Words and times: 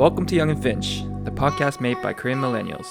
Welcome 0.00 0.24
to 0.28 0.34
Young 0.34 0.48
and 0.48 0.62
Finch, 0.62 1.02
the 1.24 1.30
podcast 1.30 1.78
made 1.78 2.00
by 2.00 2.14
Korean 2.14 2.40
millennials. 2.40 2.86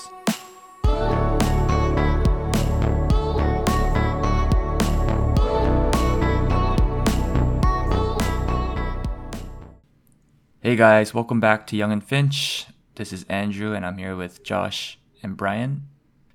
Hey 10.61 10.75
guys, 10.75 11.15
welcome 11.15 11.39
back 11.39 11.65
to 11.65 11.75
Young 11.75 11.91
and 11.91 12.03
Finch. 12.03 12.67
This 12.93 13.11
is 13.11 13.23
Andrew, 13.27 13.73
and 13.73 13.83
I'm 13.83 13.97
here 13.97 14.15
with 14.15 14.43
Josh 14.43 14.99
and 15.23 15.35
Brian. 15.35 15.87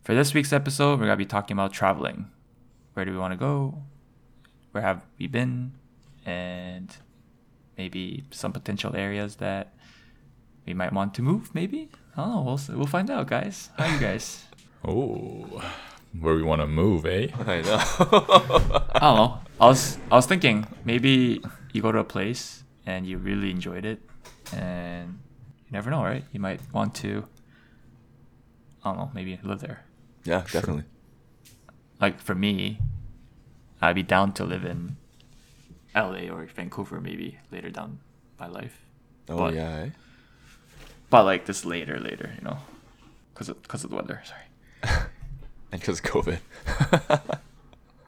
For 0.03 0.13
this 0.13 0.35
week's 0.35 0.53
episode, 0.53 0.99
we're 0.99 1.07
gonna 1.07 1.17
be 1.17 1.25
talking 1.25 1.55
about 1.55 1.73
traveling. 1.73 2.33
Where 2.95 3.05
do 3.05 3.13
we 3.13 3.19
want 3.19 3.33
to 3.33 3.39
go? 3.39 3.81
Where 4.73 4.83
have 4.83 5.07
we 5.21 5.29
been? 5.29 5.75
And 6.27 6.97
maybe 7.79 8.25
some 8.33 8.53
potential 8.53 8.97
areas 8.97 9.37
that 9.37 9.74
we 10.67 10.75
might 10.75 10.93
want 10.93 11.15
to 11.15 11.23
move. 11.23 11.55
Maybe 11.55 11.89
I 12.17 12.23
don't 12.23 12.31
know. 12.35 12.43
We'll 12.43 12.79
we'll 12.79 12.87
find 12.87 13.11
out, 13.11 13.27
guys. 13.27 13.71
How 13.79 13.87
you 13.87 13.99
guys? 14.01 14.45
Oh, 14.87 15.63
where 16.21 16.35
we 16.35 16.43
want 16.43 16.61
to 16.61 16.67
move, 16.67 17.07
eh? 17.07 17.29
I 17.47 17.63
know. 17.63 17.81
I 18.95 18.99
don't 19.01 19.17
know. 19.17 19.41
I 19.59 19.67
was 19.67 19.97
I 20.13 20.17
was 20.17 20.27
thinking 20.27 20.67
maybe 20.85 21.41
you 21.73 21.81
go 21.81 21.91
to 21.91 22.01
a 22.01 22.05
place 22.05 22.65
and 22.85 23.07
you 23.07 23.17
really 23.17 23.51
enjoyed 23.51 23.87
it, 23.87 24.01
and 24.53 25.19
you 25.65 25.73
never 25.73 25.89
know, 25.91 26.03
right? 26.05 26.23
You 26.33 26.41
might 26.41 26.61
want 26.73 26.95
to. 26.97 27.25
I 28.85 28.91
don't 28.91 28.99
know. 28.99 29.11
Maybe 29.15 29.41
live 29.43 29.61
there. 29.61 29.85
yeah, 30.25 30.45
definitely. 30.53 30.85
Like 31.99 32.21
for 32.21 32.35
me, 32.35 32.79
I'd 33.81 33.95
be 33.97 34.03
down 34.03 34.33
to 34.35 34.45
live 34.45 34.67
in 34.67 34.97
L.A. 35.95 36.29
or 36.29 36.45
Vancouver 36.45 37.01
maybe 37.01 37.39
later 37.51 37.71
down 37.71 38.01
my 38.39 38.49
life. 38.49 38.77
Oh 39.31 39.39
But- 39.39 39.55
yeah. 39.55 39.89
eh? 39.89 39.91
But 41.15 41.27
like 41.27 41.45
this 41.47 41.65
later, 41.65 42.01
later, 42.01 42.33
you 42.37 42.43
know, 42.43 42.59
because 43.33 43.49
of 43.49 43.63
because 43.63 43.85
of 43.85 43.91
the 43.91 43.97
weather. 43.97 44.21
Sorry. 44.25 44.47
And 45.71 45.81
because 45.81 46.01
COVID. 46.01 46.39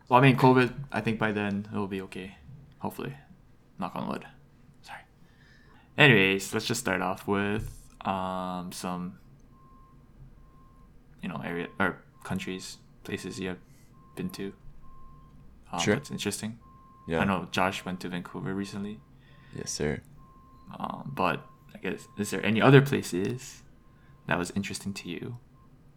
Well, 0.08 0.18
I 0.18 0.20
mean, 0.20 0.36
COVID. 0.36 0.72
I 0.90 1.00
think 1.02 1.16
by 1.20 1.30
then 1.30 1.68
it'll 1.72 1.86
be 1.86 2.00
okay. 2.02 2.34
Hopefully, 2.80 3.14
knock 3.78 3.94
on 3.94 4.08
wood. 4.08 4.24
Sorry. 4.82 4.98
Anyways, 5.96 6.52
let's 6.52 6.66
just 6.66 6.80
start 6.80 7.00
off 7.00 7.28
with 7.28 7.70
um 8.04 8.72
some 8.72 9.20
you 11.22 11.28
know 11.28 11.40
area 11.44 11.68
or 11.78 11.98
countries, 12.24 12.78
places 13.04 13.38
you 13.38 13.48
have 13.50 13.58
been 14.16 14.30
to. 14.30 14.52
Um, 15.72 15.78
Sure. 15.78 15.94
That's 15.94 16.10
interesting. 16.10 16.58
yeah. 17.06 17.20
I 17.20 17.24
know 17.24 17.46
Josh 17.52 17.84
went 17.84 18.00
to 18.00 18.08
Vancouver 18.08 18.52
recently, 18.52 18.98
Yes, 19.54 19.70
sir. 19.70 20.00
um, 20.76 21.12
but 21.14 21.46
I 21.76 21.90
guess 21.90 22.08
is 22.16 22.30
there 22.30 22.44
any 22.44 22.62
other 22.62 22.80
places 22.80 23.62
that 24.26 24.38
was 24.38 24.50
interesting 24.56 24.94
to 24.94 25.08
you, 25.10 25.36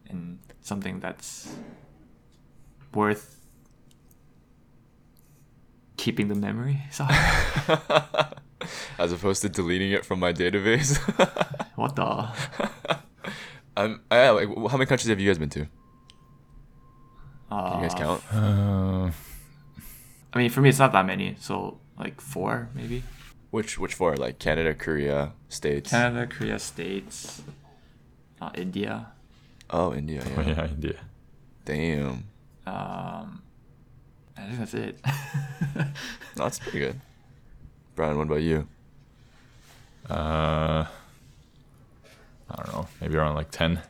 and 0.09 0.39
something 0.61 0.99
that's 0.99 1.55
worth 2.93 3.39
keeping 5.95 6.27
the 6.27 6.35
memory? 6.35 6.81
Sorry. 6.91 7.15
As 8.99 9.13
opposed 9.13 9.41
to 9.43 9.49
deleting 9.49 9.91
it 9.91 10.05
from 10.05 10.19
my 10.19 10.33
database. 10.33 10.97
what 11.75 11.95
the? 11.95 12.27
I'm. 13.77 14.01
I, 14.11 14.29
like, 14.31 14.49
how 14.49 14.77
many 14.77 14.85
countries 14.85 15.07
have 15.07 15.19
you 15.19 15.29
guys 15.29 15.37
been 15.37 15.49
to? 15.51 15.67
Uh, 17.49 17.71
Can 17.71 17.81
you 17.81 17.87
guys 17.87 17.97
count? 17.97 18.21
Uh, 18.33 19.11
I 20.33 20.37
mean, 20.37 20.49
for 20.49 20.59
me, 20.59 20.67
it's 20.67 20.79
not 20.79 20.91
that 20.91 21.05
many. 21.05 21.37
So 21.39 21.79
like 21.97 22.19
four, 22.19 22.67
maybe. 22.75 23.01
Which 23.51 23.79
which 23.79 23.93
four? 23.95 24.15
Like 24.15 24.37
Canada, 24.39 24.73
Korea, 24.75 25.33
States. 25.49 25.89
Canada, 25.89 26.27
Korea, 26.27 26.59
States, 26.59 27.41
uh, 28.41 28.51
India. 28.53 29.07
Oh, 29.71 29.93
India. 29.93 30.23
oh, 30.37 30.41
Yeah. 30.41 30.47
yeah, 30.47 30.65
India. 30.67 30.95
Damn. 31.65 32.23
Um, 32.65 33.41
I 34.37 34.41
think 34.45 34.59
that's 34.59 34.73
it. 34.73 34.99
No, 35.75 35.85
that's 36.35 36.59
pretty 36.59 36.79
good. 36.79 36.99
Brian, 37.95 38.17
what 38.17 38.23
about 38.27 38.41
you? 38.41 38.67
Uh, 40.09 40.85
I 42.49 42.55
don't 42.55 42.67
know, 42.73 42.87
maybe 43.01 43.15
around 43.17 43.35
like 43.35 43.51
ten. 43.51 43.81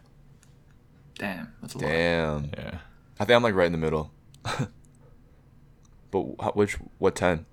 Damn, 1.18 1.53
that's 1.62 1.75
a 1.75 1.78
lot. 1.80 1.88
Damn. 1.88 2.50
Yeah. 2.58 2.78
I 3.19 3.25
think 3.25 3.36
I'm 3.36 3.44
like 3.44 3.56
right 3.56 3.66
in 3.66 3.74
the 3.74 3.78
middle. 3.78 4.12
but 6.12 6.56
which 6.56 6.78
what 6.98 7.16
ten? 7.16 7.46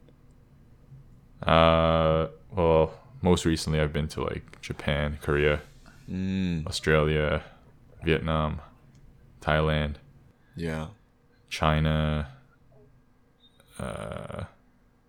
Uh, 1.43 2.29
well, 2.55 2.93
most 3.23 3.45
recently 3.45 3.81
I've 3.81 3.93
been 3.93 4.09
to 4.09 4.23
like 4.25 4.61
Japan, 4.61 5.19
Korea, 5.23 5.61
Mm, 6.11 6.67
Australia, 6.67 7.43
Vietnam, 8.05 8.61
Thailand, 9.41 9.97
yeah. 10.55 10.87
China. 11.51 12.29
Uh, 13.79 14.45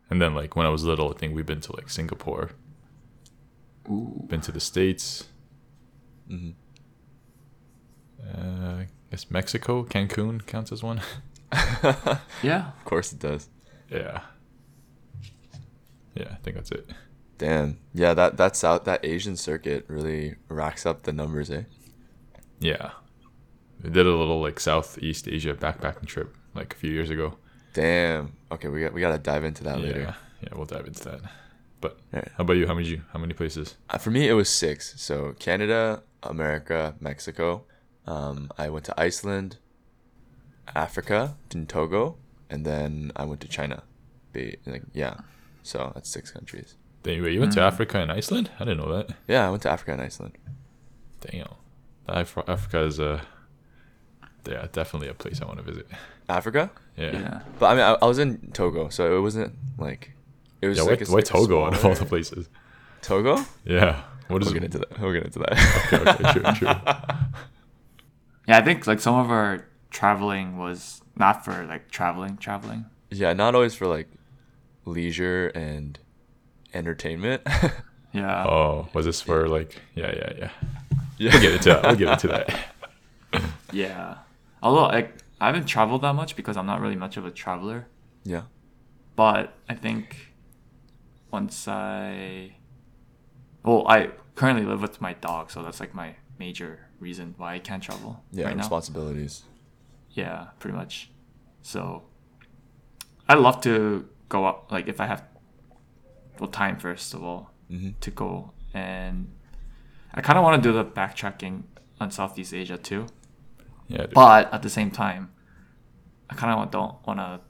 and 0.09 0.19
then 0.21 0.33
like 0.33 0.55
when 0.55 0.65
I 0.65 0.69
was 0.69 0.83
little, 0.83 1.13
I 1.13 1.17
think 1.17 1.35
we've 1.35 1.45
been 1.45 1.61
to 1.61 1.75
like 1.75 1.89
Singapore, 1.89 2.49
Ooh. 3.89 4.25
been 4.27 4.41
to 4.41 4.51
the 4.51 4.59
States. 4.59 5.25
hmm 6.27 6.51
Uh, 8.23 8.81
I 8.81 8.87
guess 9.11 9.29
Mexico, 9.31 9.83
Cancun 9.83 10.45
counts 10.45 10.71
as 10.71 10.81
one. 10.83 11.01
Yeah. 12.43 12.69
Of 12.77 12.85
course 12.85 13.13
it 13.13 13.19
does. 13.19 13.47
yeah. 13.89 14.21
Yeah, 16.17 16.29
I 16.31 16.35
think 16.35 16.55
that's 16.55 16.71
it. 16.71 16.89
Damn. 17.37 17.77
Yeah, 17.93 18.13
that 18.13 18.37
that 18.37 18.55
south 18.55 18.85
that 18.85 19.05
Asian 19.05 19.35
circuit 19.37 19.85
really 19.87 20.35
racks 20.49 20.85
up 20.85 21.03
the 21.03 21.13
numbers, 21.13 21.51
eh? 21.51 21.63
Yeah. 22.59 22.91
We 23.83 23.91
did 23.91 24.07
a 24.07 24.15
little 24.15 24.41
like 24.41 24.59
Southeast 24.59 25.27
Asia 25.27 25.53
backpacking 25.53 26.07
trip 26.07 26.35
like 26.55 26.73
a 26.73 26.77
few 26.77 26.91
years 26.91 27.09
ago. 27.09 27.37
Damn. 27.73 28.33
Okay, 28.51 28.69
we 28.69 28.81
got 28.81 28.93
we 28.93 29.01
gotta 29.01 29.19
dive 29.19 29.43
into 29.43 29.63
that 29.65 29.79
yeah. 29.79 29.85
later. 29.85 30.15
Yeah, 30.41 30.49
we'll 30.55 30.65
dive 30.65 30.87
into 30.87 31.03
that. 31.03 31.21
But 31.79 31.99
Alright. 32.11 32.31
how 32.35 32.43
about 32.43 32.53
you? 32.53 32.65
How 32.65 32.73
many 32.73 32.87
you 32.87 33.01
how 33.13 33.19
many 33.19 33.33
places? 33.33 33.75
Uh, 33.89 33.99
for 33.99 34.09
me, 34.09 34.27
it 34.27 34.33
was 34.33 34.49
six. 34.49 34.99
So 34.99 35.33
Canada, 35.37 36.01
America, 36.23 36.95
Mexico. 36.99 37.65
Um, 38.07 38.51
I 38.57 38.69
went 38.69 38.85
to 38.85 38.99
Iceland, 38.99 39.57
Africa, 40.73 41.35
in 41.53 41.67
Togo, 41.67 42.17
and 42.49 42.65
then 42.65 43.11
I 43.15 43.25
went 43.25 43.41
to 43.41 43.47
China. 43.47 43.83
Be 44.33 44.57
like 44.65 44.83
yeah. 44.93 45.17
So 45.67 45.91
that's 45.93 46.09
six 46.09 46.31
countries. 46.31 46.75
Then 47.03 47.21
wait, 47.21 47.33
you 47.33 47.39
went 47.41 47.51
to 47.53 47.59
Mm. 47.59 47.67
Africa 47.71 47.99
and 47.99 48.11
Iceland? 48.11 48.49
I 48.59 48.63
didn't 48.65 48.79
know 48.79 48.91
that. 48.97 49.15
Yeah, 49.27 49.47
I 49.47 49.49
went 49.49 49.61
to 49.63 49.69
Africa 49.69 49.91
and 49.93 50.01
Iceland. 50.01 50.37
Damn. 51.21 51.47
Af- 52.07 52.37
Africa 52.47 52.83
is 52.83 52.99
a 52.99 53.21
yeah, 54.47 54.67
definitely 54.71 55.09
a 55.09 55.13
place 55.13 55.41
I 55.41 55.45
want 55.45 55.57
to 55.57 55.63
visit. 55.63 55.87
Africa, 56.29 56.71
Yeah. 56.95 57.11
Yeah. 57.11 57.19
Yeah, 57.19 57.41
but 57.59 57.65
I 57.67 57.73
mean, 57.75 57.83
I, 57.83 57.93
I 58.01 58.05
was 58.05 58.17
in 58.19 58.51
Togo, 58.53 58.87
so 58.89 59.17
it 59.17 59.21
wasn't 59.21 59.53
like 59.77 60.13
it 60.61 60.67
was 60.69 60.79
why, 60.79 60.85
like 60.91 61.01
a, 61.01 61.05
why 61.05 61.15
like 61.15 61.23
a 61.25 61.27
Togo 61.27 61.65
out 61.65 61.73
of 61.77 61.85
all 61.85 61.93
the 61.95 62.05
places? 62.05 62.47
Togo. 63.01 63.43
Yeah. 63.65 64.01
What 64.29 64.41
is 64.41 64.47
We'll 64.47 64.53
get 64.59 64.63
it? 64.63 64.65
into 64.75 64.79
that. 64.79 64.99
We'll 64.99 65.13
get 65.13 65.23
into 65.25 65.39
that. 65.39 65.51
Okay, 65.93 66.11
okay, 66.11 66.31
true, 66.33 66.53
true. 66.53 66.67
Yeah, 68.47 68.57
I 68.59 68.61
think 68.61 68.87
like 68.87 68.99
some 69.01 69.15
of 69.15 69.29
our 69.29 69.65
traveling 69.89 70.57
was 70.57 71.01
not 71.17 71.43
for 71.43 71.65
like 71.65 71.91
traveling, 71.91 72.37
traveling. 72.37 72.85
Yeah, 73.11 73.33
not 73.33 73.55
always 73.55 73.75
for 73.75 73.87
like 73.87 74.07
leisure 74.87 75.47
and 75.49 75.99
entertainment. 76.73 77.41
Yeah. 78.13 78.45
Oh, 78.47 78.87
was 78.93 79.05
this 79.05 79.21
for 79.21 79.47
like 79.47 79.79
yeah, 79.93 80.11
yeah, 80.15 80.31
yeah. 80.37 80.49
yeah. 81.19 81.31
We'll 81.33 81.41
get 81.41 81.53
into 81.53 81.69
that. 81.69 81.83
We'll 81.83 81.95
get 81.97 82.13
into 82.13 82.27
that. 82.29 82.47
Yeah. 83.73 84.15
Although 84.63 84.83
like 84.87 85.13
I 85.41 85.47
haven't 85.47 85.65
traveled 85.65 86.01
that 86.01 86.13
much 86.13 86.35
because 86.35 86.55
I'm 86.57 86.65
not 86.65 86.79
really 86.81 86.95
much 86.95 87.17
of 87.17 87.25
a 87.25 87.31
traveler. 87.31 87.85
Yeah. 88.23 88.43
But 89.17 89.53
I 89.69 89.75
think 89.75 90.33
once 91.29 91.67
I 91.67 92.55
well, 93.63 93.85
I 93.87 94.11
currently 94.35 94.65
live 94.65 94.81
with 94.81 94.99
my 95.01 95.13
dog, 95.13 95.51
so 95.51 95.61
that's 95.61 95.79
like 95.81 95.93
my 95.93 96.15
major 96.39 96.87
reason 96.99 97.35
why 97.37 97.55
I 97.55 97.59
can't 97.59 97.83
travel 97.83 98.23
Yeah, 98.31 98.45
right 98.45 98.55
now. 98.55 98.63
responsibilities. 98.63 99.43
Yeah, 100.11 100.47
pretty 100.59 100.77
much. 100.77 101.11
So 101.61 102.03
I 103.27 103.35
love 103.35 103.61
to 103.61 104.07
go 104.29 104.45
up 104.45 104.71
like 104.71 104.87
if 104.87 104.99
I 104.99 105.05
have 105.05 105.23
well 106.39 106.49
time 106.49 106.77
first 106.77 107.13
of 107.13 107.23
all 107.23 107.51
hmm 107.69 107.89
to 107.99 108.11
go 108.11 108.51
and 108.73 109.31
I 110.13 110.21
kind 110.21 110.37
of 110.37 110.43
want 110.43 110.61
to 110.61 110.69
do 110.69 110.73
the 110.73 110.83
backtracking 110.85 111.63
on 111.99 112.11
Southeast 112.11 112.53
Asia 112.53 112.77
too. 112.77 113.07
Yeah, 113.87 114.01
dude. 114.01 114.13
But 114.13 114.53
at 114.53 114.63
the 114.63 114.69
same 114.69 114.91
time, 114.91 115.31
I 116.29 116.35
kind 116.35 116.59
of 116.59 116.71
don't 116.71 116.95
want 117.05 117.19
to. 117.19 117.41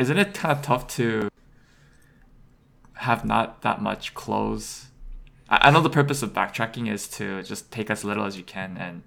Isn't 0.00 0.18
it 0.18 0.34
kind 0.34 0.56
of 0.56 0.62
tough 0.62 0.86
to 0.96 1.28
have 2.94 3.24
not 3.24 3.62
that 3.62 3.82
much 3.82 4.14
clothes? 4.14 4.86
I, 5.48 5.68
I 5.68 5.70
know 5.70 5.80
the 5.80 5.90
purpose 5.90 6.22
of 6.22 6.32
backtracking 6.32 6.90
is 6.90 7.08
to 7.08 7.42
just 7.42 7.70
take 7.70 7.90
as 7.90 8.04
little 8.04 8.24
as 8.24 8.36
you 8.36 8.42
can 8.44 8.76
and 8.78 9.02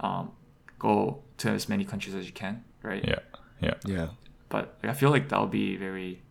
um, 0.00 0.32
go 0.78 1.22
to 1.38 1.50
as 1.50 1.68
many 1.68 1.84
countries 1.84 2.14
as 2.14 2.26
you 2.26 2.32
can, 2.32 2.64
right? 2.82 3.04
yeah, 3.06 3.18
yeah, 3.60 3.74
Yeah. 3.84 4.08
But 4.48 4.78
I 4.82 4.92
feel 4.94 5.10
like 5.10 5.28
that'll 5.28 5.46
be 5.46 5.76
very. 5.76 6.22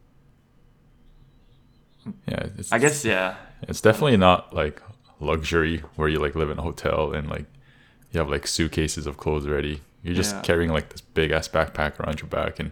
yeah. 2.28 2.48
It's, 2.58 2.72
I 2.72 2.78
guess 2.80 3.04
yeah. 3.06 3.36
it's 3.64 3.82
definitely 3.82 4.18
not 4.18 4.54
like 4.54 4.82
luxury 5.20 5.80
where 5.96 6.08
you 6.08 6.20
like 6.20 6.36
live 6.36 6.50
in 6.50 6.58
a 6.58 6.62
hotel 6.62 7.14
and 7.14 7.30
like 7.30 7.46
you 8.12 8.20
have 8.20 8.30
like 8.30 8.48
suitcases 8.48 9.08
of 9.08 9.18
clothes 9.18 9.46
already. 9.48 9.82
You're 10.04 10.16
just 10.16 10.36
Yeah. 10.36 10.42
carrying 10.42 10.72
like 10.72 10.90
this 10.90 11.02
big 11.02 11.32
ass 11.32 11.48
backpack 11.48 12.00
around 12.00 12.22
your 12.22 12.30
back, 12.30 12.60
and 12.60 12.72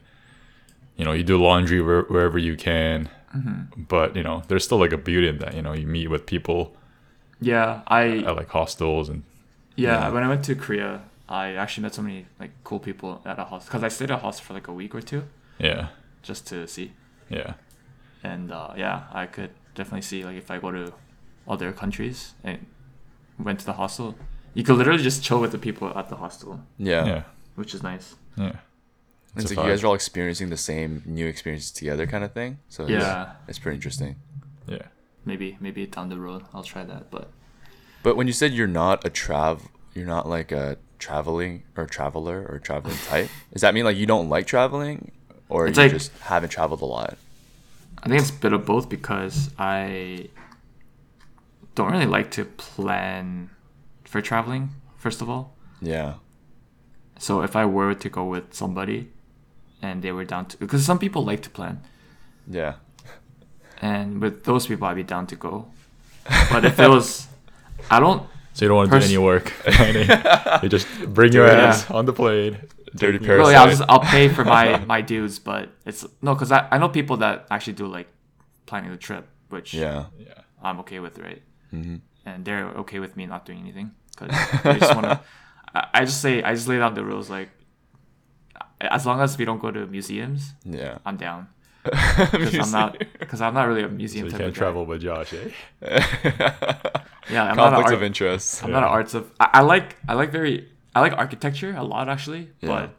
you 0.96 1.04
know 1.04 1.12
you 1.12 1.24
do 1.24 1.42
laundry 1.42 1.82
where, 1.82 2.04
wherever 2.04 2.38
you 2.38 2.56
can. 2.56 3.10
Mm-hmm. 3.36 3.84
But 3.84 4.16
you 4.16 4.24
know 4.24 4.44
there's 4.48 4.64
still 4.64 4.78
like 4.78 4.94
a 4.94 4.98
beauty 4.98 5.28
in 5.28 5.40
that. 5.40 5.54
You 5.56 5.62
know 5.62 5.74
you 5.74 5.86
meet 5.88 6.08
with 6.10 6.26
people 6.26 6.76
Yeah, 7.42 7.82
I 7.88 8.20
at 8.20 8.36
like 8.36 8.50
hostels 8.50 9.10
and 9.10 9.24
yeah, 9.76 10.08
Yeah. 10.08 10.10
when 10.14 10.24
I 10.24 10.30
went 10.30 10.46
to 10.46 10.56
Korea, 10.56 11.02
I 11.28 11.54
actually 11.54 11.84
met 11.84 11.96
so 11.96 12.02
many 12.02 12.26
like 12.40 12.52
cool 12.64 12.80
people 12.80 13.22
at 13.26 13.40
a 13.40 13.44
hostel 13.46 13.68
because 13.70 13.84
I 13.84 13.88
stayed 13.90 14.12
at 14.12 14.18
a 14.20 14.22
hostel 14.22 14.46
for 14.46 14.54
like 14.54 14.68
a 14.68 14.74
week 14.74 14.94
or 14.94 15.02
two 15.02 15.24
yeah, 15.58 15.88
just 16.22 16.46
to 16.48 16.68
see. 16.68 16.92
yeah, 17.30 17.54
and 18.24 18.52
uh, 18.52 18.74
yeah, 18.78 19.04
I 19.12 19.26
could 19.26 19.52
definitely 19.74 20.02
see 20.04 20.24
like 20.24 20.38
if 20.38 20.52
I 20.52 20.60
go 20.60 20.72
to 20.72 20.94
other 21.48 21.72
countries 21.72 22.34
and 22.44 22.66
went 23.40 23.60
to 23.62 23.66
the 23.66 23.74
hostel, 23.74 24.16
you 24.54 24.64
could 24.64 24.78
literally 24.78 25.02
just 25.04 25.24
chill 25.24 25.40
with 25.42 25.52
the 25.52 25.58
people 25.58 25.98
at 25.98 26.10
the 26.10 26.16
hostel, 26.18 26.62
Yeah. 26.78 27.06
yeah, 27.06 27.24
which 27.56 27.74
is 27.74 27.82
nice. 27.84 28.16
yeah. 28.38 28.58
It's 29.36 29.44
It's 29.46 29.52
a 29.52 29.56
like 29.56 29.66
you 29.66 29.72
guys 29.72 29.84
are 29.84 29.88
all 29.88 29.96
experiencing 29.96 30.50
the 30.50 30.58
same 30.58 31.04
new 31.06 31.28
experiences 31.28 31.72
together, 31.72 32.08
kind 32.08 32.24
of 32.24 32.32
thing. 32.34 32.60
So 32.70 32.84
it's, 32.84 32.92
Yeah, 32.92 33.34
it's 33.50 33.60
pretty 33.60 33.76
interesting. 33.76 34.16
Yeah. 34.68 34.84
maybe 35.26 35.58
maybe 35.60 35.86
down 35.88 36.10
the 36.10 36.18
road 36.20 36.44
I'll 36.54 36.64
try 36.64 36.84
that, 36.86 37.10
but 37.12 37.32
But 38.04 38.16
when 38.16 38.28
you 38.28 38.34
said 38.34 38.54
you're 38.54 38.68
not 38.84 39.06
a 39.06 39.10
trav, 39.10 39.62
you're 39.94 40.06
not 40.08 40.28
like 40.30 40.52
a 40.52 40.78
traveling 41.00 41.64
or 41.76 41.86
traveler 41.86 42.46
or 42.50 42.60
traveling 42.60 42.98
type. 43.08 43.30
Does 43.54 43.62
that 43.62 43.74
mean 43.74 43.84
like 43.86 43.98
you 43.98 44.06
don't 44.06 44.30
like 44.30 44.48
traveling, 44.48 45.12
or 45.50 45.68
It's 45.68 45.78
you 45.78 45.84
like- 45.84 45.92
just 45.92 46.12
haven't 46.20 46.50
traveled 46.50 46.82
a 46.82 46.86
lot? 46.86 47.18
I 48.04 48.10
think 48.10 48.22
it's 48.22 48.30
a 48.30 48.34
bit 48.34 48.54
of 48.54 48.66
both 48.66 48.88
because 48.90 49.50
I 49.58 50.30
don't 51.74 51.92
really 51.92 52.06
like 52.06 52.30
to 52.32 52.46
plan 52.46 53.50
for 54.04 54.22
traveling. 54.22 54.70
First 54.98 55.22
of 55.22 55.30
all, 55.30 55.56
Yeah. 55.82 56.16
so 57.20 57.42
if 57.42 57.56
I 57.56 57.66
were 57.66 57.94
to 57.94 58.10
go 58.10 58.26
with 58.26 58.54
somebody, 58.54 59.10
and 59.82 60.02
they 60.02 60.12
were 60.12 60.26
down 60.26 60.46
to, 60.48 60.58
because 60.58 60.86
some 60.86 61.00
people 61.00 61.24
like 61.24 61.42
to 61.44 61.50
plan. 61.50 61.82
Yeah. 62.48 62.76
and 63.82 64.22
with 64.22 64.46
those 64.46 64.68
people 64.68 64.88
I'd 64.88 64.96
be 64.96 65.04
down 65.04 65.28
to 65.28 65.36
go. 65.36 65.68
But 66.50 66.64
if 66.64 66.80
it 66.80 66.90
was, 66.90 67.28
I 67.92 68.00
don't. 68.00 68.24
So 68.56 68.64
you 68.64 68.70
don't 68.70 68.78
want 68.78 68.90
to 68.90 68.96
Pers- 68.98 69.10
do 69.10 69.16
any 69.16 69.24
work. 69.24 69.52
you 70.64 70.70
just 70.70 70.88
bring 71.14 71.34
your 71.34 71.46
Yeah. 71.48 71.68
ass 71.76 71.92
on 71.92 72.06
the 72.06 72.14
plane. 72.14 72.58
Dirty 72.96 73.20
take- 73.20 73.28
Parasite. 73.28 73.44
Well, 73.44 73.52
yeah, 73.52 73.62
I'll 73.62 73.70
just 73.70 73.84
I'll 73.90 74.00
pay 74.00 74.30
for 74.30 74.46
my 74.46 74.80
my 74.94 75.02
dues, 75.02 75.40
but 75.40 75.70
it's 75.86 76.06
no, 76.22 76.34
because 76.34 76.52
I, 76.52 76.68
I 76.72 76.78
know 76.80 76.88
people 76.90 77.18
that 77.18 77.46
actually 77.52 77.74
do 77.74 77.86
like 77.88 78.08
planning 78.66 78.92
the 78.92 78.98
trip, 78.98 79.28
which 79.50 79.74
Yeah. 79.74 80.06
Yeah. 80.18 80.40
I'm 80.64 80.80
okay 80.80 81.00
with, 81.00 81.20
right? 81.20 81.42
hmm 81.72 81.98
And 82.26 82.46
they're 82.46 82.66
okay 82.84 83.00
with 83.00 83.18
me 83.18 83.26
not 83.28 83.46
doing 83.46 83.60
anything 83.60 83.92
because 84.18 84.32
they 84.64 84.80
just 84.80 84.96
want 84.96 85.08
to. 85.12 85.20
I, 85.76 85.88
I 85.94 86.06
just 86.06 86.22
say 86.22 86.42
I 86.42 86.56
just 86.56 86.68
lay 86.70 86.78
down 86.80 86.94
the 86.96 87.04
rules 87.04 87.30
like, 87.30 87.50
as 88.80 89.06
long 89.06 89.20
as 89.20 89.38
we 89.38 89.44
don't 89.44 89.60
go 89.60 89.70
to 89.72 89.86
museums, 89.88 90.54
Yeah. 90.64 91.00
I'm 91.06 91.18
down. 91.18 91.48
Because 91.84 92.56
I'm 92.66 92.72
not 92.72 92.98
because 93.20 93.42
I'm 93.42 93.54
not 93.54 93.68
really 93.68 93.84
a 93.84 93.90
So 93.90 93.94
museum 93.94 94.26
you 94.26 94.32
type 94.32 94.40
can't 94.40 94.50
of 94.50 94.56
guy. 94.56 94.60
travel 94.64 94.86
with 94.88 95.02
Josh, 95.02 95.34
eh? 95.34 95.50
Yeah, 97.32 97.44
I'm 97.44 97.56
not 97.56 97.68
an 97.68 97.74
Conflicts 97.74 97.92
art, 97.92 97.94
of 97.96 98.04
interest. 98.04 98.64
I'm 98.64 98.72
not 98.72 98.84
an 98.84 98.90
arts 98.90 99.14
of. 99.14 99.32
I, 99.40 99.50
I 99.54 99.62
like 99.62 99.98
I 100.08 100.14
like 100.14 100.32
very 100.32 100.70
I 100.94 101.02
like 101.02 101.14
architecture 101.14 101.74
a 101.76 101.84
lot 101.84 102.08
actually, 102.10 102.50
Yeah. 102.62 102.70
but 102.70 102.96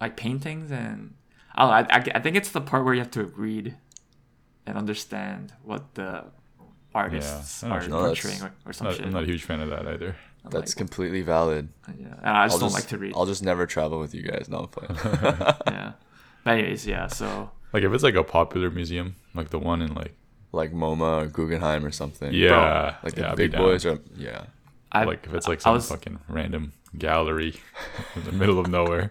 like 0.00 0.16
paintings 0.16 0.70
and 0.70 1.14
I, 1.54 1.64
know, 1.64 1.70
I 1.72 1.80
I 1.98 2.04
I 2.16 2.20
think 2.20 2.36
it's 2.36 2.50
the 2.50 2.60
part 2.60 2.84
where 2.84 2.94
you 2.94 3.00
have 3.00 3.10
to 3.12 3.24
read 3.24 3.74
and 4.66 4.76
understand 4.76 5.52
what 5.62 5.94
the 5.94 6.24
artists 6.94 7.62
I 7.62 7.68
know 7.68 7.74
are 7.74 7.78
what. 7.80 7.88
No, 7.90 8.04
portraying 8.06 8.42
or, 8.42 8.52
or 8.66 8.72
some 8.72 8.86
Not, 8.86 8.96
shit. 8.96 9.06
I'm 9.06 9.12
not 9.12 9.22
a 9.22 9.26
huge 9.26 9.44
fan 9.44 9.60
of 9.60 9.70
that 9.70 9.86
either. 9.86 10.16
I'm 10.44 10.50
That's 10.50 10.72
like, 10.72 10.76
completely 10.76 11.22
valid. 11.22 11.68
Uh, 11.88 11.92
yeah, 11.98 12.06
and 12.18 12.36
I 12.36 12.46
just 12.46 12.54
I'll 12.54 12.60
don't 12.60 12.68
just, 12.68 12.74
like 12.74 12.88
to 12.90 12.98
read. 12.98 13.14
I'll 13.16 13.26
just 13.26 13.42
never 13.42 13.66
travel 13.66 13.98
with 13.98 14.14
you 14.14 14.22
guys. 14.22 14.48
No, 14.48 14.58
I'm 14.58 14.68
playing. 14.68 14.94
yeah, 15.66 15.92
but 16.44 16.50
anyways, 16.58 16.86
yeah. 16.86 17.06
So 17.08 17.50
Like 17.72 17.82
if 17.82 17.92
it's 17.92 18.04
like 18.04 18.14
a 18.14 18.22
popular 18.24 18.70
museum, 18.70 19.16
like 19.34 19.50
the 19.50 19.58
one 19.58 19.82
in 19.82 19.94
like 19.94 20.14
like 20.56 20.72
MoMA 20.72 21.22
or 21.22 21.26
Guggenheim 21.26 21.84
or 21.84 21.90
something. 21.92 22.32
yeah, 22.32 22.96
Like 23.04 23.14
the 23.14 23.28
I'd 23.30 23.36
big 23.36 23.52
boys 23.52 23.86
or 23.86 24.00
yeah. 24.16 24.46
I 24.90 25.04
like 25.04 25.26
if 25.26 25.34
it's 25.34 25.46
like 25.48 25.60
some 25.60 25.74
was- 25.74 25.88
fucking 25.88 26.18
random 26.28 26.72
gallery 26.98 27.54
in 28.16 28.24
the 28.24 28.32
middle 28.32 28.58
of 28.58 28.66
nowhere. 28.68 29.10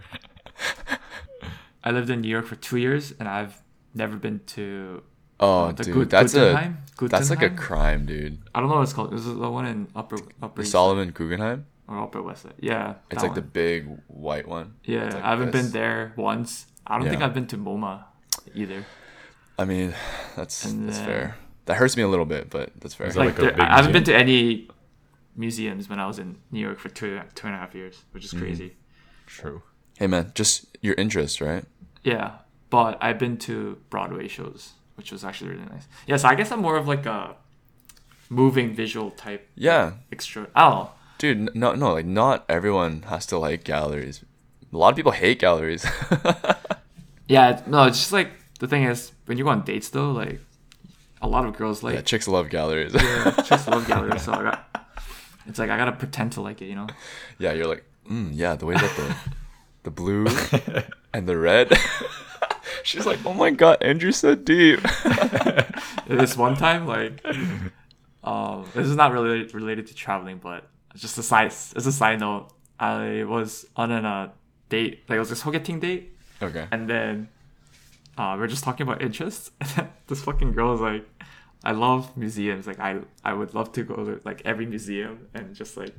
I 1.84 1.92
lived 1.92 2.10
in 2.10 2.22
New 2.22 2.30
York 2.30 2.46
for 2.48 2.56
two 2.56 2.78
years, 2.78 3.14
and 3.20 3.28
I've 3.30 3.62
never 3.94 4.16
been 4.18 4.42
to 4.58 5.04
Oh, 5.40 5.66
uh, 5.66 5.72
the 5.74 5.84
dude, 5.84 5.96
Gut- 5.96 6.10
that's 6.10 6.34
a 6.34 6.38
Guggenheim? 6.40 6.78
that's 7.02 7.30
like 7.30 7.42
a 7.44 7.50
crime, 7.50 8.06
dude. 8.06 8.40
I 8.56 8.60
don't 8.60 8.70
know 8.70 8.76
what 8.78 8.84
it's 8.84 8.94
called. 8.94 9.12
This 9.12 9.26
is 9.26 9.36
the 9.38 9.52
one 9.52 9.66
in 9.66 9.88
Upper 9.96 10.18
Upper 10.42 10.62
The 10.62 10.64
East 10.64 10.72
Solomon 10.72 11.12
Guggenheim. 11.12 11.66
or 11.88 12.02
Upper 12.04 12.22
West 12.24 12.44
Side. 12.44 12.54
Yeah, 12.60 12.96
It's 13.12 13.22
that 13.22 13.28
like 13.28 13.36
the 13.36 13.42
big 13.42 13.88
white 14.08 14.48
one. 14.48 14.76
Yeah, 14.86 15.06
like 15.06 15.16
I 15.16 15.30
haven't 15.32 15.52
this. 15.52 15.64
been 15.64 15.72
there 15.74 16.14
once. 16.16 16.66
I 16.88 16.98
don't 16.98 17.10
think 17.10 17.22
I've 17.22 17.34
been 17.34 17.48
to 17.48 17.58
MoMA 17.58 18.06
either. 18.56 18.86
I 19.58 19.66
mean, 19.66 19.94
that's 20.36 20.66
And 20.66 20.88
that's 20.88 20.98
then- 21.00 21.08
fair. 21.08 21.36
That 21.66 21.78
hurts 21.78 21.98
me 21.98 22.04
a 22.04 22.08
little 22.08 22.26
bit, 22.28 22.50
but 22.52 22.72
that's 22.80 22.94
fair. 22.94 23.08
That 23.10 23.18
Like, 23.18 23.40
like 23.40 23.56
there, 23.56 23.62
I 23.62 23.78
haven't 23.78 23.94
been 23.94 24.04
to 24.04 24.16
any 24.16 24.68
museums 25.36 25.90
when 25.90 26.00
I 26.00 26.06
was 26.06 26.20
in 26.20 26.38
New 26.52 26.60
York 26.60 26.78
for 26.80 26.90
two 26.90 27.20
two 27.34 27.48
and 27.48 27.56
a 27.56 27.60
half 27.60 27.74
years, 27.74 28.04
which 28.12 28.26
Mm-hmm. 28.26 28.38
is 28.38 28.42
crazy. 28.42 28.76
True. 29.26 29.64
hey 29.98 30.06
man, 30.08 30.32
just 30.36 30.78
your 30.82 30.94
interest, 30.96 31.42
right? 31.42 31.66
Yeah, 32.04 32.34
but 32.70 32.98
I've 33.02 33.18
been 33.18 33.38
to 33.50 33.78
Broadway 33.90 34.28
shows, 34.28 34.74
which 34.96 35.12
was 35.12 35.24
actually 35.26 35.52
really 35.52 35.66
nice. 35.66 35.88
Yeah, 36.06 36.18
so 36.18 36.28
I 36.28 36.36
guess 36.36 36.52
I'm 36.52 36.62
more 36.62 36.78
of 36.78 36.88
like 36.88 37.06
a 37.08 37.36
moving 38.30 38.76
visual 38.76 39.10
type 39.12 39.50
Yeah, 39.56 39.94
extra. 40.12 40.48
I 40.56 40.88
dude. 41.18 41.56
No, 41.56 41.74
no, 41.74 41.94
like 41.94 42.06
not 42.06 42.46
everyone 42.48 43.04
has 43.10 43.26
to 43.28 43.40
like 43.40 43.64
galleries. 43.64 44.24
A 44.72 44.78
lot 44.78 44.90
of 44.90 44.96
people 44.96 45.14
hate 45.14 45.40
galleries. 45.40 45.84
Yeah, 47.28 47.62
no, 47.66 47.86
it's 47.86 47.98
just 47.98 48.12
like 48.14 48.30
the 48.60 48.68
thing 48.68 48.84
is 48.84 49.12
when 49.26 49.38
you 49.38 49.44
go 49.44 49.50
on 49.50 49.64
dates 49.64 49.90
though, 49.90 50.12
like 50.12 50.40
a 51.22 51.28
lot 51.28 51.46
of 51.46 51.56
girls 51.58 51.84
like 51.84 51.96
yeah, 51.96 52.02
chicks 52.02 52.28
love 52.28 52.50
galleries. 52.50 52.94
yeah, 52.94 53.32
chicks 53.46 53.68
love 53.68 53.88
galleries, 53.88 54.24
so 54.24 54.34
I 54.34 54.44
got. 54.44 54.88
It's 55.48 55.60
like 55.60 55.70
I 55.70 55.78
gotta 55.78 55.92
pretend 55.92 56.32
to 56.34 56.42
like 56.42 56.62
it, 56.62 56.66
you 56.66 56.76
know. 56.76 56.88
yeah, 57.38 57.54
you're 57.54 57.68
like, 57.68 57.84
mm, 58.10 58.30
yeah, 58.34 58.56
the 58.56 58.66
way 58.66 58.76
that 58.76 58.96
the 58.96 59.16
the 59.84 59.92
blue 59.92 60.28
and 61.14 61.28
the 61.28 61.38
red. 61.38 61.72
She's 62.84 63.06
like, 63.06 63.20
oh 63.26 63.34
my 63.34 63.52
god, 63.52 63.82
Andrew's 63.82 64.18
so 64.18 64.36
deep. 64.36 64.80
this 66.08 66.36
one 66.38 66.56
time, 66.56 66.86
like, 66.86 67.24
um, 68.24 68.66
this 68.76 68.88
is 68.88 68.96
not 68.96 69.12
really 69.12 69.46
related 69.46 69.88
to 69.88 69.96
traveling, 69.96 70.38
but 70.38 70.68
just 70.96 71.18
a 71.18 71.24
side, 71.24 71.48
it's 71.48 71.86
a 71.86 71.92
side 71.92 72.20
note. 72.20 72.50
I 72.80 73.24
was 73.24 73.66
on 73.76 73.92
a 73.92 74.02
uh, 74.02 74.30
date, 74.70 75.04
like 75.08 75.18
it 75.18 75.20
was 75.20 75.32
a 75.32 75.36
sogeting 75.36 75.80
date, 75.80 76.18
okay. 76.42 76.68
and 76.72 76.90
then 76.90 77.30
uh, 78.18 78.36
we 78.38 78.44
are 78.44 78.48
just 78.48 78.64
talking 78.64 78.88
about 78.88 79.02
interests. 79.02 79.52
And 79.78 79.88
this 80.08 80.22
fucking 80.24 80.52
girl 80.54 80.74
is 80.76 80.82
like, 80.82 81.06
"I 81.64 81.72
love 81.72 82.16
museums. 82.16 82.68
Like, 82.68 82.80
I 82.80 83.00
I 83.24 83.34
would 83.34 83.54
love 83.54 83.72
to 83.74 83.84
go 83.84 83.96
to 83.96 84.22
like 84.24 84.42
every 84.46 84.66
museum 84.66 85.28
and 85.34 85.56
just 85.56 85.76
like 85.78 85.96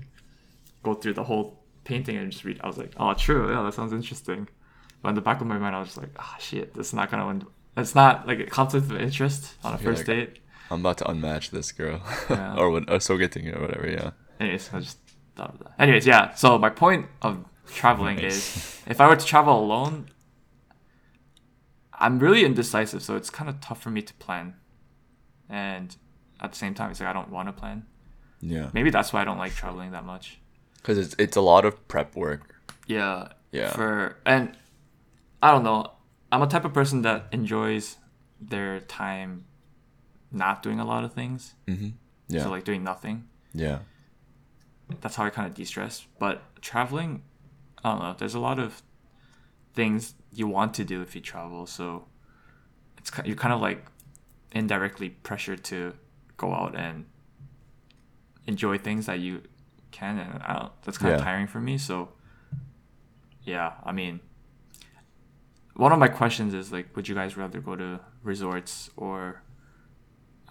go 0.82 0.94
through 0.94 1.14
the 1.14 1.24
whole 1.24 1.62
painting 1.84 2.16
and 2.16 2.30
just 2.30 2.44
read." 2.44 2.60
I 2.62 2.66
was 2.66 2.78
like, 2.78 2.92
"Oh, 2.98 3.12
true. 3.14 3.50
Yeah, 3.52 3.62
that 3.62 3.74
sounds 3.74 3.92
interesting." 3.92 4.48
But 5.02 5.10
in 5.10 5.14
the 5.14 5.20
back 5.20 5.40
of 5.40 5.46
my 5.46 5.58
mind, 5.58 5.74
I 5.76 5.80
was 5.80 5.88
just 5.88 5.98
like, 5.98 6.14
"Ah, 6.18 6.36
shit. 6.38 6.74
This 6.74 6.88
is 6.88 6.94
not 6.94 7.10
gonna 7.10 7.26
win. 7.26 7.44
It's 7.76 7.94
not 7.94 8.26
like 8.26 8.40
a 8.40 8.46
conflict 8.46 8.90
of 8.90 8.96
interest 9.00 9.54
on 9.64 9.74
a 9.74 9.76
You're 9.76 9.92
first 9.94 10.08
like- 10.08 10.16
date." 10.16 10.38
I'm 10.70 10.80
about 10.80 10.98
to 10.98 11.04
unmatch 11.04 11.50
this 11.50 11.70
girl, 11.70 12.00
Yeah. 12.28 12.56
or 12.58 12.70
when 12.70 12.88
or 12.90 12.98
so 12.98 13.16
getting 13.16 13.46
or 13.54 13.60
whatever. 13.60 13.86
Yeah. 13.88 14.10
Anyways, 14.40 14.70
I 14.74 14.80
just 14.80 14.98
thought 15.36 15.50
of 15.54 15.58
that. 15.60 15.72
Anyways, 15.78 16.06
yeah. 16.06 16.34
So 16.34 16.58
my 16.58 16.70
point 16.70 17.06
of 17.22 17.44
traveling 17.72 18.16
Nice. 18.16 18.34
is, 18.56 18.82
if 18.86 19.00
I 19.00 19.06
were 19.08 19.14
to 19.14 19.24
travel 19.24 19.54
alone, 19.64 20.08
I'm 21.98 22.18
really 22.18 22.44
indecisive, 22.44 23.02
so 23.02 23.16
it's 23.16 23.30
kind 23.30 23.48
of 23.48 23.60
tough 23.60 23.80
for 23.82 23.90
me 23.90 24.02
to 24.02 24.14
plan. 24.14 24.54
And 25.48 25.94
at 26.40 26.52
the 26.52 26.58
same 26.58 26.74
time, 26.74 26.90
it's 26.90 27.00
like 27.00 27.08
I 27.08 27.12
don't 27.12 27.30
want 27.30 27.48
to 27.48 27.52
plan. 27.52 27.86
Yeah. 28.40 28.70
Maybe 28.72 28.90
that's 28.90 29.12
why 29.12 29.22
I 29.22 29.24
don't 29.24 29.38
like 29.38 29.54
traveling 29.54 29.92
that 29.92 30.04
much. 30.04 30.38
Because 30.76 30.98
it's 30.98 31.14
it's 31.18 31.36
a 31.36 31.40
lot 31.40 31.64
of 31.64 31.88
prep 31.88 32.14
work. 32.14 32.54
Yeah. 32.86 33.28
Yeah. 33.52 33.70
For 33.70 34.18
and 34.26 34.56
I 35.42 35.50
don't 35.52 35.64
know. 35.64 35.92
I'm 36.30 36.42
a 36.42 36.46
type 36.46 36.64
of 36.64 36.72
person 36.74 37.02
that 37.02 37.26
enjoys 37.32 37.96
their 38.40 38.80
time 38.80 39.44
not 40.32 40.62
doing 40.62 40.80
a 40.80 40.84
lot 40.84 41.04
of 41.04 41.12
things. 41.12 41.54
Mm-hmm. 41.66 41.90
Yeah. 42.28 42.42
So 42.42 42.50
like 42.50 42.64
doing 42.64 42.82
nothing. 42.84 43.24
yeah. 43.54 43.78
that's 45.00 45.16
how 45.16 45.24
I 45.24 45.30
kind 45.30 45.48
of 45.48 45.54
de-stress. 45.54 46.06
But 46.18 46.42
traveling, 46.60 47.22
I 47.82 47.90
don't 47.90 48.00
know. 48.00 48.14
There's 48.18 48.34
a 48.34 48.40
lot 48.40 48.58
of 48.58 48.82
things 49.76 50.14
you 50.32 50.48
want 50.48 50.74
to 50.74 50.84
do 50.84 51.02
if 51.02 51.14
you 51.14 51.20
travel, 51.20 51.66
so 51.66 52.06
it's 52.98 53.12
you're 53.24 53.36
kind 53.36 53.54
of 53.54 53.60
like 53.60 53.86
indirectly 54.52 55.10
pressured 55.10 55.62
to 55.64 55.94
go 56.36 56.52
out 56.52 56.74
and 56.76 57.04
enjoy 58.46 58.78
things 58.78 59.06
that 59.06 59.20
you 59.20 59.42
can, 59.92 60.18
and 60.18 60.42
I 60.42 60.52
don't, 60.54 60.72
that's 60.82 60.98
kind 60.98 61.14
of 61.14 61.20
tiring 61.20 61.46
for 61.46 61.60
me. 61.60 61.78
So 61.78 62.08
yeah, 63.44 63.74
I 63.84 63.92
mean, 63.92 64.18
one 65.74 65.92
of 65.92 66.00
my 66.00 66.08
questions 66.08 66.54
is 66.54 66.72
like, 66.72 66.96
would 66.96 67.06
you 67.08 67.14
guys 67.14 67.36
rather 67.36 67.60
go 67.60 67.76
to 67.76 68.00
resorts 68.24 68.90
or 68.96 69.42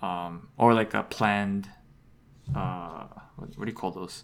um 0.02 0.48
or 0.58 0.74
like 0.74 0.94
a 0.94 1.04
planned 1.04 1.70
uh, 2.54 3.06
what, 3.36 3.58
what 3.58 3.66
do 3.66 3.72
you 3.72 3.76
call 3.76 3.92
those? 3.92 4.24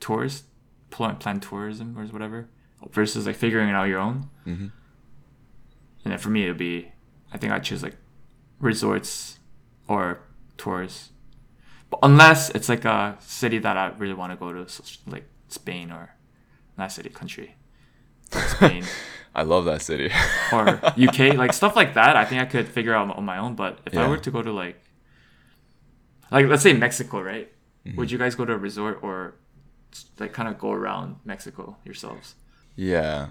Tours, 0.00 0.44
plan, 0.90 1.16
plan 1.16 1.40
tourism 1.40 1.98
or 1.98 2.04
whatever, 2.06 2.48
versus 2.90 3.26
like 3.26 3.36
figuring 3.36 3.68
it 3.68 3.74
out 3.74 3.84
your 3.88 4.00
own. 4.00 4.28
Mhm. 4.46 4.70
And 6.04 6.12
then 6.12 6.18
for 6.18 6.30
me, 6.30 6.44
it'd 6.44 6.58
be, 6.58 6.92
I 7.32 7.38
think 7.38 7.52
I 7.52 7.58
choose 7.58 7.82
like 7.82 7.96
resorts 8.60 9.38
or 9.88 10.20
tours, 10.56 11.10
but 11.90 11.98
unless 12.02 12.50
it's 12.50 12.68
like 12.68 12.84
a 12.84 13.16
city 13.20 13.58
that 13.58 13.76
I 13.76 13.88
really 13.98 14.14
want 14.14 14.32
to 14.32 14.36
go 14.36 14.52
to, 14.52 14.68
so 14.68 14.82
like 15.06 15.24
Spain 15.48 15.90
or 15.90 16.14
not 16.76 16.92
city, 16.92 17.08
country, 17.08 17.56
Spain. 18.30 18.84
I 19.34 19.42
love 19.42 19.64
that 19.64 19.82
city. 19.82 20.12
or 20.52 20.68
UK, 20.96 21.34
like 21.34 21.52
stuff 21.52 21.74
like 21.74 21.94
that. 21.94 22.16
I 22.16 22.24
think 22.24 22.40
I 22.40 22.44
could 22.44 22.68
figure 22.68 22.94
out 22.94 23.16
on 23.16 23.24
my 23.24 23.38
own. 23.38 23.54
But 23.56 23.80
if 23.86 23.96
I 23.96 24.06
were 24.08 24.18
to 24.18 24.30
go 24.30 24.42
to 24.42 24.52
like, 24.52 24.80
like 26.30 26.46
let's 26.46 26.62
say 26.62 26.72
Mexico, 26.72 27.20
right? 27.20 27.52
Mm-hmm. 27.84 27.96
Would 27.98 28.10
you 28.12 28.18
guys 28.18 28.34
go 28.36 28.44
to 28.44 28.52
a 28.52 28.56
resort 28.56 29.00
or 29.02 29.34
like 30.20 30.32
kind 30.32 30.48
of 30.48 30.58
go 30.58 30.70
around 30.70 31.16
Mexico 31.24 31.76
yourselves? 31.84 32.36
Yeah. 32.76 33.28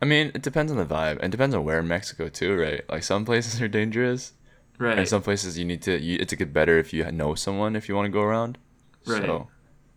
I 0.00 0.04
mean, 0.04 0.30
it 0.34 0.42
depends 0.42 0.70
on 0.70 0.78
the 0.78 0.84
vibe. 0.86 1.16
and 1.16 1.24
It 1.24 1.30
depends 1.32 1.54
on 1.56 1.64
where 1.64 1.80
in 1.80 1.88
Mexico 1.88 2.28
too, 2.28 2.56
right? 2.56 2.82
Like 2.88 3.02
some 3.02 3.24
places 3.24 3.60
are 3.60 3.66
dangerous, 3.68 4.32
Right. 4.78 4.96
and 4.98 5.08
some 5.08 5.22
places 5.22 5.58
you 5.58 5.64
need 5.64 5.82
to. 5.82 5.98
You, 5.98 6.18
it's 6.20 6.32
a 6.32 6.36
get 6.36 6.52
better 6.52 6.78
if 6.78 6.92
you 6.92 7.10
know 7.10 7.34
someone 7.34 7.74
if 7.74 7.88
you 7.88 7.96
want 7.96 8.06
to 8.06 8.12
go 8.12 8.22
around. 8.22 8.58
Right. 9.06 9.22
So, 9.22 9.48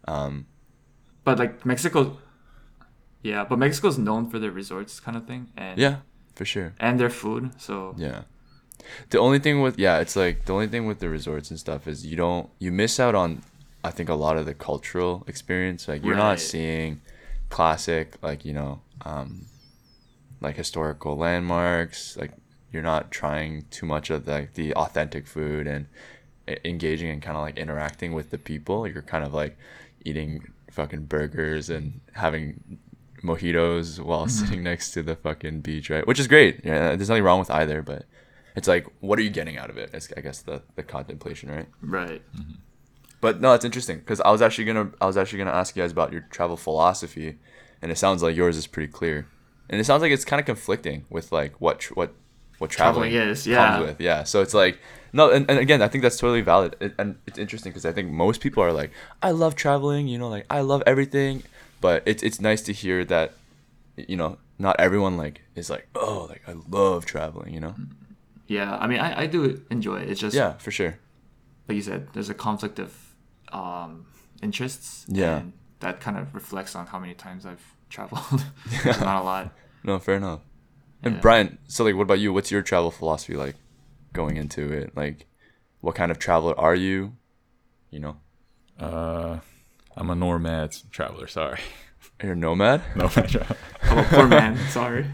um, 0.07 0.47
but 1.23 1.37
like 1.37 1.65
Mexico, 1.65 2.17
yeah. 3.21 3.43
But 3.43 3.59
Mexico's 3.59 3.97
known 3.99 4.29
for 4.29 4.39
their 4.39 4.49
resorts 4.51 4.99
kind 4.99 5.15
of 5.15 5.27
thing, 5.27 5.49
and 5.55 5.77
yeah, 5.77 5.97
for 6.35 6.45
sure. 6.45 6.73
and 6.79 6.99
their 6.99 7.09
food. 7.11 7.51
So 7.61 7.93
Yeah. 7.97 8.23
The 9.11 9.19
only 9.19 9.37
thing 9.37 9.61
with 9.61 9.77
yeah, 9.77 9.99
it's 9.99 10.15
like 10.15 10.45
the 10.45 10.53
only 10.53 10.67
thing 10.67 10.87
with 10.87 10.97
the 10.99 11.09
resorts 11.09 11.51
and 11.51 11.59
stuff 11.59 11.87
is 11.87 12.03
you 12.07 12.15
don't 12.17 12.49
you 12.57 12.71
miss 12.71 12.99
out 12.99 13.13
on 13.13 13.43
I 13.83 13.91
think 13.91 14.09
a 14.09 14.15
lot 14.15 14.37
of 14.37 14.47
the 14.47 14.55
cultural 14.55 15.23
experience. 15.27 15.87
Like 15.87 16.03
you're 16.03 16.15
Right. 16.15 16.29
not 16.31 16.39
seeing 16.39 17.01
classic 17.51 18.17
like, 18.23 18.43
you 18.45 18.53
know, 18.53 18.81
um 19.05 19.45
like 20.41 20.55
historical 20.55 21.15
landmarks, 21.17 22.17
like 22.17 22.31
you're 22.71 22.81
not 22.81 23.11
trying 23.11 23.65
too 23.69 23.85
much 23.85 24.09
of 24.09 24.27
like 24.27 24.55
the 24.55 24.73
authentic 24.73 25.27
food 25.27 25.67
and 25.67 25.85
engaging 26.65 27.09
and 27.09 27.21
kind 27.21 27.37
of 27.37 27.43
like 27.43 27.57
interacting 27.57 28.13
with 28.13 28.31
the 28.31 28.37
people. 28.37 28.87
You're 28.87 29.03
kind 29.03 29.23
of 29.23 29.33
like 29.33 29.57
eating 30.03 30.51
fucking 30.71 31.05
burgers 31.05 31.69
and 31.69 31.99
having 32.13 32.79
mojitos 33.23 33.99
while 33.99 34.27
sitting 34.27 34.63
next 34.63 34.91
to 34.91 35.03
the 35.03 35.15
fucking 35.15 35.61
beach, 35.61 35.89
right? 35.89 36.07
Which 36.07 36.19
is 36.19 36.27
great. 36.27 36.61
Yeah, 36.63 36.95
there's 36.95 37.09
nothing 37.09 37.23
wrong 37.23 37.39
with 37.39 37.51
either, 37.51 37.81
but 37.81 38.05
it's 38.55 38.67
like, 38.67 38.87
what 38.99 39.19
are 39.19 39.21
you 39.21 39.29
getting 39.29 39.57
out 39.57 39.69
of 39.69 39.77
it? 39.77 39.91
It's, 39.93 40.09
I 40.17 40.21
guess 40.21 40.41
the 40.41 40.63
the 40.75 40.83
contemplation, 40.83 41.51
right? 41.51 41.67
right. 41.81 42.21
But 43.21 43.39
no, 43.39 43.53
it's 43.53 43.63
interesting 43.65 43.99
because 43.99 44.19
I 44.21 44.31
was 44.31 44.41
actually 44.41 44.65
gonna 44.65 44.91
I 44.99 45.05
was 45.05 45.15
actually 45.17 45.37
gonna 45.39 45.51
ask 45.51 45.75
you 45.75 45.81
guys 45.83 45.91
about 45.91 46.11
your 46.11 46.21
travel 46.31 46.57
philosophy, 46.57 47.37
and 47.81 47.91
it 47.91 47.97
sounds 47.97 48.21
like 48.23 48.35
yours 48.35 48.57
is 48.57 48.67
pretty 48.67 48.91
clear, 48.91 49.27
and 49.69 49.79
it 49.79 49.83
sounds 49.85 50.01
like 50.01 50.11
it's 50.11 50.25
kind 50.25 50.39
of 50.39 50.45
conflicting 50.45 51.05
with 51.09 51.31
like 51.31 51.53
what 51.61 51.79
tr- 51.79 51.93
what 51.93 52.13
what 52.57 52.69
traveling, 52.71 53.11
Traveling 53.11 53.31
is, 53.31 53.47
yeah. 53.47 53.73
comes 53.77 53.85
with. 53.87 54.01
Yeah, 54.01 54.23
so 54.23 54.41
it's 54.41 54.53
like 54.53 54.79
no, 55.13 55.29
and, 55.29 55.49
and 55.49 55.59
again, 55.59 55.81
I 55.81 55.87
think 55.87 56.01
that's 56.03 56.17
totally 56.17 56.41
valid, 56.41 56.75
It- 56.79 56.95
and 56.97 57.17
it's 57.27 57.37
interesting 57.37 57.71
because 57.71 57.85
I 57.85 57.91
think 57.91 58.09
most 58.09 58.41
people 58.41 58.63
are 58.63 58.71
like, 58.73 58.91
I 59.21 59.31
love 59.31 59.55
traveling, 59.55 60.07
you 60.07 60.17
know, 60.17 60.29
like 60.29 60.45
I 60.49 60.61
love 60.61 60.81
everything, 60.87 61.43
but 61.79 62.01
it's 62.07 62.23
it's 62.23 62.41
nice 62.41 62.61
to 62.63 62.73
hear 62.73 63.05
that, 63.05 63.33
you 63.97 64.15
know, 64.17 64.37
not 64.57 64.79
everyone 64.79 65.15
like 65.17 65.41
is 65.55 65.69
like, 65.69 65.87
oh, 65.95 66.25
like 66.29 66.41
I 66.47 66.53
love 66.69 67.05
traveling, 67.05 67.53
you 67.53 67.59
know. 67.59 67.75
Yeah. 68.47 68.77
I 68.77 68.87
mean, 68.87 68.99
I, 68.99 69.21
I 69.21 69.25
do 69.27 69.61
enjoy 69.69 69.97
it. 70.01 70.09
It's 70.09 70.19
just 70.19 70.35
Yeah, 70.35 70.53
for 70.57 70.71
sure. 70.71 70.97
like 71.67 71.75
you 71.75 71.81
said, 71.81 72.07
there's 72.13 72.29
a 72.29 72.33
conflict 72.33 72.79
of 72.79 73.10
um, 73.51 74.05
interests. 74.41 75.05
Yeah. 75.07 75.37
And 75.39 75.53
that 75.79 75.99
kind 75.99 76.17
of 76.17 76.33
reflects 76.33 76.75
on 76.75 76.87
how 76.87 76.99
many 76.99 77.13
times 77.13 77.45
I've 77.45 77.63
traveled. 77.89 78.43
It's 78.71 78.99
not 79.01 79.21
a 79.21 79.23
lot. 79.25 79.53
No, 79.83 79.99
fair 79.99 80.15
enough. 80.15 80.41
And 81.03 81.15
Yeah. 81.15 81.21
Brian, 81.21 81.57
so 81.67 81.83
like, 81.83 81.95
what 81.95 82.03
about 82.03 82.19
you? 82.19 82.31
What's 82.33 82.51
your 82.51 82.61
travel 82.61 82.91
philosophy 82.91 83.35
like, 83.35 83.55
going 84.13 84.37
into 84.37 84.71
it? 84.71 84.95
Like, 84.95 85.25
what 85.79 85.95
kind 85.95 86.11
of 86.11 86.19
traveler 86.19 86.57
are 86.59 86.75
you? 86.75 87.13
You 87.89 87.99
know, 87.99 88.17
Uh, 88.79 89.39
I'm 89.97 90.09
a 90.09 90.15
nomad 90.15 90.75
traveler. 90.91 91.27
Sorry, 91.27 91.59
you're 92.23 92.33
a 92.33 92.35
nomad. 92.35 92.81
nomad 92.95 93.27
traveler. 93.29 93.57
I'm 93.83 93.97
a 93.97 94.03
poor 94.03 94.27
man. 94.27 94.57
Sorry. 94.69 95.05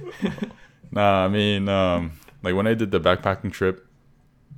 Nah, 0.91 1.25
I 1.25 1.27
mean, 1.27 1.67
um, 1.69 2.11
like 2.43 2.53
when 2.55 2.67
I 2.67 2.73
did 2.75 2.91
the 2.91 2.99
backpacking 2.99 3.51
trip, 3.51 3.87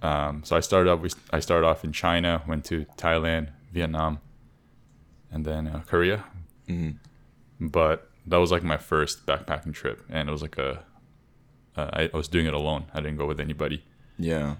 um, 0.02 0.44
so 0.44 0.56
I 0.56 0.60
started 0.60 0.90
off. 0.92 1.00
We, 1.02 1.10
I 1.32 1.40
started 1.40 1.66
off 1.68 1.84
in 1.84 1.92
China, 1.94 2.42
went 2.48 2.66
to 2.66 2.86
Thailand, 2.98 3.50
Vietnam, 3.72 4.20
and 5.32 5.46
then 5.46 5.68
uh, 5.68 5.82
Korea. 5.86 6.24
Mhm. 6.68 6.98
But 7.60 8.10
that 8.26 8.38
was 8.38 8.52
like 8.52 8.64
my 8.64 8.78
first 8.78 9.26
backpacking 9.26 9.74
trip, 9.74 10.04
and 10.10 10.30
it 10.30 10.32
was 10.32 10.42
like 10.42 10.58
a. 10.58 10.84
Uh, 11.78 11.90
I, 11.94 12.10
I 12.14 12.18
was 12.18 12.28
doing 12.28 12.46
it 12.46 12.54
alone. 12.54 12.86
I 12.94 13.00
didn't 13.02 13.18
go 13.18 13.26
with 13.28 13.40
anybody. 13.40 13.84
Yeah, 14.18 14.56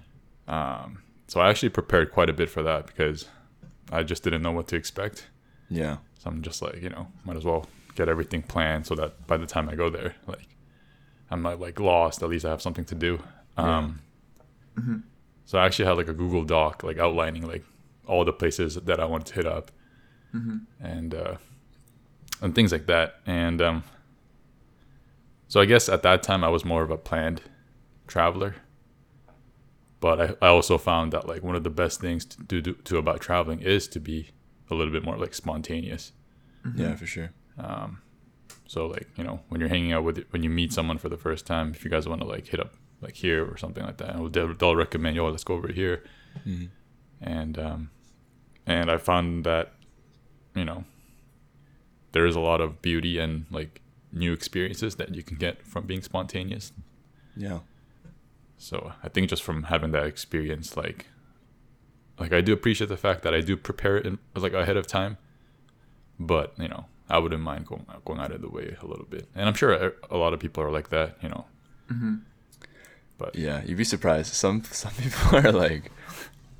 Um, 0.48 1.02
So 1.26 1.40
I 1.40 1.50
actually 1.50 1.68
prepared 1.68 2.12
quite 2.12 2.30
a 2.30 2.32
bit 2.32 2.48
for 2.48 2.62
that 2.62 2.86
because 2.86 3.28
I 3.92 4.02
just 4.04 4.22
didn't 4.24 4.40
know 4.42 4.52
what 4.52 4.68
to 4.68 4.76
expect. 4.76 5.28
yeah, 5.68 5.98
So 6.18 6.30
I'm 6.30 6.40
just 6.40 6.62
like, 6.62 6.80
you 6.80 6.88
know, 6.88 7.08
might 7.24 7.36
as 7.36 7.44
well 7.44 7.66
get 7.94 8.08
everything 8.08 8.42
planned 8.42 8.86
so 8.86 8.94
that 8.94 9.26
by 9.26 9.36
the 9.36 9.46
time 9.46 9.68
I 9.68 9.74
go 9.74 9.90
there, 9.90 10.14
like, 10.26 10.48
I'm 11.30 11.42
not 11.42 11.60
like 11.60 11.78
lost. 11.78 12.22
At 12.22 12.30
least 12.30 12.44
I 12.46 12.50
have 12.50 12.62
something 12.62 12.86
to 12.86 12.94
do. 12.94 13.18
Um, 13.56 14.00
So 15.44 15.58
I 15.58 15.66
actually 15.66 15.86
had 15.86 15.96
like 15.98 16.08
a 16.08 16.14
Google 16.14 16.44
Doc, 16.44 16.82
like 16.82 16.98
outlining 16.98 17.46
like 17.46 17.64
all 18.10 18.24
the 18.24 18.32
places 18.42 18.74
that 18.88 18.98
I 19.00 19.04
wanted 19.12 19.26
to 19.28 19.34
hit 19.34 19.46
up, 19.46 19.70
and 20.80 21.14
uh, 21.14 21.34
and 22.42 22.54
things 22.54 22.72
like 22.72 22.86
that. 22.86 23.08
And 23.26 23.60
um, 23.62 23.82
so 25.48 25.60
I 25.60 25.66
guess 25.66 25.88
at 25.88 26.02
that 26.02 26.22
time 26.22 26.42
I 26.44 26.48
was 26.48 26.64
more 26.64 26.82
of 26.82 26.90
a 26.90 26.96
planned 26.98 27.40
traveler. 28.06 28.54
But 30.00 30.16
I, 30.20 30.46
I 30.46 30.48
also 30.48 30.78
found 30.78 31.12
that 31.12 31.26
like 31.28 31.42
one 31.42 31.56
of 31.56 31.64
the 31.64 31.70
best 31.82 32.00
things 32.00 32.24
to 32.24 32.42
do, 32.42 32.60
do 32.62 32.72
to 32.88 32.96
about 32.98 33.20
traveling 33.20 33.60
is 33.60 33.88
to 33.88 34.00
be 34.00 34.30
a 34.70 34.74
little 34.74 34.92
bit 34.92 35.04
more 35.04 35.16
like 35.18 35.34
spontaneous. 35.34 36.12
yeah, 36.76 36.94
for 36.96 37.06
sure. 37.06 37.30
So 38.66 38.86
like 38.86 39.08
you 39.16 39.24
know 39.24 39.40
when 39.48 39.60
you're 39.60 39.68
hanging 39.76 39.92
out 39.92 40.04
with 40.04 40.24
when 40.30 40.42
you 40.44 40.50
meet 40.50 40.72
someone 40.72 40.98
for 40.98 41.08
the 41.10 41.18
first 41.18 41.44
time, 41.46 41.72
if 41.74 41.84
you 41.84 41.90
guys 41.90 42.06
want 42.08 42.20
to 42.22 42.26
like 42.26 42.46
hit 42.48 42.60
up 42.60 42.72
like 43.02 43.16
here 43.16 43.44
or 43.44 43.56
something 43.56 43.84
like 43.84 43.96
that, 43.98 44.16
they'll, 44.32 44.54
they'll 44.54 44.76
recommend 44.76 45.16
yo 45.16 45.28
let's 45.28 45.44
go 45.44 45.54
over 45.54 45.72
here, 45.72 46.02
and 47.20 47.58
um, 47.58 47.90
and 48.66 48.90
I 48.90 48.96
found 48.98 49.44
that 49.44 49.72
you 50.54 50.64
know 50.64 50.84
there 52.12 52.26
is 52.26 52.36
a 52.36 52.40
lot 52.40 52.60
of 52.60 52.82
beauty 52.82 53.18
and 53.18 53.46
like 53.50 53.80
new 54.12 54.32
experiences 54.32 54.96
that 54.96 55.14
you 55.14 55.22
can 55.22 55.36
get 55.36 55.62
from 55.66 55.86
being 55.86 56.02
spontaneous. 56.02 56.72
Yeah, 57.36 57.60
So 58.58 58.92
I 59.04 59.08
think 59.08 59.28
just 59.30 59.42
from 59.44 59.62
having 59.64 59.92
that 59.92 60.04
experience, 60.04 60.76
like, 60.76 61.06
like 62.18 62.32
I 62.32 62.40
do 62.40 62.52
appreciate 62.52 62.88
the 62.88 62.96
fact 62.96 63.22
that 63.22 63.32
I 63.32 63.40
do 63.40 63.56
prepare 63.56 63.96
it 63.96 64.04
in, 64.06 64.18
like 64.34 64.52
ahead 64.52 64.76
of 64.76 64.86
time, 64.88 65.16
but 66.18 66.52
you 66.58 66.68
know 66.68 66.86
I 67.08 67.18
wouldn't 67.18 67.42
mind 67.42 67.66
going 67.66 67.86
going 68.04 68.18
out 68.20 68.32
of 68.32 68.40
the 68.42 68.48
way 68.50 68.76
a 68.82 68.86
little 68.86 69.06
bit, 69.06 69.28
and 69.34 69.48
I'm 69.48 69.54
sure 69.54 69.72
a- 69.72 69.92
a 70.10 70.16
lot 70.16 70.34
of 70.34 70.40
people 70.40 70.62
are 70.64 70.72
like 70.72 70.88
that, 70.90 71.16
you 71.22 71.28
know. 71.28 71.44
Mm-hmm. 71.90 72.14
But 73.18 73.36
yeah. 73.36 73.62
You'd 73.64 73.76
be 73.78 73.84
surprised. 73.84 74.32
Some 74.34 74.64
some 74.64 74.92
people 74.94 75.38
are 75.44 75.52
like, 75.52 75.90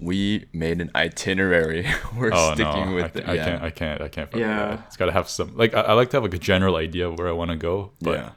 we 0.00 0.46
made 0.52 0.80
an 0.80 0.90
itinerary. 0.94 1.86
We're 2.16 2.30
oh 2.32 2.54
sticking 2.54 2.90
no, 2.90 2.94
with 2.94 3.16
I, 3.16 3.18
it. 3.18 3.24
ca- 3.24 3.30
I 3.30 3.34
yeah. 3.34 3.44
can't, 3.44 3.62
I 3.62 3.70
can't, 3.70 4.00
I 4.00 4.08
can't. 4.08 4.34
Yeah. 4.34 4.56
that. 4.56 4.84
it's 4.86 4.96
got 4.96 5.06
to 5.06 5.12
have 5.12 5.28
some 5.28 5.56
like 5.56 5.74
I, 5.74 5.80
I 5.82 5.92
like 5.92 6.10
to 6.10 6.16
have 6.16 6.24
like 6.24 6.34
a 6.34 6.38
general 6.38 6.76
idea 6.76 7.08
of 7.08 7.18
where 7.18 7.28
I 7.28 7.32
want 7.32 7.50
to 7.50 7.56
go, 7.56 7.92
but 8.00 8.18
yeah, 8.18 8.30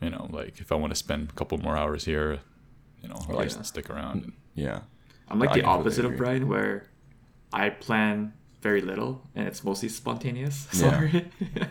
you 0.00 0.10
know, 0.10 0.28
like 0.30 0.60
if 0.60 0.72
I 0.72 0.76
want 0.76 0.92
to 0.92 0.96
spend 0.96 1.30
a 1.30 1.32
couple 1.34 1.58
more 1.58 1.76
hours 1.76 2.04
here, 2.04 2.40
you 3.02 3.08
know, 3.08 3.16
I 3.28 3.32
like 3.32 3.50
yeah. 3.50 3.58
to 3.58 3.64
stick 3.64 3.90
around. 3.90 4.24
And, 4.24 4.32
yeah, 4.54 4.80
I'm 5.28 5.38
like 5.38 5.50
I 5.50 5.54
the 5.54 5.60
completely 5.62 5.80
opposite 5.80 6.04
of. 6.06 6.16
Brian, 6.16 6.48
where 6.48 6.88
I 7.52 7.70
plan 7.70 8.32
very 8.60 8.80
little 8.80 9.22
and 9.34 9.46
it's 9.46 9.62
mostly 9.62 9.88
spontaneous. 9.88 10.66
Yeah. 10.72 10.90
Sorry. 10.90 11.30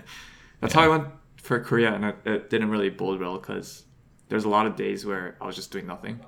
That's 0.62 0.74
how 0.74 0.81
I 0.81 0.88
went 0.88 1.07
for 1.38 1.59
Korea, 1.59 1.93
and 1.93 2.05
it, 2.05 2.15
it 2.25 2.50
didn't 2.50 2.69
really 2.69 2.89
bode 2.89 3.19
well 3.19 3.38
because 3.38 3.83
there's 4.29 4.45
a 4.45 4.50
lot 4.50 4.65
of 4.65 4.75
days 4.75 5.05
where 5.05 5.38
I 5.39 5.45
was 5.45 5.55
just 5.55 5.71
doing 5.71 5.86
nothing 5.86 6.19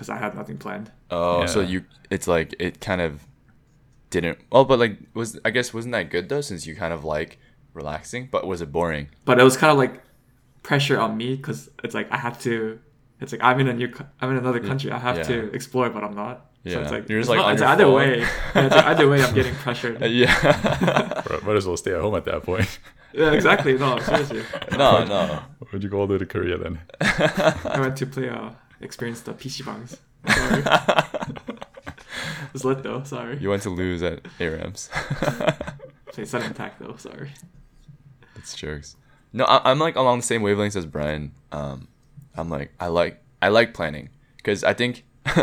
because 0.00 0.08
I 0.08 0.16
had 0.16 0.34
nothing 0.34 0.56
planned. 0.56 0.90
Oh, 1.10 1.44
so 1.44 1.60
you 1.60 1.84
it's 2.10 2.26
like 2.26 2.54
it 2.58 2.80
kind 2.80 3.02
of 3.02 3.20
didn't. 4.08 4.38
Oh, 4.50 4.64
but 4.64 4.78
like 4.78 4.96
was 5.12 5.38
I 5.44 5.50
guess 5.50 5.74
wasn't 5.74 5.92
that 5.92 6.08
good 6.10 6.30
though 6.30 6.40
since 6.40 6.66
you 6.66 6.74
kind 6.74 6.94
of 6.94 7.04
like 7.04 7.38
relaxing, 7.74 8.28
but 8.32 8.46
was 8.46 8.62
it 8.62 8.72
boring? 8.72 9.08
But 9.26 9.38
it 9.38 9.42
was 9.44 9.58
kind 9.58 9.70
of 9.70 9.76
like 9.76 10.02
pressure 10.62 10.98
on 10.98 11.18
me 11.18 11.36
because 11.36 11.68
it's 11.84 11.94
like 11.94 12.10
I 12.10 12.16
have 12.16 12.40
to. 12.44 12.80
It's 13.20 13.32
like 13.32 13.42
I'm 13.44 13.60
in 13.60 13.68
a 13.68 13.74
new, 13.74 13.92
I'm 14.22 14.30
in 14.30 14.38
another 14.38 14.60
country. 14.60 14.90
I 14.90 14.98
have 14.98 15.18
Yeah. 15.18 15.22
to 15.24 15.52
explore, 15.52 15.90
but 15.90 16.02
I'm 16.02 16.14
not. 16.14 16.46
So 16.64 16.70
Yeah. 16.70 16.78
it's 16.80 16.90
like 16.90 17.06
You're 17.10 17.20
just, 17.20 17.28
it's 17.30 17.36
like, 17.36 17.38
not- 17.38 17.52
it's 17.52 17.62
either 17.62 17.84
phone. 17.84 17.94
way. 17.94 18.20
Yeah, 18.20 18.66
it's 18.66 18.74
like 18.74 18.84
either 18.86 19.08
way, 19.10 19.22
I'm 19.22 19.34
getting 19.34 19.54
pressured. 19.56 20.00
yeah. 20.22 21.22
Bro, 21.26 21.40
might 21.42 21.56
as 21.56 21.66
well 21.66 21.76
stay 21.76 21.92
at 21.94 22.00
home 22.00 22.14
at 22.14 22.24
that 22.24 22.42
point. 22.44 22.78
Yeah, 23.12 23.32
exactly. 23.32 23.76
No, 23.76 23.98
seriously. 23.98 24.44
no, 24.70 25.04
no. 25.04 25.40
Where'd 25.58 25.82
you 25.82 25.88
go 25.88 25.98
all 25.98 26.06
the 26.06 26.12
way 26.12 26.18
to 26.20 26.26
Korea 26.26 26.56
then? 26.58 26.78
I 27.00 27.78
went 27.80 27.96
to 27.96 28.06
play 28.06 28.28
uh 28.28 28.50
experience 28.80 29.20
the 29.20 29.32
PC 29.32 29.64
bangs. 29.64 29.96
Sorry. 30.28 30.62
was 32.52 32.64
lit 32.64 32.82
though. 32.82 33.02
Sorry. 33.02 33.38
You 33.38 33.50
went 33.50 33.62
to 33.62 33.70
lose 33.70 34.02
at 34.02 34.22
ARAMS. 34.38 34.88
Play 36.12 36.24
sudden 36.24 36.50
attack 36.50 36.78
though. 36.78 36.96
Sorry. 36.96 37.32
That's 38.34 38.54
jokes. 38.54 38.96
No, 39.32 39.44
I, 39.44 39.70
I'm 39.70 39.78
like 39.78 39.96
along 39.96 40.20
the 40.20 40.26
same 40.26 40.42
wavelengths 40.42 40.76
as 40.76 40.86
Brian. 40.86 41.32
Um, 41.52 41.88
I'm 42.36 42.48
like 42.48 42.72
I 42.80 42.88
like 42.88 43.22
I 43.40 43.48
like 43.48 43.74
planning 43.74 44.10
because 44.36 44.64
I 44.64 44.74
think 44.74 45.04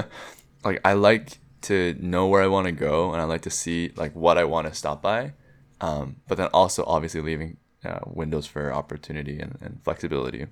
like 0.64 0.80
I 0.84 0.94
like 0.94 1.40
to 1.64 1.96
know 2.00 2.28
where 2.28 2.44
I 2.44 2.48
want 2.48 2.66
to 2.66 2.72
go 2.72 3.12
and 3.12 3.22
I 3.22 3.26
like 3.26 3.42
to 3.42 3.50
see 3.50 3.92
like 3.96 4.16
what 4.16 4.38
I 4.38 4.44
want 4.44 4.68
to 4.68 4.74
stop 4.74 5.02
by. 5.02 5.34
Um, 5.80 6.18
but 6.28 6.38
then 6.38 6.48
also 6.54 6.84
obviously 6.86 7.22
leaving 7.22 7.58
uh, 7.86 8.00
windows 8.06 8.48
for 8.48 8.74
opportunity 8.74 9.40
and, 9.40 9.58
and 9.62 9.80
flexibility. 9.84 10.48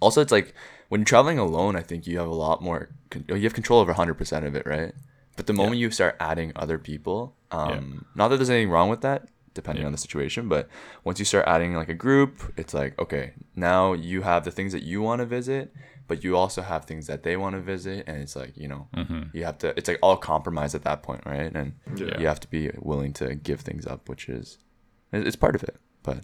Also, 0.00 0.20
it's 0.20 0.32
like 0.32 0.54
when 0.88 1.00
you're 1.00 1.06
traveling 1.06 1.38
alone, 1.38 1.76
I 1.76 1.82
think 1.82 2.06
you 2.06 2.18
have 2.18 2.28
a 2.28 2.34
lot 2.34 2.62
more. 2.62 2.90
You 3.28 3.42
have 3.42 3.54
control 3.54 3.80
over 3.80 3.92
100% 3.94 4.46
of 4.46 4.54
it, 4.54 4.66
right? 4.66 4.92
But 5.36 5.46
the 5.46 5.52
moment 5.52 5.78
you 5.78 5.90
start 5.90 6.16
adding 6.20 6.52
other 6.56 6.78
people, 6.78 7.36
um, 7.50 8.04
not 8.14 8.28
that 8.28 8.36
there's 8.36 8.50
anything 8.50 8.70
wrong 8.70 8.88
with 8.88 9.00
that, 9.02 9.28
depending 9.54 9.82
Yeah. 9.82 9.86
on 9.86 9.92
the 9.92 9.98
situation, 9.98 10.48
but 10.48 10.68
once 11.04 11.18
you 11.18 11.24
start 11.24 11.46
adding 11.46 11.74
like 11.74 11.88
a 11.88 11.94
group, 11.94 12.52
it's 12.56 12.74
like 12.74 12.98
okay, 12.98 13.32
now 13.56 13.92
you 13.92 14.22
have 14.22 14.44
the 14.44 14.50
things 14.50 14.72
that 14.72 14.82
you 14.82 15.00
want 15.02 15.20
to 15.20 15.26
visit, 15.26 15.72
but 16.08 16.22
you 16.24 16.36
also 16.36 16.62
have 16.62 16.84
things 16.84 17.06
that 17.06 17.22
they 17.22 17.36
want 17.36 17.54
to 17.54 17.60
visit, 17.60 18.04
and 18.08 18.20
it's 18.22 18.36
like 18.36 18.56
you 18.56 18.68
know, 18.68 18.88
you 19.32 19.44
have 19.44 19.58
to. 19.58 19.68
It's 19.78 19.88
like 19.88 19.98
all 20.02 20.16
compromise 20.16 20.74
at 20.74 20.82
that 20.82 21.02
point, 21.02 21.22
right? 21.24 21.52
And 21.54 21.74
Yeah. 21.96 22.18
you 22.20 22.26
have 22.26 22.40
to 22.40 22.48
be 22.48 22.70
willing 22.78 23.12
to 23.14 23.34
give 23.34 23.60
things 23.62 23.86
up, 23.86 24.08
which 24.08 24.28
is 24.28 24.58
it's 25.12 25.36
part 25.36 25.54
of 25.54 25.62
it. 25.62 25.76
But 26.02 26.18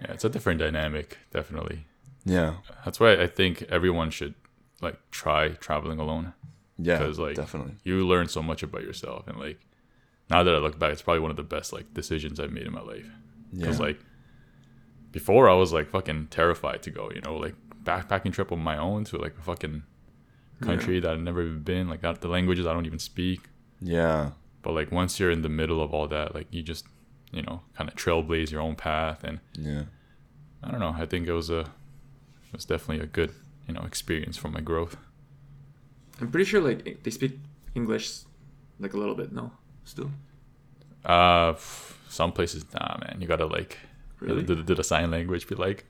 Yeah, 0.00 0.12
it's 0.12 0.24
a 0.24 0.28
different 0.28 0.60
dynamic, 0.60 1.18
definitely. 1.32 1.86
Yeah, 2.24 2.54
That's 2.84 2.98
why 3.00 3.12
I 3.14 3.26
think 3.26 3.62
everyone 3.68 4.10
should 4.10 4.34
like 4.80 4.98
try 5.10 5.48
traveling 5.50 5.98
alone 5.98 6.34
yeah, 6.78 6.98
because 6.98 7.18
like 7.18 7.36
definitely, 7.36 7.74
you 7.84 8.06
learn 8.06 8.28
so 8.28 8.42
much 8.42 8.62
about 8.62 8.82
yourself 8.82 9.28
and 9.28 9.38
like 9.38 9.60
now 10.30 10.42
that 10.42 10.54
I 10.54 10.58
look 10.58 10.78
back, 10.78 10.92
it's 10.92 11.02
probably 11.02 11.20
one 11.20 11.30
of 11.30 11.36
the 11.36 11.42
best 11.42 11.72
like 11.72 11.92
decisions 11.94 12.40
I've 12.40 12.50
made 12.52 12.66
in 12.66 12.72
my 12.72 12.80
life. 12.80 13.06
yeah, 13.52 13.60
Because 13.60 13.80
like 13.80 14.00
before, 15.12 15.48
I 15.48 15.54
was 15.54 15.72
like 15.72 15.90
fucking 15.90 16.28
terrified 16.30 16.82
to 16.82 16.90
go. 16.90 17.10
You 17.14 17.20
know, 17.20 17.36
like 17.36 17.54
backpacking 17.84 18.32
trip 18.32 18.50
on 18.50 18.60
my 18.60 18.76
own 18.76 19.04
to 19.04 19.18
like 19.18 19.36
a 19.38 19.42
fucking 19.42 19.82
country 20.62 20.98
that 21.00 21.10
I've 21.10 21.20
never 21.20 21.42
even 21.42 21.60
been. 21.60 21.88
Like 21.88 22.00
the 22.20 22.28
languages 22.28 22.66
I 22.66 22.72
don't 22.72 22.86
even 22.86 22.98
speak. 22.98 23.40
yeah, 23.80 24.30
But 24.62 24.72
like 24.72 24.90
once 24.90 25.20
you're 25.20 25.30
in 25.30 25.42
the 25.42 25.48
middle 25.48 25.82
of 25.82 25.92
all 25.92 26.08
that, 26.08 26.34
like 26.34 26.48
you 26.50 26.62
just 26.62 26.86
you 27.32 27.42
know 27.42 27.60
kind 27.76 27.88
of 27.88 27.96
trailblaze 27.96 28.50
your 28.50 28.60
own 28.60 28.74
path. 28.74 29.22
And 29.24 29.40
yeah. 29.52 29.84
I 30.62 30.70
don't 30.70 30.80
know. 30.80 30.94
I 30.96 31.06
think 31.06 31.28
it 31.28 31.32
was 31.32 31.50
a 31.50 31.66
was 32.54 32.64
definitely 32.64 33.04
a 33.04 33.06
good 33.06 33.32
you 33.68 33.74
know 33.74 33.82
experience 33.82 34.36
for 34.36 34.48
my 34.48 34.60
growth. 34.60 34.96
I'm 36.20 36.30
pretty 36.30 36.44
sure 36.44 36.60
like 36.60 37.02
they 37.02 37.10
speak 37.10 37.38
English, 37.74 38.20
like 38.80 38.94
a 38.94 38.96
little 38.96 39.14
bit. 39.14 39.32
No, 39.32 39.50
still. 39.84 40.10
Uh, 41.04 41.50
f- 41.50 41.98
some 42.08 42.32
places, 42.32 42.64
nah, 42.72 42.96
man. 43.00 43.18
You 43.20 43.26
gotta 43.26 43.46
like 43.46 43.78
Really? 44.20 44.42
do, 44.42 44.62
do 44.62 44.74
the 44.74 44.84
sign 44.84 45.10
language. 45.10 45.46
Be 45.48 45.54
like, 45.54 45.84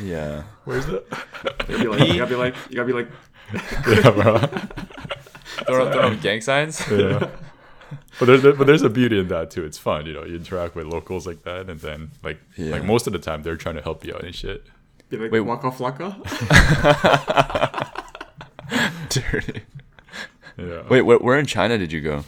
Yeah. 0.00 0.44
where's 0.64 0.86
the? 0.86 1.02
You 1.68 1.84
gotta 1.84 1.84
be 1.84 1.86
like, 1.88 2.08
you 2.08 2.18
gotta 2.18 2.26
be 2.28 2.34
like, 2.36 2.54
you 2.68 2.76
gotta 2.76 2.86
be 2.86 2.92
like, 2.92 3.08
yeah, 4.04 4.10
bro. 4.10 4.38
throw, 5.66 5.86
up, 5.86 5.92
throw 5.92 6.02
up 6.12 6.20
gang 6.20 6.40
signs. 6.40 6.80
yeah. 6.90 7.28
But 8.20 8.26
there's 8.26 8.42
but 8.42 8.66
there's 8.66 8.82
a 8.82 8.90
beauty 8.90 9.18
in 9.18 9.28
that 9.28 9.50
too. 9.50 9.64
It's 9.64 9.78
fun, 9.78 10.06
you 10.06 10.12
know. 10.12 10.24
You 10.24 10.36
interact 10.36 10.76
with 10.76 10.86
locals 10.86 11.26
like 11.26 11.42
that, 11.42 11.68
and 11.70 11.80
then 11.80 12.10
like 12.22 12.38
Yeah. 12.56 12.70
like 12.72 12.84
most 12.84 13.06
of 13.08 13.12
the 13.12 13.18
time 13.18 13.42
they're 13.42 13.56
trying 13.56 13.74
to 13.76 13.82
help 13.82 14.04
you 14.04 14.14
out 14.14 14.22
and 14.24 14.34
shit. 14.34 14.66
Be 15.10 15.16
like 15.16 15.32
Wait. 15.32 15.40
waka 15.40 15.70
flocka. 15.70 16.16
Dirty. 19.08 19.62
Yeah. 20.56 20.82
Wait, 20.88 21.02
where, 21.02 21.18
where 21.18 21.38
in 21.38 21.46
China 21.46 21.76
did 21.78 21.90
you 21.92 22.00
go? 22.00 22.24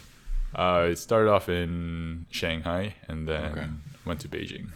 Uh, 0.54 0.88
it 0.90 0.96
started 0.98 1.30
off 1.30 1.48
in 1.48 2.26
Shanghai 2.30 2.94
and 3.08 3.26
then 3.28 3.52
Okay. 3.52 3.66
went 4.04 4.20
to 4.20 4.28
Beijing. 4.28 4.68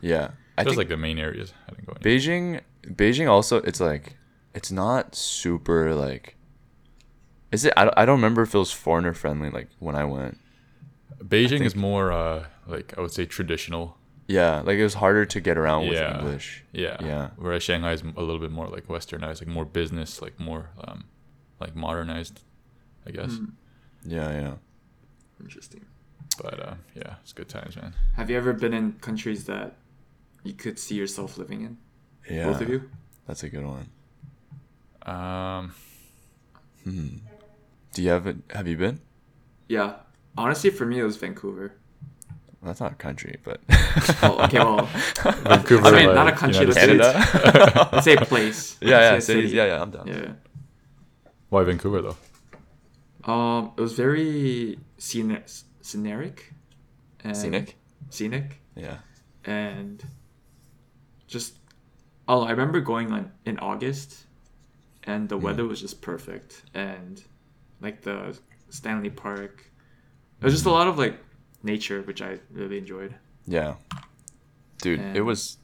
Yeah, 0.00 0.30
I 0.56 0.64
think 0.64 0.76
like 0.76 0.88
the 0.88 0.96
main 0.96 1.18
areas. 1.18 1.52
I 1.68 1.72
didn't 1.72 1.86
go. 1.86 1.92
In. 1.92 2.02
Beijing. 2.02 2.60
Beijing 2.86 3.28
also, 3.28 3.58
it's 3.58 3.80
like, 3.80 4.16
it's 4.54 4.72
not 4.72 5.14
super 5.14 5.94
like. 5.94 6.36
Is 7.52 7.64
it? 7.64 7.72
I 7.76 7.84
don't, 7.84 7.94
I 7.98 8.06
don't 8.06 8.16
remember 8.16 8.42
if 8.42 8.54
it 8.54 8.58
was 8.58 8.72
foreigner 8.72 9.12
friendly 9.12 9.50
like 9.50 9.68
when 9.78 9.94
I 9.94 10.04
went. 10.04 10.38
Beijing 11.22 11.48
think- 11.50 11.64
is 11.66 11.76
more 11.76 12.10
uh 12.12 12.46
like 12.66 12.94
I 12.96 13.00
would 13.02 13.12
say 13.12 13.26
traditional. 13.26 13.98
Yeah, 14.30 14.60
like 14.60 14.78
it 14.78 14.84
was 14.90 14.94
harder 14.94 15.24
to 15.26 15.40
get 15.40 15.56
around 15.58 15.88
with 15.88 15.98
Yeah. 15.98 16.18
English. 16.18 16.62
Yeah. 16.72 16.96
Yeah. 17.10 17.30
Whereas 17.36 17.62
Shanghai 17.64 17.92
is 17.92 18.02
a 18.02 18.22
little 18.28 18.38
bit 18.38 18.52
more 18.52 18.68
like 18.68 18.86
westernized, 18.86 19.40
like 19.42 19.48
more 19.48 19.64
business, 19.64 20.22
like 20.22 20.38
more 20.38 20.70
um 20.86 21.04
like 21.62 21.74
modernized, 21.74 22.36
I 23.06 23.10
guess. 23.10 23.32
Hmm. 23.36 23.46
Yeah, 24.16 24.30
yeah. 24.42 24.54
Interesting. 25.40 25.84
But 26.42 26.56
uh, 26.68 26.74
yeah, 26.94 27.14
it's 27.22 27.32
good 27.32 27.48
times, 27.48 27.74
man. 27.76 27.92
Have 28.18 28.30
you 28.30 28.36
ever 28.36 28.52
been 28.52 28.72
in 28.80 28.92
countries 29.08 29.44
that 29.44 29.74
you 30.44 30.52
could 30.54 30.78
see 30.78 30.94
yourself 30.94 31.36
living 31.36 31.60
in? 31.62 31.76
Yeah. 32.30 32.46
Both 32.46 32.60
of 32.62 32.68
you? 32.68 32.88
That's 33.26 33.42
a 33.42 33.48
good 33.48 33.66
one. 33.66 33.86
Um, 35.02 35.72
Hmm. 36.84 37.16
Do 37.94 38.02
you 38.02 38.10
have 38.10 38.26
it? 38.26 38.36
Have 38.50 38.68
you 38.68 38.76
been? 38.76 39.00
Yeah. 39.68 39.96
Honestly, 40.38 40.70
for 40.70 40.86
me, 40.86 41.00
it 41.00 41.02
was 41.02 41.16
Vancouver. 41.16 41.72
Well, 42.60 42.68
that's 42.68 42.80
not 42.80 42.92
a 42.92 42.96
country, 42.96 43.38
but 43.42 43.60
Oh, 44.22 44.38
okay, 44.44 44.58
well, 44.58 44.84
Vancouver. 45.44 45.86
I 45.86 45.90
mean, 45.92 46.14
not 46.14 46.28
a 46.28 46.32
country, 46.32 46.66
let's 46.66 46.78
say 46.78 46.86
Canada. 46.98 47.88
let's 47.92 48.04
say 48.04 48.14
a 48.16 48.24
place. 48.24 48.76
yeah, 48.82 48.88
yeah, 49.00 49.10
say 49.18 49.20
cities. 49.20 49.44
city. 49.50 49.56
Yeah, 49.56 49.66
yeah. 49.66 49.82
I'm 49.82 49.90
down. 49.90 50.06
Yeah. 50.06 50.32
Why 51.48 51.64
Vancouver 51.64 52.02
though? 52.02 53.32
Um, 53.32 53.72
it 53.76 53.80
was 53.80 53.94
very 53.94 54.78
scenic, 54.98 55.48
scenic, 55.80 56.52
and 57.24 57.36
Scenic. 57.36 57.76
scenic, 58.10 58.60
Yeah. 58.76 58.98
and 59.44 60.02
just 61.26 61.58
oh, 62.28 62.42
I 62.42 62.50
remember 62.50 62.80
going 62.80 63.10
on 63.12 63.32
in 63.44 63.58
August, 63.58 64.26
and 65.04 65.28
the 65.28 65.36
weather 65.36 65.64
was 65.64 65.80
just 65.80 66.00
perfect, 66.02 66.62
and 66.74 67.22
like 67.80 68.02
the 68.02 68.38
Stanley 68.68 69.10
Park, 69.10 69.70
it 70.40 70.44
was 70.44 70.52
just 70.54 70.66
a 70.66 70.70
lot 70.70 70.88
of 70.88 70.98
like 70.98 71.18
nature, 71.62 72.02
which 72.02 72.22
I 72.22 72.38
really 72.50 72.78
enjoyed. 72.78 73.14
Yeah. 73.46 73.74
Dude, 74.82 75.00
it 75.14 75.22
was 75.22 75.58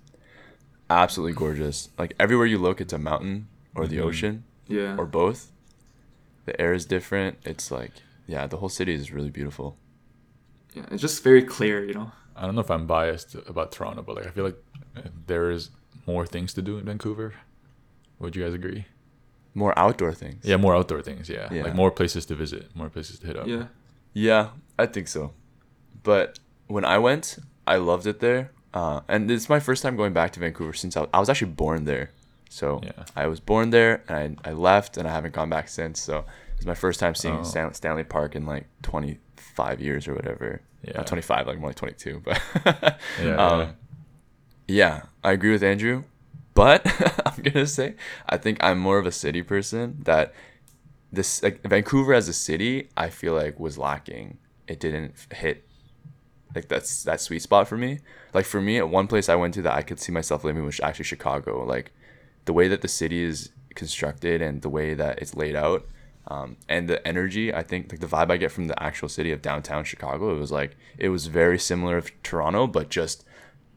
absolutely 0.90 1.32
gorgeous. 1.34 1.88
Like 1.98 2.14
everywhere 2.20 2.46
you 2.46 2.58
look, 2.58 2.80
it's 2.80 2.92
a 2.92 2.98
mountain 2.98 3.48
or 3.74 3.86
the 3.86 3.96
Mhm. 3.96 4.02
ocean 4.04 4.44
Yeah. 4.68 4.96
or 4.96 5.06
both. 5.06 5.52
The 6.44 6.58
air 6.60 6.72
is 6.74 6.84
different. 6.86 7.38
It's 7.44 7.70
like, 7.70 7.92
yeah, 8.26 8.46
the 8.46 8.58
whole 8.58 8.68
city 8.68 8.94
is 8.94 9.12
really 9.12 9.30
beautiful. 9.30 9.76
yeah, 10.74 10.84
it's 10.90 11.00
just 11.00 11.22
very 11.24 11.42
clear, 11.42 11.82
you 11.84 11.94
know. 11.94 12.12
I 12.36 12.44
don't 12.44 12.54
know 12.54 12.60
if 12.60 12.70
I'm 12.70 12.86
biased 12.86 13.34
about 13.46 13.72
Toronto, 13.72 14.02
but 14.02 14.14
like 14.16 14.26
I 14.26 14.30
feel 14.30 14.44
like 14.44 14.62
uh, 14.94 15.08
there 15.26 15.50
is 15.50 15.70
more 16.06 16.26
things 16.26 16.52
to 16.52 16.60
do 16.60 16.76
in 16.76 16.84
Vancouver. 16.84 17.32
Would 18.18 18.36
you 18.36 18.44
guys 18.44 18.52
agree? 18.52 18.84
More 19.54 19.72
outdoor 19.78 20.12
things. 20.12 20.44
Yeah, 20.44 20.58
more 20.58 20.74
outdoor 20.76 21.00
things. 21.00 21.30
Yeah, 21.30 21.48
Yeah. 21.50 21.62
like 21.64 21.74
more 21.74 21.90
places 21.90 22.26
to 22.26 22.34
visit, 22.34 22.76
more 22.76 22.90
places 22.90 23.18
to 23.20 23.26
hit 23.26 23.36
up. 23.38 23.46
Yeah. 23.46 23.68
Yeah, 24.12 24.50
I 24.78 24.84
think 24.84 25.08
so. 25.08 25.32
But 26.02 26.38
when 26.66 26.84
I 26.84 26.98
went, 26.98 27.38
I 27.66 27.76
loved 27.76 28.06
it 28.06 28.20
there. 28.20 28.52
Uh, 28.74 29.00
and 29.08 29.30
it's 29.30 29.48
my 29.48 29.60
first 29.60 29.82
time 29.82 29.96
going 29.96 30.12
back 30.12 30.32
to 30.32 30.40
Vancouver 30.40 30.72
since 30.74 30.96
I, 30.96 31.06
I 31.14 31.18
was 31.20 31.28
actually 31.30 31.52
born 31.52 31.84
there. 31.84 32.10
So 32.50 32.80
Yeah. 32.82 33.04
I 33.14 33.26
was 33.26 33.40
born 33.40 33.70
there 33.70 34.04
and 34.08 34.38
I, 34.44 34.50
I 34.50 34.52
left 34.52 34.96
and 34.96 35.08
I 35.08 35.12
haven't 35.12 35.34
gone 35.34 35.48
back 35.48 35.68
since. 35.68 36.00
So 36.00 36.24
it's 36.56 36.66
my 36.66 36.74
first 36.74 37.00
time 37.00 37.14
seeing 37.14 37.38
Oh. 37.38 37.42
Stan, 37.42 37.72
Stanley 37.74 38.04
Park 38.04 38.36
in 38.36 38.44
like 38.46 38.66
25 38.82 39.80
years 39.80 40.06
or 40.08 40.14
whatever. 40.14 40.60
Yeah. 40.82 40.98
Not 40.98 41.06
25, 41.06 41.46
like 41.46 41.58
more 41.58 41.70
like 41.70 41.76
22. 41.76 42.22
But 42.24 42.40
Yeah, 43.22 43.36
um, 43.36 43.60
yeah. 43.60 43.72
yeah, 44.68 45.02
I 45.24 45.32
agree 45.32 45.52
with 45.52 45.62
Andrew. 45.62 46.04
But 46.54 46.86
I'm 47.26 47.42
gonna 47.42 47.66
say 47.66 47.96
I 48.28 48.36
think 48.38 48.62
I'm 48.64 48.78
more 48.78 48.98
of 48.98 49.06
a 49.06 49.12
city 49.12 49.42
person. 49.42 49.98
That 50.04 50.32
this 51.12 51.42
like 51.42 51.62
Vancouver 51.66 52.14
as 52.14 52.28
a 52.28 52.32
city, 52.32 52.88
I 52.96 53.10
feel 53.10 53.34
like 53.34 53.58
was 53.60 53.76
lacking. 53.76 54.38
It 54.66 54.80
didn't 54.80 55.14
hit 55.32 55.65
like 56.56 56.68
that's 56.68 57.04
that 57.04 57.20
sweet 57.20 57.42
spot 57.42 57.68
for 57.68 57.76
me. 57.76 58.00
Like 58.32 58.46
for 58.46 58.60
me, 58.60 58.78
at 58.78 58.88
one 58.88 59.06
place 59.06 59.28
I 59.28 59.36
went 59.36 59.54
to 59.54 59.62
that 59.62 59.74
I 59.74 59.82
could 59.82 60.00
see 60.00 60.10
myself 60.10 60.42
living 60.42 60.64
was 60.64 60.80
actually 60.80 61.04
Chicago. 61.04 61.64
Like 61.64 61.92
the 62.46 62.54
way 62.54 62.66
that 62.66 62.80
the 62.80 62.88
city 62.88 63.22
is 63.22 63.50
constructed 63.74 64.40
and 64.40 64.62
the 64.62 64.70
way 64.70 64.94
that 64.94 65.20
it's 65.20 65.36
laid 65.36 65.54
out. 65.54 65.86
Um, 66.28 66.56
and 66.68 66.88
the 66.88 67.06
energy, 67.06 67.54
I 67.54 67.62
think, 67.62 67.92
like 67.92 68.00
the 68.00 68.08
vibe 68.08 68.32
I 68.32 68.36
get 68.36 68.50
from 68.50 68.66
the 68.66 68.82
actual 68.82 69.08
city 69.08 69.30
of 69.30 69.42
downtown 69.42 69.84
Chicago, 69.84 70.34
it 70.34 70.40
was 70.40 70.50
like 70.50 70.76
it 70.98 71.10
was 71.10 71.26
very 71.26 71.58
similar 71.58 72.00
to 72.00 72.10
Toronto, 72.24 72.66
but 72.66 72.88
just 72.88 73.24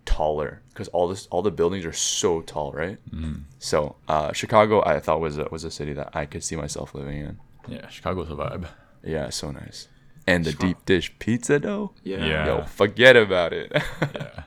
taller 0.06 0.62
because 0.70 0.88
all 0.88 1.08
this 1.08 1.28
all 1.28 1.44
the 1.44 1.52
buildings 1.52 1.86
are 1.86 1.94
so 1.94 2.42
tall, 2.42 2.72
right? 2.72 2.98
Mm-hmm. 3.13 3.42
So 3.60 3.98
uh, 4.08 4.32
Chicago, 4.32 4.82
I 4.84 5.00
thought 5.00 5.20
was 5.20 5.38
a, 5.38 5.48
was 5.52 5.63
a 5.63 5.70
city 5.70 5.94
that 5.94 6.10
I 6.13 6.26
could 6.26 6.44
see 6.44 6.56
myself 6.56 6.96
living 6.96 7.20
in. 7.20 7.39
yeah, 7.68 7.88
Chicago's 7.89 8.32
a 8.32 8.36
vibe. 8.36 8.68
Yeah, 9.04 9.30
so 9.30 9.52
nice. 9.52 9.89
And 10.30 10.46
the 10.46 10.54
deep 10.54 10.78
dish 10.86 11.12
pizza 11.20 11.60
dough. 11.60 11.92
Yeah. 12.04 12.26
Yeah. 12.26 12.46
yo, 12.46 12.63
forget 12.65 13.15
about 13.18 13.54
it. 13.54 13.72
Yeah, 14.15 14.44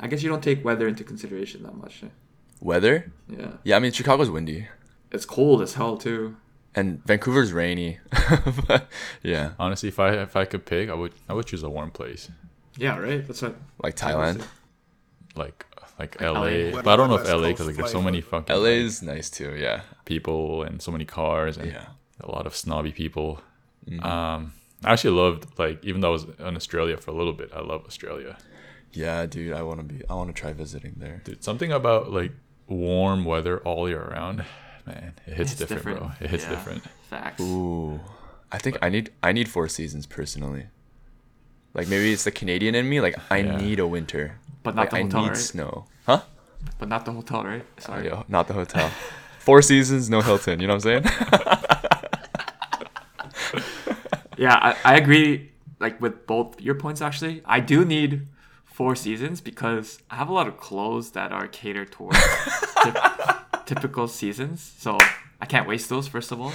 I 0.00 0.06
guess 0.08 0.22
you 0.22 0.28
don't 0.28 0.42
take 0.42 0.64
weather 0.64 0.86
into 0.88 1.02
consideration 1.04 1.62
that 1.62 1.74
much. 1.76 2.02
eh? 2.02 2.08
Weather? 2.60 3.12
Yeah. 3.28 3.52
Yeah, 3.62 3.76
I 3.76 3.78
mean 3.78 3.92
Chicago's 3.92 4.30
windy. 4.30 4.68
It's 5.10 5.24
cold 5.24 5.62
as 5.62 5.74
hell 5.74 5.96
too. 5.96 6.36
and 6.74 7.02
Vancouver's 7.06 7.52
rainy. 7.52 7.98
but 8.68 8.88
yeah, 9.22 9.52
Honestly, 9.58 9.88
if 9.88 9.98
I 9.98 10.10
if 10.28 10.36
I 10.36 10.44
could 10.44 10.64
pick, 10.66 10.90
I 10.90 10.94
would 10.94 11.12
I 11.28 11.32
would 11.34 11.46
choose 11.46 11.62
a 11.62 11.70
warm 11.70 11.90
place 11.90 12.30
Yeah, 12.76 12.98
right. 12.98 13.26
That's 13.26 13.42
what. 13.42 13.54
like 13.82 13.96
Thailand. 13.96 14.44
like 15.36 15.64
like 15.98 16.20
LA. 16.20 16.30
LA. 16.32 16.82
But 16.82 16.88
I 16.88 16.96
don't 16.96 17.08
know 17.08 17.16
if 17.22 17.28
LA 17.28 17.48
because 17.48 17.66
like 17.68 17.76
there's 17.76 17.92
so 17.92 18.02
many 18.02 18.20
fucking 18.20 18.54
LA 18.54 18.62
like, 18.62 18.72
is 18.88 19.02
nice 19.02 19.30
too. 19.30 19.54
Yeah, 19.56 19.82
people 20.04 20.64
and 20.66 20.82
so 20.82 20.90
many 20.90 21.04
cars 21.04 21.56
and 21.56 21.70
yeah. 21.70 21.86
a 22.20 22.28
lot 22.30 22.46
of 22.46 22.54
snobby 22.56 22.92
people. 22.92 23.40
Mm-hmm. 23.88 24.04
Um, 24.04 24.52
I 24.84 24.92
actually 24.92 25.16
loved 25.18 25.58
like 25.58 25.84
even 25.84 26.00
though 26.00 26.08
I 26.08 26.12
was 26.12 26.24
in 26.24 26.56
Australia 26.56 26.96
for 26.96 27.10
a 27.10 27.14
little 27.14 27.32
bit, 27.32 27.50
I 27.54 27.60
love 27.60 27.84
Australia. 27.86 28.36
Yeah, 28.92 29.26
dude, 29.26 29.52
I 29.52 29.62
want 29.62 29.80
to 29.80 29.84
be. 29.84 30.02
I 30.08 30.14
want 30.14 30.34
to 30.34 30.40
try 30.40 30.52
visiting 30.52 30.94
there. 30.98 31.20
Dude, 31.24 31.42
something 31.42 31.72
about 31.72 32.12
like 32.12 32.32
warm 32.68 33.24
weather 33.24 33.58
all 33.60 33.88
year 33.88 34.08
round, 34.10 34.44
man, 34.86 35.14
it 35.26 35.34
hits 35.34 35.52
It's 35.52 35.58
different, 35.60 35.98
bro. 35.98 36.12
It 36.20 36.30
hits 36.30 36.44
Yeah. 36.44 36.50
different. 36.50 36.82
Facts. 37.10 37.40
Ooh, 37.42 38.00
I 38.52 38.58
think 38.58 38.78
I 38.82 38.88
need. 38.90 39.10
I 39.22 39.32
need 39.32 39.48
four 39.48 39.68
seasons 39.68 40.06
personally. 40.06 40.66
Like 41.74 41.88
maybe 41.88 42.12
it's 42.12 42.22
the 42.24 42.30
Canadian 42.30 42.74
in 42.76 42.88
me. 42.88 43.00
Like 43.00 43.16
I 43.30 43.38
Yeah. 43.38 43.56
need 43.56 43.80
a 43.80 43.86
winter. 43.86 44.38
But 44.62 44.76
not 44.76 44.82
like 44.82 44.90
the 44.90 44.96
I 44.98 45.02
hotel, 45.02 45.22
need 45.22 45.28
right? 45.30 45.36
snow. 45.36 45.86
Huh? 46.06 46.22
But 46.78 46.88
not 46.88 47.04
the 47.04 47.12
hotel, 47.12 47.44
right? 47.44 47.64
Sorry. 47.78 48.06
Yo, 48.06 48.24
not 48.28 48.46
the 48.48 48.54
hotel. 48.54 48.90
Four 49.40 49.60
seasons, 49.60 50.08
no 50.08 50.20
Hilton. 50.22 50.60
You 50.60 50.66
know 50.68 50.74
what 50.76 50.86
I'm 50.86 51.02
saying? 51.02 51.04
Yeah, 54.44 54.58
I, 54.68 54.92
I 54.92 54.96
agree. 54.96 55.50
Like 55.80 56.00
with 56.04 56.26
both 56.26 56.60
your 56.60 56.74
points, 56.84 57.00
actually, 57.08 57.42
I 57.44 57.60
do 57.60 57.84
need 57.84 58.12
four 58.64 58.94
seasons 58.96 59.40
because 59.40 59.86
I 60.10 60.16
have 60.16 60.28
a 60.28 60.32
lot 60.32 60.46
of 60.50 60.56
clothes 60.68 61.06
that 61.12 61.30
are 61.32 61.46
catered 61.48 61.90
towards 61.92 62.18
typ- 62.84 63.64
typical 63.66 64.06
seasons. 64.08 64.58
So 64.78 64.98
I 65.40 65.46
can't 65.46 65.66
waste 65.68 65.88
those. 65.88 66.06
First 66.08 66.30
of 66.32 66.40
all, 66.40 66.52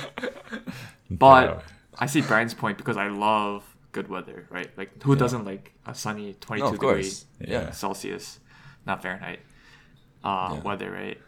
but 1.09 1.43
Yeah. 1.45 1.59
I 1.97 2.05
see 2.05 2.21
Brian's 2.21 2.53
point 2.53 2.77
because 2.77 2.97
I 2.97 3.07
love 3.09 3.63
good 3.91 4.07
weather, 4.07 4.47
right? 4.49 4.69
Like 4.77 5.01
who 5.03 5.15
doesn't 5.15 5.45
like 5.45 5.73
a 5.85 5.93
sunny 5.95 6.33
twenty-two 6.45 6.65
no, 6.65 6.73
of 6.73 6.79
degree. 6.79 7.11
Yeah. 7.41 7.61
Yeah. 7.65 7.71
Celsius, 7.71 8.39
not 8.85 9.01
Fahrenheit, 9.01 9.39
uh, 10.23 10.51
Yeah. 10.53 10.61
weather, 10.61 10.91
right? 10.91 11.19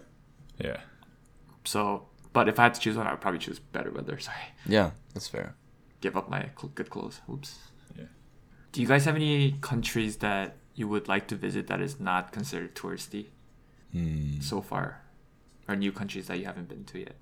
Yeah. 0.60 0.78
So, 1.65 2.08
but 2.34 2.47
if 2.47 2.60
I 2.60 2.63
had 2.63 2.74
to 2.76 2.80
choose 2.80 2.95
one, 2.97 3.08
I 3.08 3.12
would 3.12 3.21
probably 3.21 3.39
choose 3.39 3.60
better 3.60 3.91
weather. 3.91 4.17
Sorry. 4.19 4.38
Yeah, 4.65 4.91
that's 5.13 5.28
fair. 5.28 5.56
Give 6.01 6.17
up 6.17 6.29
my 6.29 6.49
cl- 6.57 6.71
good 6.75 6.89
clothes. 6.89 7.21
Oops. 7.31 7.57
Yeah. 7.97 8.05
Do 8.71 8.81
you 8.81 8.87
guys 8.87 9.05
have 9.05 9.15
any 9.15 9.57
countries 9.61 10.17
that 10.17 10.55
you 10.75 10.87
would 10.87 11.07
like 11.07 11.27
to 11.27 11.35
visit 11.35 11.67
that 11.67 11.81
is 11.81 11.99
not 11.99 12.31
considered 12.31 12.75
touristy 12.75 13.27
Hmm. 13.91 14.39
so 14.39 14.61
far, 14.61 15.01
or 15.67 15.75
new 15.75 15.91
countries 15.91 16.27
that 16.27 16.37
you 16.39 16.45
haven't 16.45 16.69
been 16.69 16.83
to 16.85 16.99
yet? 16.99 17.15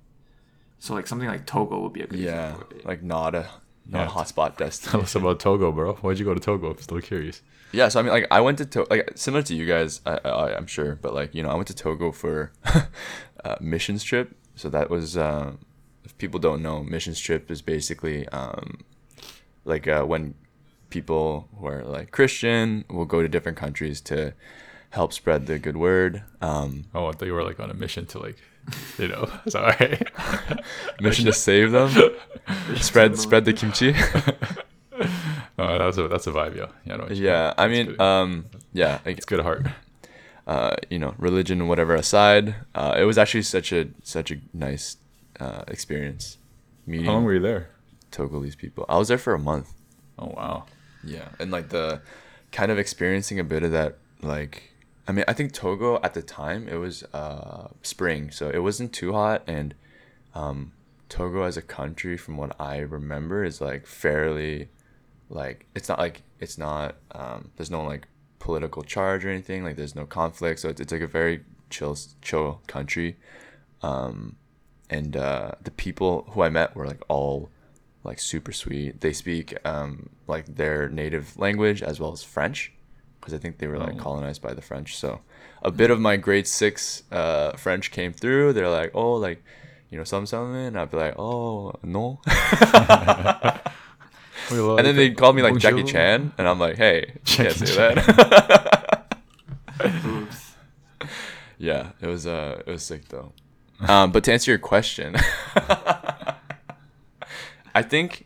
So 0.79 0.93
like 0.93 1.07
something 1.07 1.27
like 1.27 1.45
Togo 1.45 1.79
would 1.81 1.93
be 1.93 2.01
a 2.01 2.07
good 2.07 2.19
Yeah, 2.19 2.51
example. 2.51 2.77
like 2.85 3.03
not 3.03 3.35
a 3.35 3.45
not 3.85 4.01
Yeah. 4.01 4.05
a 4.07 4.09
hotspot 4.11 4.55
Tell 4.91 5.01
us 5.01 5.15
about 5.15 5.39
Togo, 5.39 5.71
bro. 5.71 5.93
Why'd 5.95 6.19
you 6.19 6.25
go 6.25 6.35
to 6.35 6.39
Togo? 6.39 6.69
I'm 6.71 6.77
still 6.77 7.01
curious. 7.01 7.41
Yeah, 7.71 7.87
so 7.89 7.99
I 7.99 8.03
mean, 8.03 8.11
like 8.13 8.27
I 8.31 8.39
went 8.39 8.59
to 8.59 8.65
to- 8.65 8.87
like 8.89 9.11
similar 9.15 9.41
to 9.43 9.55
you 9.55 9.65
guys, 9.65 10.01
I, 10.05 10.19
I, 10.23 10.55
I'm 10.55 10.67
sure, 10.67 10.95
but 11.01 11.13
like 11.15 11.33
you 11.35 11.41
know, 11.43 11.49
I 11.49 11.55
went 11.55 11.67
to 11.67 11.75
Togo 11.75 12.11
for 12.11 12.51
a 13.43 13.57
missions 13.59 14.03
trip. 14.03 14.35
So 14.55 14.69
that 14.69 14.89
was, 14.89 15.15
uh, 15.17 15.53
if 16.09 16.17
people 16.17 16.39
don't 16.39 16.61
know, 16.61 16.83
missions 16.83 17.19
trip 17.19 17.51
is 17.51 17.61
basically 17.61 18.27
um, 18.29 18.79
like 19.63 19.87
uh, 19.87 20.03
when 20.03 20.33
people 20.89 21.47
who 21.59 21.67
are 21.67 21.83
like 21.83 22.09
Christian 22.11 22.83
will 22.89 23.05
go 23.05 23.21
to 23.21 23.29
different 23.29 23.57
countries 23.57 24.01
to 24.01 24.33
help 24.89 25.13
spread 25.13 25.45
the 25.45 25.59
good 25.59 25.77
word. 25.77 26.23
Um, 26.41 26.85
Oh, 26.95 27.05
I 27.07 27.11
thought 27.11 27.27
you 27.27 27.33
were 27.33 27.43
like 27.43 27.59
on 27.59 27.69
a 27.69 27.75
mission 27.75 28.07
to 28.07 28.19
like, 28.19 28.37
you 28.97 29.07
know, 29.07 29.29
sorry. 29.47 30.01
mission 30.99 31.25
to 31.25 31.33
save 31.33 31.71
them, 31.71 31.91
spread 32.77 33.17
spread 33.19 33.45
the 33.45 33.53
kimchi. 33.53 33.93
oh, 35.59 35.77
that's 35.77 35.97
a 35.97 36.07
that's 36.07 36.27
a 36.27 36.31
vibe, 36.31 36.55
yeah. 36.55 36.67
Yeah, 36.85 36.93
I 36.93 36.97
know 36.97 37.03
what 37.03 37.15
yeah, 37.15 37.53
I 37.57 37.67
mean, 37.67 37.85
good. 37.87 38.01
um, 38.01 38.45
yeah, 38.73 38.99
like, 39.05 39.17
it's 39.17 39.25
good 39.25 39.41
heart. 39.41 39.67
uh, 40.47 40.75
you 40.89 40.97
know, 40.97 41.13
religion, 41.19 41.67
whatever 41.67 41.93
aside, 41.95 42.55
uh, 42.73 42.95
it 42.97 43.03
was 43.03 43.17
actually 43.17 43.43
such 43.43 43.71
a 43.71 43.89
such 44.03 44.31
a 44.31 44.37
nice 44.53 44.97
uh, 45.39 45.63
experience 45.67 46.37
meeting 46.85 47.05
How 47.05 47.13
long 47.13 47.23
were 47.23 47.33
you 47.33 47.39
there? 47.39 47.69
Togolese 48.11 48.57
people. 48.57 48.85
I 48.89 48.97
was 48.97 49.07
there 49.07 49.17
for 49.17 49.33
a 49.33 49.39
month. 49.39 49.73
Oh 50.17 50.33
wow. 50.35 50.65
Yeah, 51.03 51.29
and 51.39 51.51
like 51.51 51.69
the 51.69 52.01
kind 52.51 52.71
of 52.71 52.79
experiencing 52.79 53.39
a 53.39 53.43
bit 53.43 53.63
of 53.63 53.71
that, 53.71 53.97
like, 54.21 54.73
I 55.07 55.11
mean, 55.11 55.25
I 55.27 55.33
think 55.33 55.53
Togo 55.53 55.99
at 56.01 56.13
the 56.13 56.21
time 56.21 56.67
it 56.67 56.75
was 56.75 57.03
uh, 57.13 57.69
spring, 57.81 58.31
so 58.31 58.49
it 58.49 58.59
wasn't 58.59 58.93
too 58.93 59.13
hot, 59.13 59.43
and 59.47 59.73
um, 60.35 60.73
Togo 61.07 61.43
as 61.43 61.57
a 61.57 61.61
country, 61.61 62.17
from 62.17 62.37
what 62.37 62.55
I 62.59 62.79
remember, 62.79 63.43
is 63.43 63.61
like 63.61 63.85
fairly, 63.85 64.69
like, 65.29 65.67
it's 65.75 65.87
not 65.87 65.99
like 65.99 66.23
it's 66.39 66.57
not. 66.57 66.95
Um, 67.11 67.51
there's 67.55 67.71
no 67.71 67.83
like 67.83 68.07
political 68.39 68.83
charge 68.83 69.25
or 69.25 69.29
anything. 69.29 69.63
Like, 69.63 69.75
there's 69.75 69.95
no 69.95 70.05
conflict, 70.05 70.59
so 70.59 70.69
it's, 70.69 70.81
it's 70.81 70.91
like 70.91 71.01
a 71.01 71.07
very 71.07 71.43
chill, 71.69 71.97
chill 72.21 72.61
country. 72.67 73.17
Um, 73.81 74.35
and 74.89 75.15
uh, 75.15 75.51
the 75.61 75.71
people 75.71 76.25
who 76.31 76.41
I 76.41 76.49
met 76.49 76.75
were 76.75 76.85
like 76.87 77.01
all 77.07 77.49
like 78.03 78.19
super 78.19 78.51
sweet. 78.51 79.01
They 79.01 79.13
speak 79.13 79.55
um, 79.65 80.09
like 80.27 80.45
their 80.55 80.89
native 80.89 81.37
language 81.37 81.81
as 81.83 81.99
well 81.99 82.11
as 82.11 82.23
French, 82.23 82.71
because 83.19 83.33
I 83.33 83.37
think 83.37 83.57
they 83.57 83.67
were 83.67 83.77
like 83.77 83.95
Oh. 83.95 83.99
colonized 84.03 84.41
by 84.41 84.53
the 84.53 84.61
French. 84.61 84.95
So 84.97 85.21
a 85.61 85.71
bit 85.71 85.91
of 85.91 85.99
my 85.99 86.15
grade 86.17 86.47
six 86.47 87.03
uh, 87.11 87.51
French 87.57 87.91
came 87.91 88.13
through. 88.13 88.53
They're 88.53 88.69
like, 88.69 88.91
oh, 88.93 89.13
like 89.13 89.43
you 89.89 89.97
know, 89.97 90.03
some 90.03 90.25
something. 90.25 90.55
And 90.67 90.79
I'd 90.79 90.91
be 90.91 90.97
like, 90.97 91.15
oh, 91.19 91.73
no. 91.83 92.19
and 94.51 94.85
then 94.85 94.95
they 94.95 95.11
called 95.11 95.35
me 95.35 95.41
like 95.41 95.57
Jackie 95.57 95.83
Chan, 95.83 96.31
and 96.37 96.47
I'm 96.47 96.59
like, 96.59 96.77
hey, 96.77 97.11
you 97.15 97.21
can't 97.25 97.53
say 97.55 97.65
Chan. 97.75 97.95
that. 97.95 99.19
Oops. 100.05 100.45
yeah, 101.57 101.91
it 102.01 102.07
was 102.07 102.25
uh, 102.27 102.61
it 102.65 102.71
was 102.71 102.83
sick 102.83 103.07
though. 103.09 103.33
Um, 103.87 104.11
but 104.11 104.23
to 104.25 104.33
answer 104.33 104.51
your 104.51 104.59
question, 104.59 105.15
I 107.73 107.81
think 107.81 108.25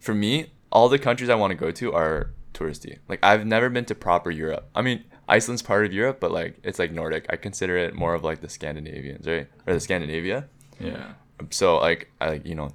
for 0.00 0.14
me, 0.14 0.52
all 0.70 0.88
the 0.88 0.98
countries 0.98 1.28
I 1.28 1.34
want 1.34 1.50
to 1.50 1.54
go 1.54 1.70
to 1.70 1.92
are 1.92 2.30
touristy. 2.54 2.98
Like 3.08 3.20
I've 3.22 3.46
never 3.46 3.68
been 3.68 3.84
to 3.86 3.94
proper 3.94 4.30
Europe. 4.30 4.68
I 4.74 4.82
mean, 4.82 5.04
Iceland's 5.28 5.62
part 5.62 5.84
of 5.84 5.92
Europe, 5.92 6.20
but 6.20 6.30
like 6.30 6.58
it's 6.62 6.78
like 6.78 6.92
Nordic. 6.92 7.26
I 7.28 7.36
consider 7.36 7.76
it 7.76 7.94
more 7.94 8.14
of 8.14 8.24
like 8.24 8.40
the 8.40 8.48
Scandinavians, 8.48 9.26
right? 9.26 9.48
Or 9.66 9.74
the 9.74 9.80
Scandinavia. 9.80 10.48
Yeah. 10.80 11.12
So 11.50 11.78
like 11.78 12.10
I 12.20 12.28
like 12.28 12.46
you 12.46 12.54
know, 12.54 12.70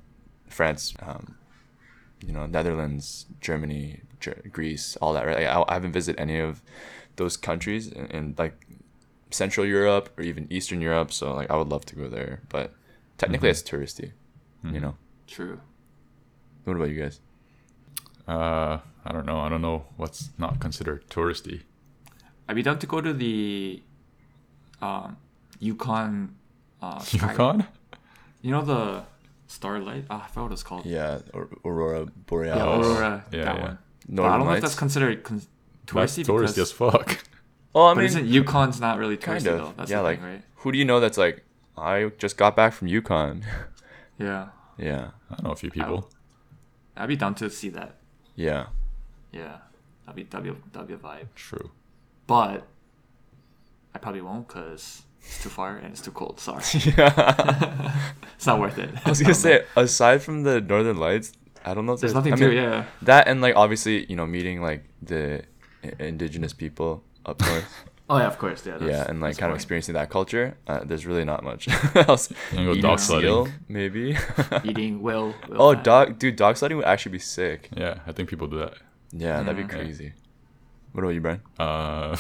France, 0.48 0.94
um, 1.02 1.36
you 2.26 2.34
know, 2.34 2.46
Netherlands, 2.46 3.26
Germany, 3.42 4.02
Ger- 4.20 4.42
Greece, 4.52 4.98
all 4.98 5.14
that. 5.14 5.26
Right? 5.26 5.38
Like, 5.38 5.48
I, 5.48 5.64
I 5.68 5.74
haven't 5.74 5.94
visited 5.94 6.20
any 6.20 6.40
of 6.40 6.62
those 7.16 7.38
countries 7.38 7.88
and, 7.88 8.12
in 8.12 8.36
like 8.38 8.66
Central 9.32 9.66
Europe 9.66 10.10
or 10.18 10.24
even 10.24 10.48
Eastern 10.50 10.82
Europe. 10.82 11.12
So 11.12 11.34
like 11.34 11.50
I 11.50 11.56
would 11.56 11.70
love 11.70 11.86
to 11.86 11.96
go 11.96 12.08
there, 12.08 12.42
but 12.50 12.74
technically 13.18 13.50
it's 13.50 13.62
touristy. 13.62 14.12
You 14.64 14.80
know. 14.80 14.96
True. 15.28 15.60
What 16.66 16.76
about 16.76 16.90
you 16.90 17.02
guys? 17.02 17.20
Uh, 18.28 18.80
I 19.06 19.12
don't 19.12 19.26
know. 19.26 19.40
I 19.40 19.50
don't 19.50 19.62
know 19.62 19.86
what's 19.98 20.30
not 20.38 20.60
considered 20.60 21.08
touristy. 21.10 21.62
I'd 22.48 22.56
be 22.56 22.64
down 22.64 22.80
to 22.80 22.88
go 22.88 23.00
to 23.00 23.14
the 23.14 23.82
um, 24.82 25.18
Yukon. 25.60 26.36
Uh, 26.82 27.04
Yukon? 27.12 27.66
You 28.42 28.52
know 28.52 28.62
the 28.62 29.04
starlight? 29.48 30.06
Ah, 30.10 30.26
I 30.26 30.28
forgot 30.28 30.44
what 30.44 30.52
it's 30.54 30.64
called. 30.64 30.86
Yeah, 30.86 31.20
or, 31.34 31.50
Aurora 31.66 32.06
Borealis. 32.06 32.58
Yeah, 32.58 32.92
Aurora. 32.92 33.26
Yeah, 33.32 33.44
that 33.44 33.56
yeah. 33.56 33.62
one. 33.62 33.78
But 34.10 34.26
I 34.26 34.38
don't 34.38 34.48
know 34.48 34.54
if 34.54 34.62
that's 34.62 34.76
considered 34.76 35.24
con- 35.24 35.42
That's 35.86 36.18
touristy 36.18 36.26
touristy 36.26 36.40
because, 36.40 36.58
as 36.58 36.72
fuck. 36.72 37.24
Oh, 37.76 37.86
I 37.86 37.94
but 37.94 37.98
mean, 37.98 38.06
isn't 38.08 38.26
Yukon's 38.28 38.80
not 38.82 38.98
really 38.98 39.18
touristy 39.18 39.26
kind 39.26 39.42
though? 39.46 39.66
of. 39.68 39.78
That's 39.78 39.92
yeah, 39.92 39.98
the 39.98 40.04
like 40.04 40.20
thing, 40.20 40.28
right? 40.30 40.42
who 40.58 40.72
do 40.72 40.78
you 40.78 40.86
know 40.86 41.00
that's 41.00 41.18
like? 41.18 41.44
I 41.78 42.12
just 42.18 42.36
got 42.38 42.56
back 42.56 42.74
from 42.74 42.88
Yukon. 42.88 43.46
Yeah, 44.18 44.50
yeah, 44.78 45.12
I 45.32 45.42
know 45.42 45.52
a 45.52 45.56
few 45.56 45.70
people. 45.72 46.10
I'd 46.98 47.08
be 47.08 47.16
down 47.16 47.36
to 47.36 47.50
see 47.50 47.70
that. 47.70 47.96
yeah. 48.36 48.66
Yeah, 49.32 49.58
that'd 50.06 50.16
be 50.18 50.24
that'd 50.24 50.44
be 50.44 50.60
that'd 50.74 50.88
be 50.90 50.94
a 50.96 50.98
vibe. 50.98 51.28
True. 51.36 51.72
But 52.28 52.68
I 53.96 53.98
probably 54.00 54.20
won't 54.22 54.48
because 54.50 55.04
it's 55.22 55.42
too 55.42 55.48
far 55.50 55.78
and 55.78 55.88
it's 55.94 56.02
too 56.02 56.12
cold. 56.12 56.40
Sorry, 56.42 56.64
yeah. 56.98 57.96
it's 58.36 58.46
not 58.46 58.60
worth 58.60 58.78
it. 58.78 58.90
I 59.06 59.10
was 59.10 59.22
gonna 59.22 59.34
say, 59.34 59.64
aside 59.78 60.22
from 60.22 60.44
the 60.44 60.60
Northern 60.60 60.98
Lights, 60.98 61.32
I 61.64 61.74
don't 61.74 61.86
know 61.86 61.94
if 61.94 62.02
there's 62.02 62.12
there's, 62.14 62.26
nothing 62.26 62.34
I 62.34 62.36
to 62.38 62.48
mean. 62.50 62.58
Yeah, 62.58 62.86
That 63.04 63.28
and 63.30 63.40
like 63.40 63.56
obviously, 63.56 64.06
you 64.10 64.18
know, 64.18 64.26
meeting 64.28 64.62
like 64.62 64.84
the 65.02 65.44
indigenous 65.98 66.52
people 66.52 67.04
up 67.30 67.40
north. 67.42 67.66
oh 68.10 68.18
yeah, 68.18 68.28
of 68.28 68.38
course. 68.38 68.66
Yeah, 68.66 68.78
yeah, 68.82 69.06
and 69.10 69.20
like 69.22 69.30
that's 69.30 69.38
kind 69.40 69.52
of 69.52 69.56
experiencing 69.56 69.94
that 69.94 70.10
culture. 70.10 70.58
Uh, 70.68 70.84
there's 70.84 71.06
really 71.06 71.26
not 71.26 71.44
much 71.44 71.68
else. 71.96 72.32
You 72.52 72.66
go 72.74 72.82
dog 72.82 73.00
seal, 73.00 73.46
sledding. 73.46 73.54
maybe. 73.68 74.18
eating 74.64 75.02
will. 75.02 75.34
will 75.48 75.62
oh, 75.62 75.74
fat. 75.76 75.84
dog, 75.84 76.20
dude, 76.20 76.36
dog 76.36 76.58
sledding 76.58 76.78
would 76.78 76.86
actually 76.88 77.14
be 77.14 77.20
sick. 77.20 77.70
Yeah, 77.76 78.00
I 78.08 78.12
think 78.12 78.30
people 78.30 78.48
do 78.48 78.60
that. 78.60 78.74
Yeah, 79.12 79.42
that'd 79.42 79.56
be 79.58 79.64
Mm. 79.64 79.70
crazy. 79.70 80.14
What 80.92 81.04
about 81.04 81.14
you, 81.14 81.22
Brian? 81.22 81.42
Uh, 81.60 82.18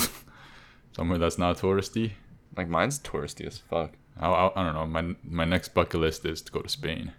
somewhere 0.95 1.17
that's 1.17 1.38
not 1.38 1.58
touristy. 1.58 2.12
Like 2.58 2.67
mine's 2.67 3.00
touristy 3.00 3.45
as 3.48 3.58
fuck. 3.58 3.93
I, 4.19 4.28
I, 4.28 4.52
I 4.62 4.63
don't 4.63 4.74
know. 4.74 4.86
My 4.86 5.15
my 5.24 5.45
next 5.45 5.69
bucket 5.74 6.00
list 6.02 6.26
is 6.26 6.41
to 6.43 6.52
go 6.52 6.62
to 6.62 6.69
Spain. 6.69 7.13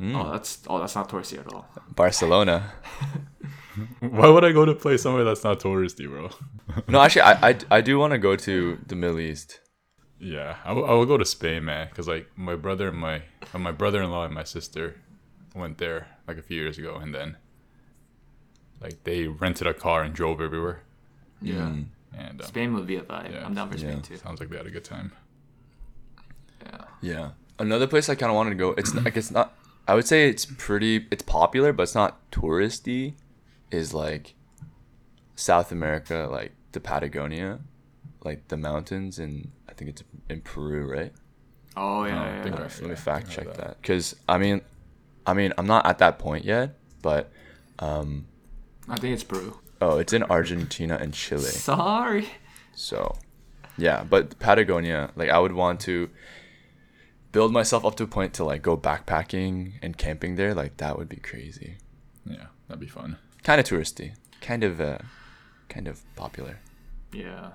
Oh, 0.00 0.30
that's 0.32 0.62
oh, 0.68 0.78
that's 0.80 0.94
not 0.96 1.08
touristy 1.08 1.38
at 1.38 1.52
all. 1.52 1.66
Barcelona. 1.94 2.72
Why 4.00 4.28
would 4.28 4.44
I 4.44 4.52
go 4.52 4.64
to 4.64 4.74
play 4.74 4.96
somewhere 4.96 5.24
that's 5.24 5.44
not 5.44 5.60
touristy, 5.60 6.08
bro? 6.08 6.30
No, 6.88 7.00
actually, 7.00 7.22
I 7.22 7.48
I, 7.50 7.58
I 7.70 7.80
do 7.80 7.98
want 7.98 8.12
to 8.12 8.18
go 8.18 8.34
to 8.36 8.78
the 8.86 8.96
Middle 8.96 9.20
East. 9.20 9.60
Yeah, 10.18 10.56
I, 10.64 10.68
w- 10.68 10.86
I 10.86 10.92
will 10.94 11.06
go 11.06 11.18
to 11.18 11.24
Spain, 11.24 11.64
man, 11.64 11.88
because 11.88 12.08
like 12.08 12.26
my 12.36 12.56
brother 12.56 12.88
and 12.88 12.98
my 12.98 13.22
uh, 13.52 13.58
my 13.58 13.72
brother-in-law 13.72 14.24
and 14.24 14.34
my 14.34 14.44
sister 14.44 14.96
went 15.54 15.78
there 15.78 16.06
like 16.26 16.38
a 16.38 16.42
few 16.42 16.60
years 16.60 16.78
ago, 16.78 16.96
and 16.96 17.14
then 17.14 17.36
like 18.80 19.04
they 19.04 19.28
rented 19.28 19.66
a 19.66 19.74
car 19.74 20.02
and 20.02 20.14
drove 20.14 20.40
everywhere, 20.40 20.82
Yeah, 21.42 21.54
Mm. 21.68 21.84
and 22.16 22.40
um, 22.40 22.46
Spain 22.46 22.74
would 22.74 22.86
be 22.86 22.96
a 22.96 23.02
vibe. 23.02 23.32
Yeah. 23.32 23.44
I'm 23.46 23.54
down 23.54 23.70
for 23.70 23.78
Spain 23.78 23.98
Yeah. 23.98 24.02
too. 24.02 24.16
sounds 24.16 24.40
like 24.40 24.48
they 24.50 24.56
had 24.56 24.66
a 24.66 24.70
good 24.70 24.84
time. 24.84 25.12
Yeah. 26.64 26.84
Yeah. 27.02 27.30
Another 27.58 27.86
place 27.86 28.08
I 28.08 28.14
kind 28.14 28.30
of 28.30 28.36
wanted 28.36 28.50
to 28.50 28.56
go. 28.56 28.70
It's 28.76 28.94
like 28.94 29.16
it's 29.16 29.30
not. 29.30 29.52
I 29.86 29.94
would 29.94 30.06
say 30.06 30.28
it's 30.28 30.46
pretty. 30.46 31.06
It's 31.10 31.22
popular, 31.22 31.72
but 31.72 31.84
it's 31.84 31.94
not 31.94 32.30
touristy. 32.30 33.14
Is 33.70 33.92
like 33.92 34.34
South 35.36 35.72
America, 35.72 36.28
like 36.30 36.52
the 36.72 36.80
Patagonia, 36.80 37.60
like 38.24 38.48
the 38.48 38.56
mountains, 38.56 39.18
and 39.18 39.50
I 39.68 39.72
think 39.72 39.90
it's 39.90 40.02
in 40.30 40.40
Peru, 40.42 40.90
right? 40.90 41.12
Oh 41.76 42.04
yeah, 42.04 42.12
Oh, 42.12 42.48
yeah, 42.48 42.54
yeah. 42.54 42.68
Let 42.80 42.82
me 42.82 42.94
fact 42.94 43.30
check 43.30 43.46
that. 43.46 43.56
that. 43.56 43.82
Because 43.82 44.14
I 44.28 44.38
mean, 44.38 44.60
I 45.26 45.34
mean, 45.34 45.52
I'm 45.58 45.66
not 45.66 45.86
at 45.86 45.98
that 45.98 46.18
point 46.18 46.44
yet, 46.44 46.76
but 47.02 47.30
um, 47.80 48.26
I 48.88 48.96
think 48.96 49.14
it's 49.14 49.24
Peru. 49.24 49.58
oh, 49.80 49.98
it's 49.98 50.12
in 50.12 50.22
Argentina 50.24 50.96
and 51.00 51.12
Chile. 51.12 51.42
Sorry. 51.42 52.28
So, 52.76 53.16
yeah, 53.76 54.04
but 54.08 54.38
Patagonia, 54.38 55.10
like 55.16 55.30
I 55.30 55.38
would 55.38 55.52
want 55.52 55.80
to 55.80 56.10
build 57.34 57.52
myself 57.52 57.84
up 57.84 57.96
to 57.96 58.04
a 58.04 58.06
point 58.06 58.32
to 58.32 58.44
like 58.44 58.62
go 58.62 58.76
backpacking 58.76 59.72
and 59.82 59.98
camping 59.98 60.36
there. 60.36 60.54
Like 60.54 60.76
that 60.78 60.96
would 60.96 61.08
be 61.08 61.16
crazy. 61.16 61.76
Yeah, 62.24 62.46
that'd 62.68 62.80
be 62.80 62.86
fun. 62.86 63.18
Kind 63.42 63.60
of 63.60 63.66
touristy, 63.66 64.14
kind 64.40 64.62
of, 64.62 64.80
uh, 64.80 64.98
kind 65.68 65.88
of 65.88 66.00
popular. 66.14 66.60
Yeah. 67.12 67.50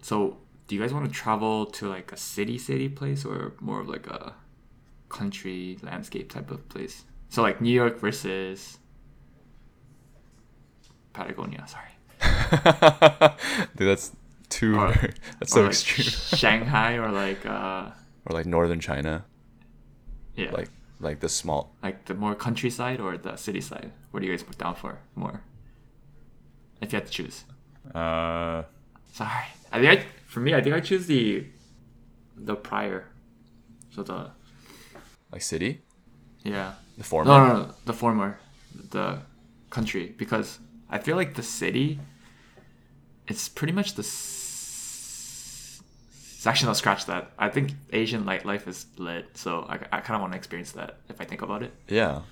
So, 0.00 0.38
do 0.68 0.76
you 0.76 0.80
guys 0.80 0.94
want 0.94 1.04
to 1.04 1.10
travel 1.12 1.66
to 1.66 1.88
like 1.88 2.12
a 2.12 2.16
city, 2.16 2.56
city 2.58 2.88
place, 2.88 3.24
or 3.24 3.54
more 3.60 3.80
of 3.80 3.88
like 3.88 4.06
a 4.06 4.34
country 5.08 5.78
landscape 5.82 6.30
type 6.32 6.50
of 6.52 6.66
place? 6.68 7.04
So, 7.28 7.42
like 7.42 7.60
New 7.60 7.72
York 7.72 7.98
versus 7.98 8.78
Patagonia. 11.12 11.66
Sorry. 11.66 11.92
Dude, 13.76 13.88
that's 13.88 14.12
too. 14.48 14.78
Or- 14.78 14.92
that's 15.40 15.52
so 15.52 15.62
like 15.62 15.70
extreme. 15.70 16.38
Shanghai 16.38 16.94
or 16.94 17.10
like 17.10 17.44
uh, 17.44 17.90
or 18.26 18.34
like 18.34 18.46
northern 18.46 18.80
China, 18.80 19.24
yeah, 20.34 20.50
like 20.50 20.68
like 21.00 21.20
the 21.20 21.28
small. 21.28 21.74
like 21.82 22.04
the 22.06 22.14
more 22.14 22.34
countryside 22.34 23.00
or 23.00 23.16
the 23.16 23.36
city 23.36 23.60
side. 23.60 23.90
What 24.10 24.20
do 24.20 24.26
you 24.26 24.32
guys 24.32 24.42
put 24.42 24.58
down 24.58 24.74
for 24.74 24.98
more? 25.14 25.42
If 26.80 26.92
you 26.92 26.98
had 26.98 27.06
to 27.06 27.12
choose. 27.12 27.44
Uh, 27.94 28.64
Sorry. 29.12 29.44
I 29.72 29.80
think 29.80 30.00
I, 30.00 30.04
for 30.26 30.40
me, 30.40 30.54
I 30.54 30.60
think 30.60 30.74
I 30.74 30.80
choose 30.80 31.06
the 31.06 31.46
the 32.36 32.54
prior. 32.56 33.08
So 33.90 34.02
the 34.02 34.30
Like 35.32 35.42
city, 35.42 35.80
yeah. 36.44 36.72
the 36.98 37.04
former. 37.04 37.30
No, 37.30 37.46
no, 37.46 37.52
no, 37.60 37.74
the 37.86 37.92
former, 37.94 38.38
the 38.90 39.18
country, 39.70 40.14
because 40.18 40.58
I 40.90 40.98
feel 40.98 41.16
like 41.16 41.34
the 41.34 41.42
city. 41.42 41.98
It's 43.28 43.48
pretty 43.48 43.72
much 43.72 43.94
the. 43.94 44.02
It's 46.46 46.50
actually 46.52 46.68
not 46.68 46.76
scratch 46.76 47.06
that. 47.06 47.32
I 47.36 47.48
think 47.48 47.72
Asian 47.92 48.22
nightlife 48.24 48.68
is 48.68 48.86
lit, 48.98 49.36
so 49.36 49.66
I, 49.68 49.74
I 49.90 50.00
kind 50.00 50.14
of 50.14 50.20
want 50.20 50.32
to 50.32 50.36
experience 50.38 50.70
that 50.72 51.00
if 51.08 51.20
I 51.20 51.24
think 51.24 51.42
about 51.42 51.64
it. 51.64 51.72
Yeah, 51.88 52.22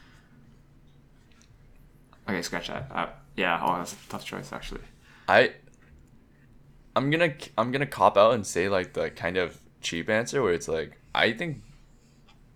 Okay, 2.28 2.42
scratch 2.42 2.68
that. 2.68 2.90
Uh, 2.90 3.08
yeah, 3.36 3.60
oh, 3.62 3.76
that's 3.78 3.92
a 3.92 3.96
tough 4.08 4.24
choice 4.24 4.52
actually. 4.52 4.80
I. 5.28 5.54
I'm 6.96 7.10
gonna 7.10 7.34
I'm 7.58 7.72
gonna 7.72 7.86
cop 7.86 8.16
out 8.16 8.34
and 8.34 8.46
say 8.46 8.68
like 8.68 8.92
the 8.92 9.10
kind 9.10 9.36
of 9.36 9.58
cheap 9.80 10.08
answer 10.08 10.42
where 10.42 10.52
it's 10.52 10.68
like 10.68 11.00
I 11.14 11.32
think, 11.32 11.62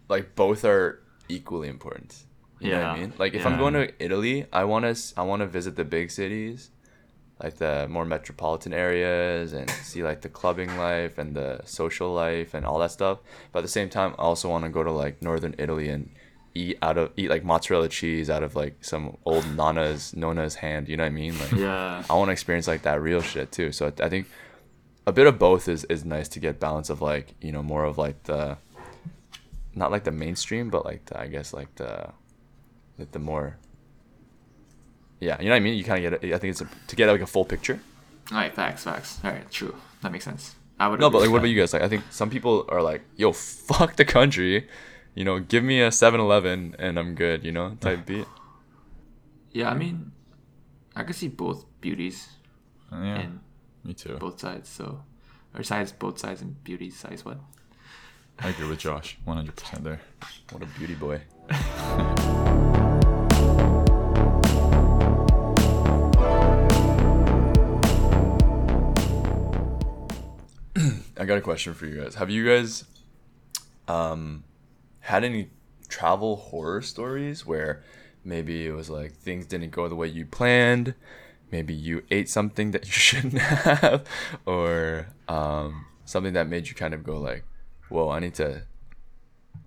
like 0.09 0.35
both 0.37 0.65
are 0.65 1.03
equally 1.29 1.69
important. 1.69 2.25
You 2.61 2.71
know 2.71 2.79
what 2.79 2.85
I 2.85 2.87
Yeah, 2.87 2.93
mean? 3.01 3.15
Like 3.19 3.35
if 3.35 3.47
I'm 3.47 3.57
going 3.57 3.75
to 3.75 3.93
Italy, 4.03 4.47
I 4.53 4.65
want 4.65 4.85
to 4.85 5.15
I 5.17 5.23
want 5.23 5.41
to 5.41 5.47
visit 5.47 5.77
the 5.77 5.85
big 5.85 6.11
cities, 6.11 6.71
like 7.43 7.57
the 7.57 7.87
more 7.89 8.05
metropolitan 8.05 8.73
areas, 8.73 9.53
and 9.53 9.71
see 9.71 10.03
like 10.03 10.23
the 10.23 10.29
clubbing 10.29 10.77
life 10.77 11.19
and 11.19 11.35
the 11.35 11.61
social 11.65 12.13
life 12.13 12.55
and 12.55 12.67
all 12.67 12.79
that 12.81 12.91
stuff. 12.91 13.19
But 13.53 13.61
at 13.61 13.63
the 13.63 13.69
same 13.69 13.89
time, 13.89 14.15
I 14.19 14.23
also 14.23 14.49
want 14.49 14.65
to 14.65 14.71
go 14.71 14.83
to 14.83 14.91
like 14.91 15.23
northern 15.23 15.55
Italy 15.59 15.89
and 15.89 16.11
eat 16.55 16.79
out 16.83 16.99
of 16.99 17.13
eat 17.17 17.31
like 17.31 17.45
mozzarella 17.45 17.89
cheese 17.89 18.29
out 18.29 18.43
of 18.43 18.57
like 18.57 18.85
some 18.85 19.17
old 19.25 19.45
nana's 19.57 20.15
nona's 20.17 20.57
hand. 20.57 20.89
You 20.89 20.97
know 20.97 21.05
what 21.05 21.13
I 21.13 21.15
mean? 21.15 21.39
Like 21.39 21.53
Yeah. 21.53 22.03
I 22.09 22.15
want 22.15 22.29
to 22.29 22.33
experience 22.33 22.67
like 22.67 22.83
that 22.83 23.01
real 23.01 23.21
shit 23.21 23.53
too. 23.53 23.73
So 23.73 23.93
I 24.01 24.09
think 24.09 24.27
a 25.07 25.13
bit 25.13 25.27
of 25.27 25.39
both 25.39 25.69
is 25.69 25.85
is 25.85 26.05
nice 26.05 26.29
to 26.31 26.41
get 26.41 26.59
balance 26.59 26.91
of 26.91 27.01
like 27.01 27.35
you 27.41 27.53
know 27.53 27.63
more 27.63 27.85
of 27.85 27.99
like 27.99 28.25
the 28.25 28.59
not 29.75 29.93
like 29.93 30.05
the 30.05 30.11
mainstream, 30.11 30.71
but 30.71 30.85
like 30.85 31.05
the, 31.07 31.21
I 31.21 31.29
guess 31.29 31.53
like 31.53 31.75
the 31.77 32.11
like 32.99 33.13
the 33.13 33.19
more 33.21 33.59
yeah, 35.21 35.39
you 35.41 35.47
know 35.47 35.53
what 35.53 35.57
I 35.57 35.61
mean. 35.61 35.75
You 35.75 35.85
kind 35.85 36.05
of 36.05 36.11
get 36.11 36.25
it. 36.25 36.35
I 36.35 36.39
think 36.39 36.53
it's 36.53 36.61
a, 36.61 36.69
to 36.89 36.97
get 36.97 37.09
like 37.09 37.21
a 37.21 37.27
full 37.27 37.45
picture. 37.45 37.81
All 38.31 38.39
right, 38.39 38.55
facts, 38.55 38.85
facts. 38.85 39.19
All 39.25 39.31
right, 39.31 39.51
true. 39.51 39.75
That 40.03 40.13
makes 40.13 40.25
sense. 40.25 40.55
I 40.79 40.89
would. 40.89 41.01
No, 41.01 41.11
but 41.11 41.23
like, 41.23 41.31
what 41.31 41.39
about 41.39 41.49
you 41.49 41.59
guys? 41.59 41.73
Like, 41.73 41.83
I 41.83 41.89
think 41.89 42.05
some 42.11 42.31
people 42.31 42.67
are 42.69 42.83
like, 42.83 43.03
"Yo, 43.17 43.33
fuck 43.33 43.97
the 43.97 44.05
country," 44.05 44.69
you 45.19 45.25
know, 45.25 45.41
give 45.41 45.65
me 45.65 45.81
a 45.81 45.89
7-Eleven 45.89 46.77
and 46.79 46.97
I'm 46.97 47.17
good, 47.17 47.45
you 47.45 47.51
know, 47.51 47.77
type 47.81 48.07
beat. 48.07 48.27
Yeah, 49.51 49.69
I 49.69 49.75
mean, 49.75 50.13
I 50.95 51.03
could 51.03 51.17
see 51.17 51.27
both 51.27 51.65
beauties 51.81 52.29
oh, 52.93 53.03
yeah, 53.03 53.23
in 53.23 53.41
me 53.83 53.95
too. 53.95 54.17
both 54.19 54.39
sides. 54.39 54.69
So, 54.69 55.03
or 55.57 55.65
sides, 55.65 55.91
both 55.91 56.21
sides, 56.21 56.41
and 56.41 56.63
beauty 56.63 56.91
size. 56.91 57.25
What? 57.25 57.41
I 58.39 58.51
agree 58.51 58.69
with 58.69 58.79
Josh, 58.79 59.19
100% 59.27 59.83
there. 59.83 60.01
What 60.53 60.63
a 60.63 60.67
beauty 60.67 60.95
boy. 60.95 61.23
got 71.29 71.39
a 71.39 71.43
question 71.43 71.75
for 71.75 71.87
you 71.87 72.03
guys. 72.03 72.17
Have 72.17 72.31
you 72.31 72.47
guys 72.47 72.85
um 73.87 74.45
had 75.01 75.25
any 75.25 75.51
travel 75.89 76.37
horror 76.37 76.83
stories 76.83 77.47
where 77.47 77.83
maybe 78.25 78.67
it 78.67 78.73
was 78.73 78.91
like 78.91 79.13
things 79.13 79.47
didn't 79.47 79.71
go 79.71 79.89
the 79.89 79.95
way 79.97 80.09
you 80.09 80.27
planned, 80.27 80.95
maybe 81.51 81.73
you 81.73 82.03
ate 82.11 82.29
something 82.29 82.73
that 82.73 82.85
you 82.87 82.93
shouldn't 82.93 83.39
have 83.39 84.05
or 84.47 85.09
um 85.29 85.87
something 86.05 86.33
that 86.33 86.49
made 86.49 86.69
you 86.69 86.75
kind 86.75 86.95
of 86.95 87.05
go 87.05 87.19
like, 87.19 87.45
"Whoa, 87.89 88.11
I 88.11 88.19
need 88.19 88.35
to 88.35 88.63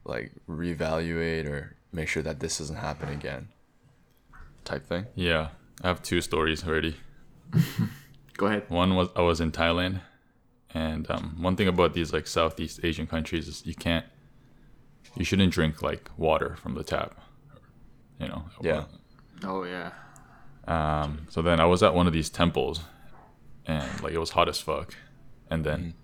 like 0.03 0.31
reevaluate 0.49 1.45
or 1.45 1.77
make 1.91 2.07
sure 2.07 2.23
that 2.23 2.39
this 2.39 2.57
doesn't 2.57 2.77
happen 2.77 3.09
again." 3.09 3.49
type 4.63 4.85
thing. 4.85 5.05
Yeah, 5.15 5.49
I 5.81 5.87
have 5.87 6.01
two 6.01 6.21
stories 6.21 6.65
already. 6.67 6.95
Go 8.37 8.47
ahead. 8.47 8.69
One 8.69 8.95
was 8.95 9.09
I 9.15 9.21
was 9.21 9.41
in 9.41 9.51
Thailand, 9.51 10.01
and 10.73 11.09
um, 11.11 11.37
one 11.39 11.55
thing 11.55 11.67
about 11.67 11.93
these 11.93 12.13
like 12.13 12.27
Southeast 12.27 12.79
Asian 12.83 13.07
countries 13.07 13.47
is 13.47 13.65
you 13.65 13.75
can't, 13.75 14.05
you 15.15 15.25
shouldn't 15.25 15.51
drink 15.53 15.81
like 15.81 16.09
water 16.17 16.55
from 16.55 16.75
the 16.75 16.83
tap. 16.83 17.19
You 18.19 18.27
know. 18.27 18.43
Yeah. 18.61 18.83
Oh 19.43 19.63
yeah. 19.63 19.91
Um, 20.67 21.25
so 21.29 21.41
then 21.41 21.59
I 21.59 21.65
was 21.65 21.81
at 21.83 21.93
one 21.95 22.07
of 22.07 22.13
these 22.13 22.29
temples, 22.29 22.81
and 23.65 24.01
like 24.03 24.13
it 24.13 24.19
was 24.19 24.31
hot 24.31 24.47
as 24.47 24.61
fuck, 24.61 24.93
and 25.49 25.63
then, 25.65 25.95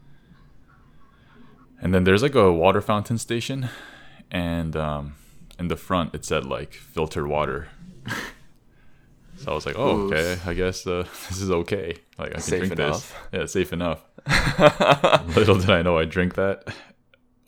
and 1.80 1.94
then 1.94 2.04
there's 2.04 2.24
like 2.24 2.36
a 2.36 2.52
water 2.52 2.82
fountain 2.82 3.18
station, 3.18 3.70
and 4.32 4.76
um, 4.76 5.16
in 5.60 5.68
the 5.68 5.78
front 5.78 6.14
it 6.16 6.26
said 6.26 6.44
like 6.46 6.74
filtered 6.74 7.28
water. 7.28 7.68
so 9.38 9.52
I 9.52 9.54
was 9.54 9.66
like, 9.68 9.78
oh 9.78 10.08
Oof. 10.08 10.12
okay, 10.14 10.38
I 10.50 10.54
guess 10.56 10.86
uh, 10.88 11.06
this 11.30 11.40
is 11.40 11.52
okay. 11.52 11.96
Like 12.18 12.30
I 12.30 12.34
can 12.34 12.42
Safe 12.42 12.60
drink 12.60 12.74
enough. 12.74 13.16
this. 13.32 13.40
Yeah, 13.40 13.46
safe 13.46 13.72
enough. 13.74 14.04
Little 15.36 15.58
did 15.60 15.70
I 15.70 15.82
know 15.82 15.98
I 15.98 16.06
drink 16.06 16.36
that. 16.36 16.68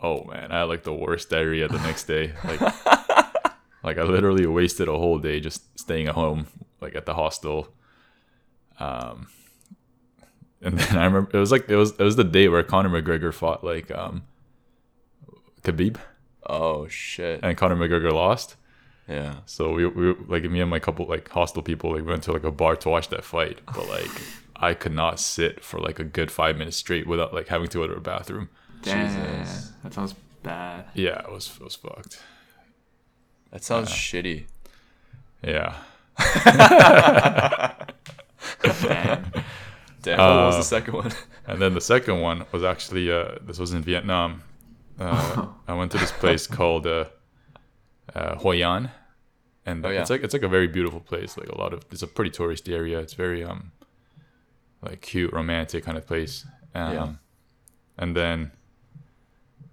Oh 0.01 0.23
man, 0.25 0.51
I 0.51 0.59
had 0.59 0.63
like 0.63 0.83
the 0.83 0.93
worst 0.93 1.29
diarrhea 1.29 1.67
the 1.67 1.79
next 1.79 2.05
day. 2.05 2.33
Like, 2.45 2.61
like 3.83 3.97
I 3.97 4.03
literally 4.03 4.45
wasted 4.45 4.87
a 4.87 4.93
whole 4.97 5.19
day 5.19 5.39
just 5.39 5.77
staying 5.79 6.07
at 6.07 6.15
home, 6.15 6.47
like 6.81 6.95
at 6.95 7.05
the 7.05 7.13
hostel. 7.13 7.67
Um, 8.79 9.27
and 10.61 10.77
then 10.77 10.97
I 10.97 11.05
remember 11.05 11.31
it 11.33 11.39
was 11.39 11.51
like 11.51 11.67
it 11.69 11.75
was 11.75 11.91
it 11.91 12.03
was 12.03 12.15
the 12.15 12.23
day 12.23 12.47
where 12.47 12.63
Conor 12.63 12.89
McGregor 13.01 13.33
fought 13.33 13.63
like 13.63 13.91
um, 13.91 14.23
Khabib, 15.63 15.97
Oh 16.45 16.87
shit. 16.87 17.41
and 17.43 17.57
Conor 17.57 17.75
McGregor 17.75 18.11
lost. 18.13 18.55
Yeah. 19.07 19.37
So 19.47 19.73
we, 19.73 19.85
we 19.87 20.13
like 20.27 20.43
me 20.43 20.61
and 20.61 20.69
my 20.69 20.79
couple 20.79 21.07
like 21.07 21.27
hostel 21.29 21.61
people 21.63 21.93
like 21.95 22.05
went 22.05 22.23
to 22.23 22.31
like 22.31 22.43
a 22.43 22.51
bar 22.51 22.75
to 22.77 22.89
watch 22.89 23.09
that 23.09 23.23
fight, 23.25 23.59
but 23.65 23.87
like 23.89 24.09
I 24.61 24.73
could 24.73 24.93
not 24.93 25.19
sit 25.19 25.63
for 25.63 25.79
like 25.79 25.99
a 25.99 26.03
good 26.03 26.31
five 26.31 26.57
minutes 26.57 26.77
straight 26.77 27.07
without 27.07 27.33
like 27.33 27.47
having 27.47 27.67
to 27.69 27.77
go 27.79 27.87
to 27.87 27.93
a 27.93 27.99
bathroom. 28.01 28.49
Damn. 28.81 29.39
Jesus. 29.43 29.71
That 29.83 29.93
sounds 29.93 30.13
bad. 30.43 30.85
Yeah, 30.93 31.19
it 31.21 31.31
was 31.31 31.55
it 31.59 31.63
was 31.63 31.75
fucked. 31.75 32.21
That 33.51 33.63
sounds 33.63 33.89
shitty. 33.89 34.45
Yeah. 35.43 35.75
Damn. 36.43 37.75
Damn. 40.01 40.17
what 40.19 40.45
was 40.45 40.55
Uh, 40.55 40.57
the 40.59 40.63
second 40.63 40.93
one? 40.93 41.11
And 41.47 41.61
then 41.61 41.73
the 41.73 41.81
second 41.81 42.21
one 42.21 42.45
was 42.51 42.63
actually 42.63 43.11
uh, 43.11 43.35
this 43.41 43.59
was 43.59 43.73
in 43.73 43.81
Vietnam. 43.81 44.43
Uh, 44.99 45.47
I 45.67 45.73
went 45.73 45.91
to 45.93 45.97
this 45.97 46.11
place 46.11 46.47
called 46.47 46.85
uh, 46.87 47.05
uh, 48.13 48.35
Hoi 48.35 48.63
An, 48.63 48.91
and 49.65 49.85
Oh, 49.85 49.89
yeah. 49.89 50.01
it's 50.01 50.09
like 50.09 50.23
it's 50.23 50.33
like 50.33 50.43
a 50.43 50.47
very 50.47 50.67
beautiful 50.67 50.99
place. 50.99 51.37
Like 51.37 51.49
a 51.49 51.57
lot 51.57 51.73
of 51.73 51.83
it's 51.91 52.01
a 52.03 52.07
pretty 52.07 52.31
touristy 52.31 52.73
area. 52.73 52.99
It's 52.99 53.13
very 53.13 53.43
um 53.43 53.71
like 54.81 55.01
cute, 55.01 55.33
romantic 55.33 55.83
kind 55.83 55.97
of 55.97 56.05
place. 56.07 56.45
Um, 56.75 56.93
Yeah. 56.93 57.13
And 57.97 58.15
then 58.15 58.51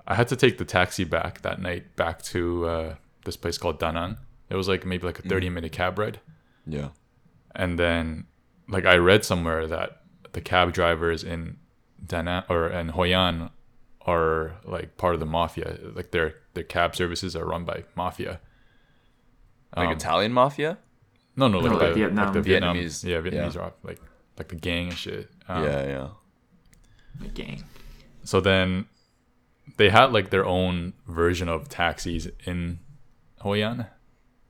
I 0.06 0.14
had 0.14 0.28
to 0.28 0.36
take 0.36 0.58
the 0.58 0.64
taxi 0.64 1.04
back 1.04 1.42
that 1.42 1.60
night 1.60 1.94
back 1.96 2.22
to 2.22 2.66
uh, 2.66 2.94
this 3.24 3.36
place 3.36 3.58
called 3.58 3.78
Danang. 3.78 4.18
It 4.50 4.56
was 4.56 4.68
like 4.68 4.84
maybe 4.84 5.06
like 5.06 5.18
a 5.18 5.22
thirty 5.22 5.48
minute 5.48 5.72
cab 5.72 5.98
ride 5.98 6.20
yeah. 6.66 6.88
and 7.54 7.78
then 7.78 8.26
like 8.68 8.84
I 8.84 8.96
read 8.96 9.24
somewhere 9.24 9.66
that 9.66 10.02
the 10.32 10.40
cab 10.40 10.72
drivers 10.72 11.22
in 11.24 11.56
Danang 12.04 12.44
or 12.48 12.68
in 12.68 12.90
Hoi 12.90 13.14
An 13.14 13.50
are 14.02 14.56
like 14.64 14.96
part 14.96 15.14
of 15.14 15.20
the 15.20 15.26
mafia. 15.26 15.78
Like 15.94 16.10
their 16.10 16.34
their 16.54 16.64
cab 16.64 16.94
services 16.96 17.34
are 17.36 17.44
run 17.44 17.64
by 17.64 17.84
mafia. 17.94 18.40
Like 19.76 19.88
Um, 19.88 19.92
Italian 19.92 20.32
mafia? 20.32 20.78
No, 21.36 21.48
no, 21.48 21.58
like, 21.58 21.72
No, 21.72 21.78
the, 21.78 21.84
like 21.84 21.94
Vietnam. 21.94 22.24
like 22.24 22.34
the 22.34 22.40
Vietnam, 22.42 22.76
Vietnamese, 22.76 23.04
yeah, 23.04 23.20
Vietnamese 23.20 23.54
yeah. 23.54 23.60
are 23.60 23.72
like 23.82 24.00
like 24.38 24.48
the 24.48 24.56
gang 24.56 24.88
and 24.88 24.96
shit. 24.98 25.30
Um, 25.48 25.64
yeah, 25.64 25.86
yeah. 25.86 26.08
The 27.20 27.28
gang. 27.28 27.64
So 28.24 28.40
then 28.40 28.86
they 29.76 29.90
had 29.90 30.12
like 30.12 30.30
their 30.30 30.44
own 30.44 30.92
version 31.06 31.48
of 31.48 31.68
taxis 31.68 32.28
in 32.44 32.78
Hoi 33.40 33.62
An. 33.64 33.86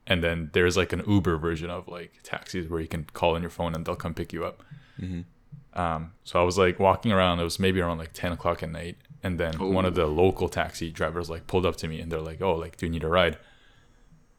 And 0.06 0.22
then 0.22 0.50
there's 0.52 0.76
like 0.76 0.92
an 0.92 1.02
Uber 1.06 1.36
version 1.36 1.68
of 1.68 1.88
like 1.88 2.12
taxis 2.22 2.68
where 2.68 2.80
you 2.80 2.86
can 2.88 3.04
call 3.12 3.34
in 3.36 3.42
your 3.42 3.50
phone 3.50 3.74
and 3.74 3.84
they'll 3.84 3.96
come 3.96 4.14
pick 4.14 4.32
you 4.32 4.44
up. 4.44 4.62
Um, 5.74 6.12
so 6.24 6.40
I 6.40 6.44
was 6.44 6.56
like 6.56 6.78
walking 6.78 7.12
around. 7.12 7.40
It 7.40 7.44
was 7.44 7.58
maybe 7.58 7.80
around 7.80 7.98
like 7.98 8.12
10 8.12 8.32
o'clock 8.32 8.62
at 8.62 8.70
night. 8.70 8.96
And 9.22 9.38
then 9.38 9.54
one 9.72 9.84
of 9.84 9.94
the 9.94 10.06
local 10.06 10.48
taxi 10.48 10.90
drivers 10.90 11.28
like 11.28 11.46
pulled 11.48 11.66
up 11.66 11.76
to 11.76 11.88
me 11.88 12.00
and 12.00 12.10
they're 12.10 12.20
like, 12.20 12.40
oh, 12.40 12.54
like, 12.54 12.76
do 12.76 12.86
you 12.86 12.92
need 12.92 13.02
a 13.04 13.08
ride? 13.08 13.36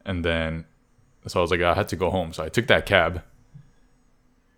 And 0.05 0.23
then, 0.23 0.65
so 1.27 1.39
I 1.39 1.41
was 1.41 1.51
like, 1.51 1.62
I 1.62 1.73
had 1.73 1.89
to 1.89 1.97
go 1.97 2.10
home. 2.10 2.31
So 2.31 2.43
I 2.43 2.49
took 2.49 2.67
that 2.67 2.86
cab. 2.86 3.23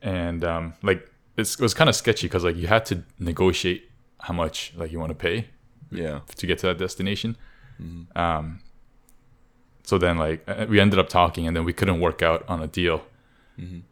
And 0.01 0.43
um, 0.43 0.73
like, 0.83 1.09
it's, 1.37 1.55
it 1.55 1.61
was 1.61 1.73
kind 1.73 1.89
of 1.89 1.95
sketchy 1.95 2.27
because 2.27 2.43
like 2.43 2.55
you 2.55 2.67
had 2.67 2.85
to 2.87 3.03
negotiate 3.19 3.89
how 4.21 4.33
much 4.33 4.73
like 4.75 4.91
you 4.91 4.99
want 4.99 5.09
to 5.11 5.15
pay 5.15 5.47
Yeah. 5.91 6.19
to 6.35 6.47
get 6.47 6.59
to 6.59 6.67
that 6.67 6.77
destination. 6.77 7.37
Um, 8.15 8.59
so 9.83 9.97
then 9.97 10.17
like 10.17 10.43
uh, 10.47 10.65
we 10.69 10.79
ended 10.79 10.99
up 10.99 11.09
talking, 11.09 11.47
and 11.47 11.55
then 11.55 11.63
we 11.63 11.73
couldn't 11.73 11.99
work 11.99 12.21
out 12.21 12.43
on 12.47 12.61
a 12.61 12.67
deal. 12.67 13.03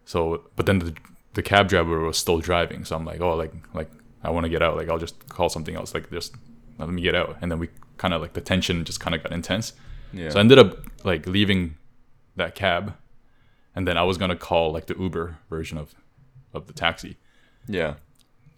So, 0.06 0.43
but 0.56 0.65
then 0.65 0.80
the 0.80 0.93
the 1.34 1.41
cab 1.43 1.67
driver 1.67 2.00
was 2.00 2.17
still 2.17 2.39
driving, 2.39 2.86
so 2.86 2.96
I'm 2.96 3.04
like, 3.06 3.20
oh, 3.22 3.36
like 3.36 3.54
like 3.74 3.89
I 4.24 4.30
want 4.30 4.46
to 4.46 4.50
get 4.50 4.62
out. 4.62 4.78
Like 4.78 4.89
I'll 4.89 4.98
just 5.00 5.28
call 5.30 5.50
something 5.50 5.76
else. 5.76 5.93
Like 5.93 6.10
just 6.10 6.36
let 6.78 6.88
me 6.89 7.02
get 7.02 7.15
out. 7.15 7.38
And 7.41 7.52
then 7.52 7.60
we 7.60 7.67
kind 7.98 8.13
of 8.13 8.22
like 8.22 8.34
the 8.34 8.41
tension 8.41 8.86
just 8.86 9.00
kind 9.00 9.13
of 9.15 9.24
got 9.24 9.34
intense. 9.34 9.74
Yeah. 10.13 10.30
So 10.30 10.38
I 10.38 10.39
ended 10.41 10.58
up 10.60 10.78
like 11.04 11.28
leaving 11.28 11.76
that 12.38 12.56
cab, 12.56 12.93
and 13.77 13.87
then 13.87 13.95
I 13.95 14.01
was 14.01 14.17
gonna 14.17 14.35
call 14.35 14.73
like 14.73 14.87
the 14.87 14.97
Uber 14.97 15.37
version 15.51 15.77
of 15.77 15.93
of 16.51 16.65
the 16.65 16.73
taxi. 16.73 17.17
yeah. 17.67 17.93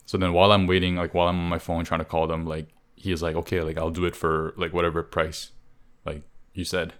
So 0.05 0.17
then 0.17 0.31
while 0.33 0.53
I'm 0.53 0.65
waiting, 0.65 0.95
like 0.95 1.13
while 1.13 1.27
I'm 1.27 1.37
on 1.37 1.49
my 1.49 1.59
phone 1.59 1.83
trying 1.83 1.99
to 1.99 2.05
call 2.05 2.25
them, 2.25 2.45
like 2.47 2.67
he's 2.95 3.21
like, 3.21 3.35
okay, 3.35 3.61
like 3.61 3.77
I'll 3.77 3.91
do 3.91 4.05
it 4.05 4.15
for 4.15 4.53
like 4.55 4.73
whatever 4.73 5.03
price, 5.03 5.51
like 6.05 6.23
you 6.53 6.63
said. 6.63 6.93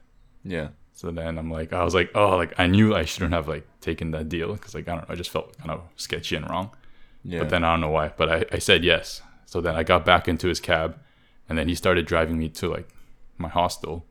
Yeah. 0.44 0.68
So 0.92 1.10
then 1.12 1.38
I'm 1.38 1.50
like, 1.50 1.72
I 1.72 1.84
was 1.86 1.96
like, 1.96 2.12
oh, 2.14 2.36
like 2.36 2.54
I 2.60 2.68
knew 2.68 2.94
I 2.94 3.06
shouldn't 3.06 3.34
have 3.34 3.48
like 3.48 3.66
taken 3.80 4.12
that 4.12 4.28
deal 4.28 4.52
because 4.54 4.76
like 4.76 4.90
I 4.90 4.96
don't 4.96 5.08
know, 5.08 5.14
I 5.14 5.16
just 5.16 5.30
felt 5.30 5.58
kind 5.58 5.72
of 5.72 5.82
sketchy 5.96 6.36
and 6.36 6.48
wrong. 6.50 6.72
Yeah. 7.24 7.40
But 7.40 7.50
then 7.50 7.64
I 7.64 7.72
don't 7.72 7.82
know 7.82 7.90
why, 7.90 8.12
but 8.18 8.30
I, 8.30 8.46
I 8.52 8.60
said 8.60 8.84
yes. 8.84 9.22
So 9.46 9.62
then 9.62 9.76
I 9.76 9.84
got 9.84 10.04
back 10.06 10.28
into 10.28 10.50
his 10.50 10.60
cab, 10.60 11.00
and 11.48 11.58
then 11.58 11.70
he 11.70 11.76
started 11.76 12.06
driving 12.06 12.38
me 12.38 12.50
to 12.50 12.68
like 12.68 12.90
my 13.38 13.48
hostel. 13.50 14.06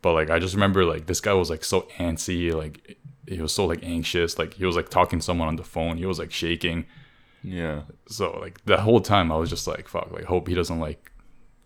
But 0.00 0.12
like 0.14 0.30
I 0.30 0.38
just 0.38 0.54
remember 0.54 0.84
like 0.84 1.06
this 1.06 1.20
guy 1.20 1.32
was 1.32 1.50
like 1.50 1.64
so 1.64 1.88
antsy, 1.98 2.54
like 2.54 2.96
he 3.28 3.40
was 3.42 3.52
so 3.52 3.66
like 3.66 3.80
anxious, 3.82 4.38
like 4.38 4.54
he 4.54 4.64
was 4.64 4.76
like 4.76 4.88
talking 4.88 5.18
to 5.18 5.24
someone 5.24 5.48
on 5.48 5.56
the 5.56 5.64
phone, 5.64 5.96
he 5.98 6.06
was 6.06 6.18
like 6.18 6.32
shaking. 6.32 6.86
yeah. 7.42 7.82
So 8.08 8.38
like 8.40 8.64
the 8.64 8.80
whole 8.80 9.00
time 9.00 9.30
I 9.32 9.36
was 9.36 9.50
just 9.50 9.66
like 9.66 9.88
fuck, 9.88 10.10
like 10.10 10.24
hope 10.24 10.48
he 10.48 10.54
doesn't 10.54 10.80
like 10.80 11.12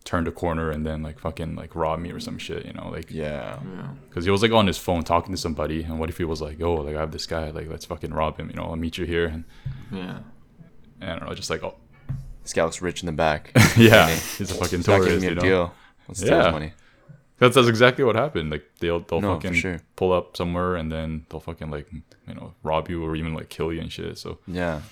turn 0.05 0.25
the 0.25 0.33
corner 0.33 0.71
and 0.71 0.85
then 0.85 1.01
like 1.03 1.19
fucking 1.21 1.55
like 1.55 1.77
rob 1.77 2.01
me 2.01 2.11
or 2.11 2.19
some 2.21 2.37
shit, 2.39 2.67
you 2.67 2.73
know, 2.73 2.89
like 2.91 3.11
Yeah. 3.11 3.59
Yeah. 3.77 3.89
because 4.09 4.25
he 4.25 4.31
was 4.31 4.43
like 4.43 4.51
on 4.53 4.67
his 4.67 4.77
phone 4.79 5.03
talking 5.05 5.33
to 5.35 5.41
somebody, 5.41 5.83
and 5.85 5.99
what 6.01 6.09
if 6.11 6.19
he 6.19 6.25
was 6.25 6.41
like, 6.43 6.61
oh, 6.61 6.75
like 6.75 6.97
I 6.97 7.01
have 7.01 7.13
this 7.13 7.27
guy, 7.27 7.51
like 7.51 7.69
let's 7.69 7.85
fucking 7.85 8.13
rob 8.13 8.39
him, 8.39 8.49
you 8.51 8.57
know, 8.57 8.65
I'll 8.65 8.77
meet 8.77 8.99
you 8.99 9.07
here, 9.07 9.27
and, 9.27 9.45
Yeah. 9.93 10.19
and 11.01 11.11
I 11.11 11.17
don't 11.19 11.29
know, 11.29 11.35
just 11.35 11.51
like 11.51 11.63
oh 11.63 11.77
This 12.43 12.53
guy 12.53 12.65
looks 12.65 12.83
rich 12.83 13.03
in 13.03 13.07
the 13.07 13.13
back. 13.13 13.53
yeah, 13.77 14.09
he's 14.11 14.51
a 14.51 14.55
fucking 14.55 14.81
He's 14.81 14.89
not 14.89 14.97
tourist, 14.97 15.21
giving 15.21 15.21
me 15.21 15.27
you 15.27 15.33
a 15.33 15.35
know. 15.37 15.41
deal. 15.43 15.75
Let's 16.09 16.21
steal 16.21 16.33
Yeah. 16.37 16.45
his 16.47 16.53
money. 16.53 16.73
That's 17.43 17.57
that's 17.57 17.67
exactly 17.69 18.05
what 18.05 18.15
happened. 18.15 18.51
Like 18.51 18.65
they'll 18.79 19.01
they'll 19.01 19.21
No, 19.21 19.35
fucking 19.35 19.55
sure. 19.55 19.81
pull 19.97 20.13
up 20.13 20.37
somewhere 20.37 20.77
and 20.77 20.91
then 20.93 21.27
they'll 21.29 21.41
fucking 21.41 21.71
like 21.71 21.87
you 21.93 22.35
know 22.35 22.55
rob 22.63 22.89
you 22.89 23.03
or 23.05 23.17
even 23.17 23.35
like 23.35 23.49
kill 23.49 23.73
you 23.73 23.81
and 23.81 23.91
shit. 23.91 24.17
So 24.19 24.39
Yeah. 24.47 24.83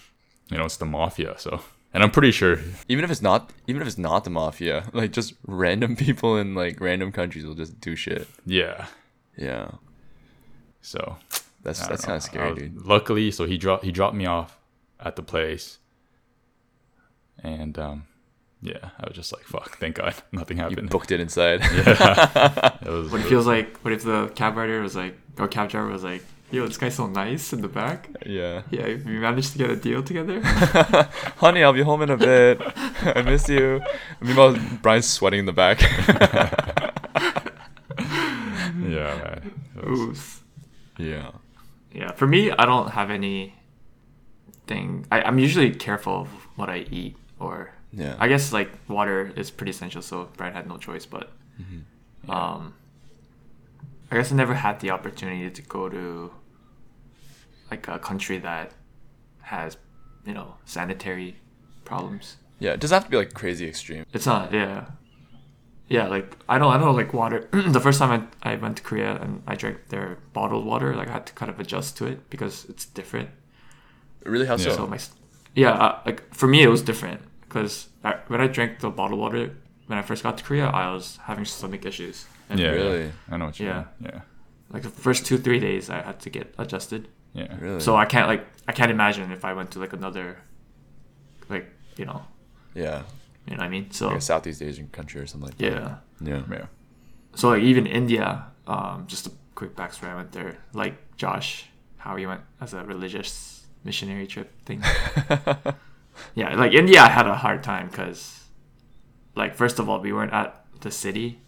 you 0.51 0.59
know 0.59 0.65
it's 0.65 0.77
the 0.77 0.85
mafia. 0.87 1.37
So 1.39 1.61
and 1.95 2.03
I'm 2.03 2.11
pretty 2.11 2.33
sure 2.33 2.59
Even 2.89 3.05
if 3.05 3.11
it's 3.11 3.23
not, 3.23 3.53
even 3.69 3.83
if 3.83 3.87
it's 3.89 3.99
not 3.99 4.25
the 4.25 4.31
mafia, 4.31 4.85
like 4.93 5.13
just 5.13 5.35
random 5.47 5.95
people 5.97 6.37
in 6.37 6.55
like 6.57 6.81
random 6.81 7.13
countries 7.13 7.45
will 7.47 7.55
just 7.55 7.81
do 7.81 7.95
shit. 7.97 8.27
yeah. 8.45 8.87
Yeah. 9.37 9.71
So 10.83 11.17
That's 11.63 11.87
that's 11.87 12.05
kind 12.05 12.17
of 12.17 12.23
scary, 12.23 12.51
was- 12.53 12.59
dude. 12.63 12.83
Luckily, 12.87 13.31
so 13.31 13.45
he 13.47 13.57
dropped 13.59 13.85
he 13.85 13.93
dropped 13.93 14.17
me 14.17 14.27
off 14.27 14.59
at 14.99 15.15
the 15.15 15.23
place, 15.23 15.79
and 17.43 17.79
um, 17.79 18.05
yeah, 18.63 18.91
I 18.99 19.07
was 19.07 19.15
just 19.17 19.33
like, 19.33 19.45
"Fuck, 19.45 19.79
thank 19.79 19.97
God, 19.97 20.15
nothing 20.33 20.57
happened. 20.59 20.73
You 20.73 20.77
happened." 20.77 20.91
booked 20.91 21.11
it 21.13 21.21
inside. 21.21 21.61
yeah, 21.75 22.77
it 22.83 22.89
was. 22.89 23.11
What 23.11 23.21
it 23.23 23.25
feels 23.29 23.47
like, 23.47 23.79
what 23.79 23.93
if 23.93 24.03
the 24.05 24.31
cab 24.35 24.57
rider 24.57 24.81
was 24.81 24.95
like, 24.97 25.17
or 25.39 25.49
cab 25.49 25.71
driver 25.71 25.89
was 25.89 26.05
like, 26.05 26.23
yo, 26.51 26.67
this 26.67 26.77
guy's 26.77 26.95
so 26.95 27.07
nice 27.07 27.53
in 27.53 27.61
the 27.63 27.69
back. 27.69 28.09
yeah. 28.27 28.63
Yeah, 28.71 28.87
we 28.87 29.19
managed 29.19 29.53
to 29.53 29.59
get 29.59 29.71
a 29.71 29.77
deal 29.77 30.03
together. 30.03 30.41
Honey, 31.39 31.63
I'll 31.63 31.73
be 31.73 31.83
home 31.83 32.03
in 32.03 32.11
a 32.11 32.17
bit. 32.17 32.61
I 33.17 33.23
miss 33.23 33.49
you. 33.49 33.81
Meanwhile, 34.21 34.57
Brian's 34.83 35.09
sweating 35.09 35.41
in 35.41 35.47
the 35.47 35.53
back. 35.53 35.81
yeah, 37.99 39.15
man. 39.23 39.53
Was- 39.77 39.99
Oof. 40.01 40.45
yeah. 40.99 41.31
Yeah, 41.93 42.13
for 42.13 42.27
me, 42.27 42.51
I 42.53 42.67
don't 42.67 42.91
have 42.91 43.11
any 43.11 43.55
thing. 44.67 45.07
I, 45.11 45.23
I'm 45.23 45.39
usually 45.39 45.71
careful 45.75 46.21
of 46.23 46.29
what 46.57 46.69
I 46.71 46.87
eat, 46.91 47.17
or 47.41 47.73
Yeah. 47.93 48.17
I 48.19 48.29
guess 48.29 48.53
like 48.53 48.71
water 48.89 49.33
is 49.37 49.51
pretty 49.51 49.71
essential. 49.71 50.03
So 50.03 50.29
Brian 50.37 50.55
had 50.55 50.69
no 50.69 50.77
choice, 50.77 51.07
but 51.07 51.33
um, 52.29 52.75
I 54.11 54.17
guess 54.17 54.33
I 54.33 54.37
never 54.37 54.55
had 54.55 54.81
the 54.81 54.91
opportunity 54.91 55.51
to 55.51 55.63
go 55.63 55.89
to 55.89 56.33
like 57.71 57.87
a 57.89 57.99
country 57.99 58.39
that 58.39 58.73
has 59.43 59.77
you 60.25 60.35
know 60.35 60.55
sanitary 60.65 61.37
problems. 61.85 62.37
Yeah. 62.59 62.73
It 62.73 62.81
doesn't 62.81 62.95
have 62.95 63.05
to 63.05 63.11
be 63.11 63.17
like 63.17 63.35
crazy 63.35 63.67
extreme. 63.67 64.05
It's 64.13 64.27
not, 64.27 64.53
yeah. 64.53 64.87
Yeah, 65.89 66.07
like 66.07 66.37
I 66.49 66.59
don't, 66.59 66.73
I 66.73 66.79
don't 66.79 66.95
like 66.95 67.13
water. 67.13 67.49
the 67.53 67.81
first 67.81 67.99
time 67.99 68.29
I, 68.45 68.53
I 68.53 68.57
went 68.57 68.77
to 68.77 68.83
Korea 68.83 69.17
and 69.21 69.43
I 69.47 69.57
drank 69.57 69.89
their 69.89 70.19
bottled 70.33 70.65
water, 70.65 70.95
like 70.95 71.09
I 71.09 71.13
had 71.13 71.27
to 71.27 71.33
kind 71.33 71.51
of 71.51 71.59
adjust 71.59 71.97
to 71.97 72.07
it 72.07 72.31
because 72.31 72.67
it's 72.69 72.85
different. 72.87 73.31
It 74.25 74.29
Really, 74.29 74.47
how 74.47 74.53
Yeah. 74.57 74.65
so? 74.67 74.77
So 74.77 74.87
my, 74.87 74.99
yeah, 75.57 75.73
uh, 75.73 75.99
like 76.07 76.33
for 76.33 76.47
me 76.47 76.63
it 76.63 76.69
was 76.69 76.83
different 76.83 77.23
because 77.51 77.89
when 78.29 78.41
I 78.41 78.47
drank 78.47 78.79
the 78.79 78.91
bottled 78.91 79.19
water 79.21 79.51
when 79.89 79.99
I 79.99 80.03
first 80.03 80.23
got 80.23 80.39
to 80.39 80.45
Korea, 80.45 80.67
I 80.69 80.93
was 80.95 81.19
having 81.25 81.45
stomach 81.45 81.85
issues. 81.85 82.25
And 82.49 82.61
yeah, 82.61 82.71
Really? 82.71 83.11
I 83.29 83.37
know 83.37 83.47
what 83.47 83.59
you 83.59 83.67
Yeah. 83.67 83.85
mean. 84.01 84.13
Yeah, 84.15 84.21
Like 84.73 84.83
the 84.85 84.89
first 84.89 85.27
two 85.27 85.37
three 85.37 85.59
days, 85.59 85.91
I 85.91 86.01
had 86.01 86.21
to 86.21 86.31
get 86.31 86.55
adjusted. 86.59 87.09
yeah, 87.35 87.53
Really? 87.61 87.81
So 87.81 87.97
I 87.97 88.07
can't 88.07 88.29
like 88.29 88.47
I 88.69 88.73
can't 88.73 88.91
imagine 88.93 89.33
if 89.33 89.45
I 89.45 89.53
went 89.53 89.73
to 89.73 89.81
like 89.81 89.93
another, 89.93 90.39
like 91.49 91.67
you 91.97 92.05
know, 92.07 92.23
yeah. 92.75 93.03
you 93.47 93.57
know 93.57 93.63
what 93.63 93.67
I 93.67 93.69
mean. 93.69 93.91
So 93.91 94.07
Like 94.09 94.19
a 94.19 94.21
Southeast 94.21 94.63
Asian 94.63 94.89
country 94.93 95.21
or 95.21 95.27
something 95.27 95.49
like 95.51 95.61
yeah. 95.61 95.97
Yeah. 96.21 96.43
yeah. 96.51 96.67
So 97.35 97.49
like 97.51 97.63
even 97.63 97.87
India, 97.87 98.45
um, 98.69 99.05
just 99.09 99.27
a 99.27 99.33
quick 99.57 99.75
backstory. 99.75 100.09
I 100.11 100.15
went 100.15 100.31
there, 100.33 100.59
like 100.73 100.95
Josh, 101.17 101.67
how 101.97 102.15
he 102.17 102.27
went 102.27 102.43
as 102.61 102.75
a 102.75 102.85
religious 102.85 103.67
missionary 103.85 104.27
trip 104.29 104.49
thing. 104.67 104.83
yeah, 106.35 106.55
like 106.57 106.73
India, 106.73 107.01
I 107.03 107.09
had 107.09 107.27
a 107.27 107.35
hard 107.35 107.63
time 107.63 107.89
because, 107.89 108.41
like, 109.35 109.55
first 109.55 109.79
of 109.79 109.89
all, 109.89 110.01
we 110.01 110.13
weren't 110.13 110.33
at 110.33 110.65
the 110.81 110.91
city, 110.91 111.39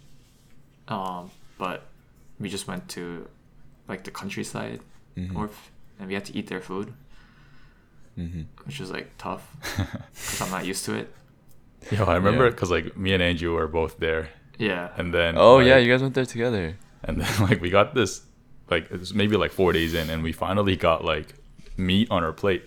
um, 0.89 1.31
but 1.59 1.83
we 2.39 2.49
just 2.49 2.67
went 2.69 2.89
to 2.91 3.29
like 3.89 4.05
the 4.05 4.11
countryside, 4.11 4.81
or 5.35 5.51
and 5.99 6.09
we 6.09 6.15
had 6.15 6.25
to 6.27 6.37
eat 6.37 6.47
their 6.49 6.61
food, 6.61 6.93
Mm-hmm. 8.19 8.43
which 8.67 8.79
was 8.79 8.91
like 8.91 9.11
tough 9.17 9.43
because 10.13 10.41
I'm 10.43 10.51
not 10.51 10.67
used 10.67 10.85
to 10.85 10.95
it. 10.95 11.15
Yo, 11.91 12.05
I 12.05 12.17
remember 12.17 12.45
Yeah. 12.45 12.51
because 12.51 12.71
like 12.71 12.95
me 12.97 13.15
and 13.15 13.23
Andrew 13.23 13.55
were 13.55 13.67
both 13.67 13.99
there, 13.99 14.29
Yeah, 14.59 14.91
and 14.99 15.15
then 15.15 15.35
Oh 15.39 15.61
yeah, 15.61 15.79
you 15.79 15.91
guys 15.91 16.03
went 16.03 16.15
there 16.15 16.27
together. 16.27 16.77
and 17.05 17.21
then 17.21 17.43
like 17.49 17.61
we 17.63 17.71
got 17.71 17.95
this 17.95 18.23
like 18.71 18.91
it 18.91 18.99
was 19.01 19.15
maybe 19.15 19.37
like 19.37 19.51
four 19.51 19.73
days 19.73 19.95
in, 19.95 20.11
and 20.11 20.23
we 20.23 20.33
finally 20.33 20.77
got 20.77 21.05
like 21.05 21.35
meat 21.79 22.09
on 22.11 22.23
our 22.23 22.33
plate. 22.33 22.65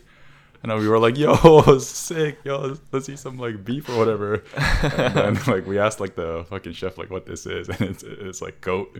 And 0.71 0.79
we 0.79 0.87
were 0.87 0.97
like, 0.97 1.15
"Yo, 1.15 1.77
sick! 1.79 2.39
Yo, 2.43 2.75
let's 2.91 3.07
eat 3.07 3.19
some 3.19 3.37
like 3.37 3.63
beef 3.63 3.87
or 3.87 3.97
whatever." 3.97 4.43
and 4.55 5.13
then 5.13 5.33
like 5.47 5.67
we 5.67 5.77
asked 5.77 5.99
like 5.99 6.15
the 6.15 6.43
fucking 6.49 6.73
chef 6.73 6.97
like 6.97 7.11
what 7.11 7.27
this 7.27 7.45
is, 7.45 7.69
and 7.69 7.81
it's 7.81 8.01
it's 8.01 8.41
like 8.41 8.61
goat. 8.61 8.99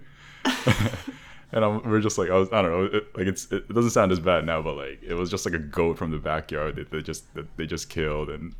and 1.51 1.65
I'm, 1.65 1.81
we're 1.89 2.01
just 2.01 2.19
like, 2.19 2.29
I, 2.29 2.35
was, 2.35 2.49
I 2.51 2.61
don't 2.61 2.71
know, 2.71 2.97
it, 2.97 3.17
like 3.17 3.25
it's 3.25 3.51
it 3.51 3.67
doesn't 3.73 3.91
sound 3.91 4.11
as 4.11 4.19
bad 4.19 4.45
now, 4.45 4.61
but 4.61 4.75
like 4.75 5.01
it 5.01 5.15
was 5.15 5.31
just 5.31 5.43
like 5.43 5.55
a 5.55 5.59
goat 5.59 5.97
from 5.97 6.11
the 6.11 6.19
backyard 6.19 6.75
that 6.75 6.91
they 6.91 7.01
just 7.01 7.33
that 7.33 7.47
they 7.57 7.65
just 7.65 7.89
killed, 7.89 8.29
and 8.29 8.53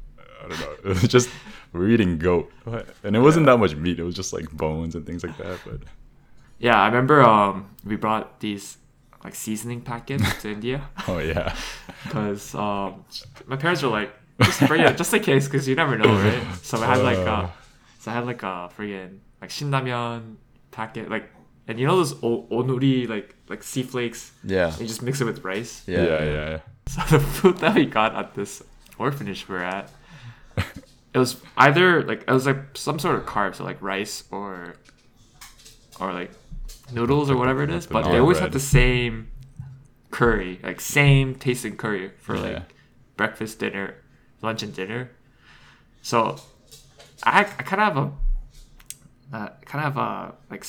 I 0.43 0.47
don't 0.47 0.59
know, 0.59 0.75
it 0.85 1.01
was 1.01 1.07
just 1.07 1.29
we're 1.73 1.89
eating 1.89 2.17
goat, 2.17 2.51
and 3.03 3.15
it 3.15 3.19
wasn't 3.19 3.45
that 3.45 3.57
much 3.57 3.75
meat. 3.75 3.99
It 3.99 4.03
was 4.03 4.15
just 4.15 4.33
like 4.33 4.49
bones 4.49 4.95
and 4.95 5.05
things 5.05 5.23
like 5.23 5.37
that. 5.37 5.59
But 5.63 5.81
Yeah, 6.57 6.81
I 6.81 6.87
remember 6.87 7.21
um, 7.21 7.69
we 7.83 7.97
brought 7.97 8.39
these 8.39 8.77
like 9.25 9.35
seasoning 9.35 9.81
packets 9.81 10.23
to 10.41 10.51
India 10.51 10.79
oh 11.09 11.17
yeah, 11.19 11.55
because 12.03 12.53
um, 12.55 13.03
my 13.47 13.57
parents 13.57 13.81
were 13.83 13.89
like, 13.89 14.13
just 14.41 14.59
bring 14.69 14.81
it 14.81 14.95
just 14.97 15.13
in 15.13 15.21
case 15.23 15.45
because 15.47 15.67
you 15.67 15.75
never 15.75 15.97
know, 15.97 16.13
right? 16.25 16.43
So 16.61 16.77
I 16.77 16.85
had 16.93 17.01
like 17.11 17.17
a, 17.17 17.31
Uh. 17.31 17.49
so 17.99 18.11
I 18.11 18.13
had 18.13 18.25
like 18.25 18.43
a 18.43 18.69
friggin' 18.77 19.19
like 19.41 19.49
shinramyeon 19.49 20.35
packet, 20.71 21.09
like 21.09 21.25
and 21.67 21.79
you 21.79 21.87
know 21.87 21.97
those 21.97 22.13
o- 22.23 22.45
onuri 22.51 23.09
like 23.09 23.35
like 23.49 23.63
sea 23.63 23.81
flakes. 23.83 24.31
Yeah. 24.43 24.69
You 24.79 24.85
just 24.85 25.01
mix 25.01 25.19
it 25.21 25.25
with 25.25 25.43
rice. 25.43 25.83
Yeah. 25.87 26.03
yeah, 26.03 26.23
yeah. 26.23 26.49
yeah. 26.49 26.59
So 26.87 27.01
the 27.17 27.19
food 27.19 27.57
that 27.65 27.73
we 27.75 27.85
got 27.87 28.13
at 28.15 28.35
this 28.35 28.61
orphanage 28.99 29.49
we're 29.49 29.63
at, 29.63 29.89
it 31.13 31.17
was 31.17 31.41
either 31.57 32.03
like 32.03 32.21
it 32.27 32.31
was 32.31 32.45
like 32.45 32.61
some 32.77 32.99
sort 32.99 33.15
of 33.15 33.25
carb, 33.25 33.55
so 33.55 33.63
like 33.63 33.81
rice 33.81 34.23
or 34.29 34.75
or 35.99 36.13
like 36.13 36.31
noodles 36.91 37.29
or 37.29 37.37
whatever 37.37 37.63
it 37.63 37.69
is. 37.69 37.87
But 37.87 38.03
they 38.03 38.17
always 38.17 38.37
bread. 38.37 38.43
have 38.47 38.53
the 38.53 38.59
same 38.59 39.31
curry, 40.11 40.59
like 40.63 40.79
same 40.79 41.35
tasting 41.35 41.77
curry 41.77 42.11
for 42.19 42.37
like 42.37 42.63
breakfast, 43.17 43.59
dinner, 43.59 43.95
lunch, 44.41 44.63
and 44.63 44.73
dinner. 44.73 45.11
So 46.01 46.37
I 47.23 47.41
I 47.41 47.43
kind 47.43 47.81
of 47.81 47.93
have 47.93 47.97
a 47.97 48.11
uh, 49.35 49.49
kind 49.65 49.85
of 49.85 49.93
have 49.93 49.97
a 49.97 50.33
like 50.49 50.65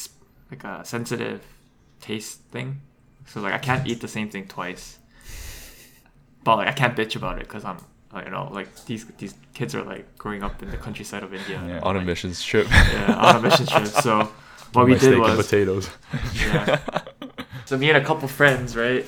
like 0.50 0.64
a 0.64 0.84
sensitive 0.84 1.42
taste 2.00 2.40
thing. 2.50 2.80
So 3.26 3.40
like 3.40 3.52
I 3.52 3.58
can't 3.58 3.86
eat 3.86 4.00
the 4.00 4.08
same 4.08 4.30
thing 4.30 4.46
twice. 4.46 4.98
But 6.44 6.56
like 6.56 6.68
I 6.68 6.72
can't 6.72 6.96
bitch 6.96 7.16
about 7.16 7.38
it 7.38 7.48
because 7.48 7.64
I'm 7.64 7.78
you 8.24 8.30
know 8.30 8.48
like 8.52 8.86
these 8.86 9.04
these 9.18 9.34
kids 9.52 9.74
are 9.74 9.82
like 9.82 10.16
growing 10.16 10.42
up 10.42 10.62
in 10.62 10.70
the 10.70 10.76
countryside 10.76 11.22
of 11.22 11.34
India. 11.34 11.62
Yeah. 11.66 11.80
On 11.82 11.96
a 11.96 12.00
missions 12.00 12.42
trip. 12.42 12.68
yeah, 12.70 13.14
on 13.16 13.36
a 13.36 13.40
mission 13.40 13.66
trip. 13.66 13.86
So 14.02 14.30
what 14.72 14.86
we 14.86 14.92
My 14.92 14.98
did 14.98 15.00
steak 15.00 15.14
and 15.14 15.36
was 15.36 15.46
potatoes. 15.46 15.90
yeah. 16.34 16.80
so 17.64 17.76
me 17.76 17.88
and 17.88 17.98
a 17.98 18.04
couple 18.04 18.28
friends, 18.28 18.76
right, 18.76 19.06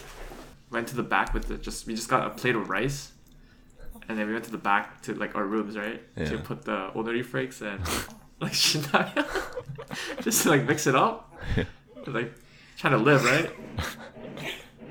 went 0.71 0.89
to 0.89 0.97
the 0.97 1.03
back 1.03 1.35
with 1.35 1.49
the 1.49 1.57
just 1.57 1.87
we 1.87 1.95
just 1.95 2.09
got 2.09 2.27
a 2.27 2.31
plate 2.31 2.55
of 2.57 2.69
rice, 2.71 3.13
and 4.09 4.19
then 4.19 4.27
we 4.27 4.33
went 4.33 4.45
to 4.45 4.51
the 4.51 4.59
back 4.59 5.03
to 5.03 5.15
like 5.15 5.35
our 5.35 5.45
rooms, 5.45 5.77
right, 5.77 6.01
to 6.17 6.39
put 6.39 6.65
the 6.65 6.91
onori 6.95 7.25
flakes 7.25 7.61
and 7.61 7.81
like 8.41 8.53
shinaya, 8.53 9.27
just 10.23 10.43
to 10.45 10.51
like 10.51 10.65
mix 10.65 10.87
it 10.87 10.95
up, 10.95 11.35
like 12.07 12.33
trying 12.77 12.93
to 12.93 12.99
live, 12.99 13.25
right. 13.25 13.51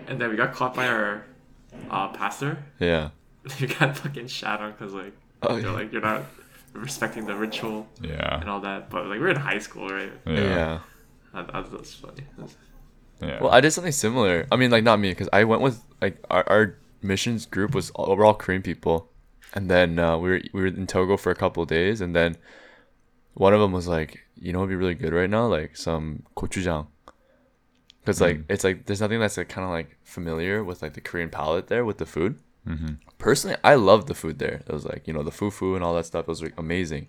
And 0.07 0.22
then 0.22 0.30
we 0.30 0.36
got 0.38 0.53
caught 0.53 0.74
by 0.74 0.88
our 0.88 1.26
uh, 1.89 2.07
pastor. 2.09 2.63
yeah. 2.80 3.09
we 3.61 3.68
got 3.68 3.97
fucking 3.97 4.28
shat 4.28 4.59
on 4.61 4.72
because 4.72 4.93
like 4.93 5.13
Oh, 5.43 5.55
you're 5.55 5.68
yeah. 5.68 5.72
like 5.72 5.91
you're 5.93 6.01
not 6.01 6.24
respecting 6.78 7.25
the 7.25 7.36
ritual 7.36 7.88
yeah. 8.01 8.39
and 8.39 8.49
all 8.49 8.61
that. 8.61 8.89
But 8.89 9.07
like 9.07 9.19
we're 9.19 9.30
in 9.30 9.36
high 9.36 9.59
school, 9.59 9.89
right? 9.89 10.11
yeah, 10.25 10.34
Yeah. 10.34 10.43
yeah. 10.43 10.80
That, 11.34 11.51
that, 11.53 11.71
that's 11.71 11.93
funny. 11.93 12.23
Well, 13.19 13.49
I 13.49 13.61
did 13.61 13.71
something 13.71 13.91
similar. 13.91 14.47
I 14.51 14.55
mean, 14.55 14.71
like 14.71 14.84
not 14.84 14.99
me, 14.99 15.09
because 15.09 15.30
I 15.34 15.43
went 15.43 15.61
with 15.61 15.84
like 16.01 16.23
our, 16.30 16.47
our 16.47 16.78
missions 17.01 17.45
group 17.45 17.73
was 17.73 17.89
all, 17.91 18.15
we're 18.15 18.25
all 18.25 18.34
Korean 18.36 18.61
people, 18.61 19.09
and 19.53 19.69
then 19.69 19.99
uh, 19.99 20.17
we 20.17 20.30
were 20.30 20.41
we 20.53 20.61
were 20.61 20.67
in 20.67 20.88
Togo 20.88 21.17
for 21.17 21.32
a 21.32 21.36
couple 21.36 21.63
of 21.63 21.69
days, 21.69 22.01
and 22.01 22.15
then 22.15 22.38
one 23.34 23.53
of 23.53 23.59
them 23.59 23.71
was 23.71 23.88
like, 23.88 24.19
you 24.36 24.53
know, 24.53 24.59
what'd 24.59 24.69
be 24.69 24.75
really 24.75 24.95
good 24.95 25.13
right 25.13 25.30
now, 25.30 25.47
like 25.47 25.75
some 25.75 26.23
gochujang, 26.36 26.88
because 28.01 28.21
like 28.21 28.41
it's 28.49 28.63
like 28.63 28.86
there's 28.86 29.01
nothing 29.01 29.19
that's 29.19 29.38
like 29.38 29.49
kind 29.49 29.65
of 29.65 29.71
like 29.71 29.97
familiar 30.03 30.63
with 30.63 30.82
like 30.82 30.93
the 30.93 31.01
Korean 31.01 31.30
palate 31.30 31.67
there 31.67 31.86
with 31.86 31.97
the 31.97 32.05
food. 32.05 32.39
Mm-hmm. 32.68 32.93
Personally, 33.18 33.57
I 33.63 33.76
loved 33.76 34.07
the 34.07 34.13
food 34.13 34.38
there. 34.39 34.61
It 34.68 34.72
was 34.72 34.86
like 34.86 35.07
you 35.07 35.13
know 35.13 35.24
the 35.24 35.32
fufu 35.32 35.76
and 35.76 35.84
all 35.84 35.95
that 35.95 36.05
stuff. 36.05 36.24
It 36.24 36.28
was 36.28 36.43
like 36.43 36.53
amazing. 36.57 37.07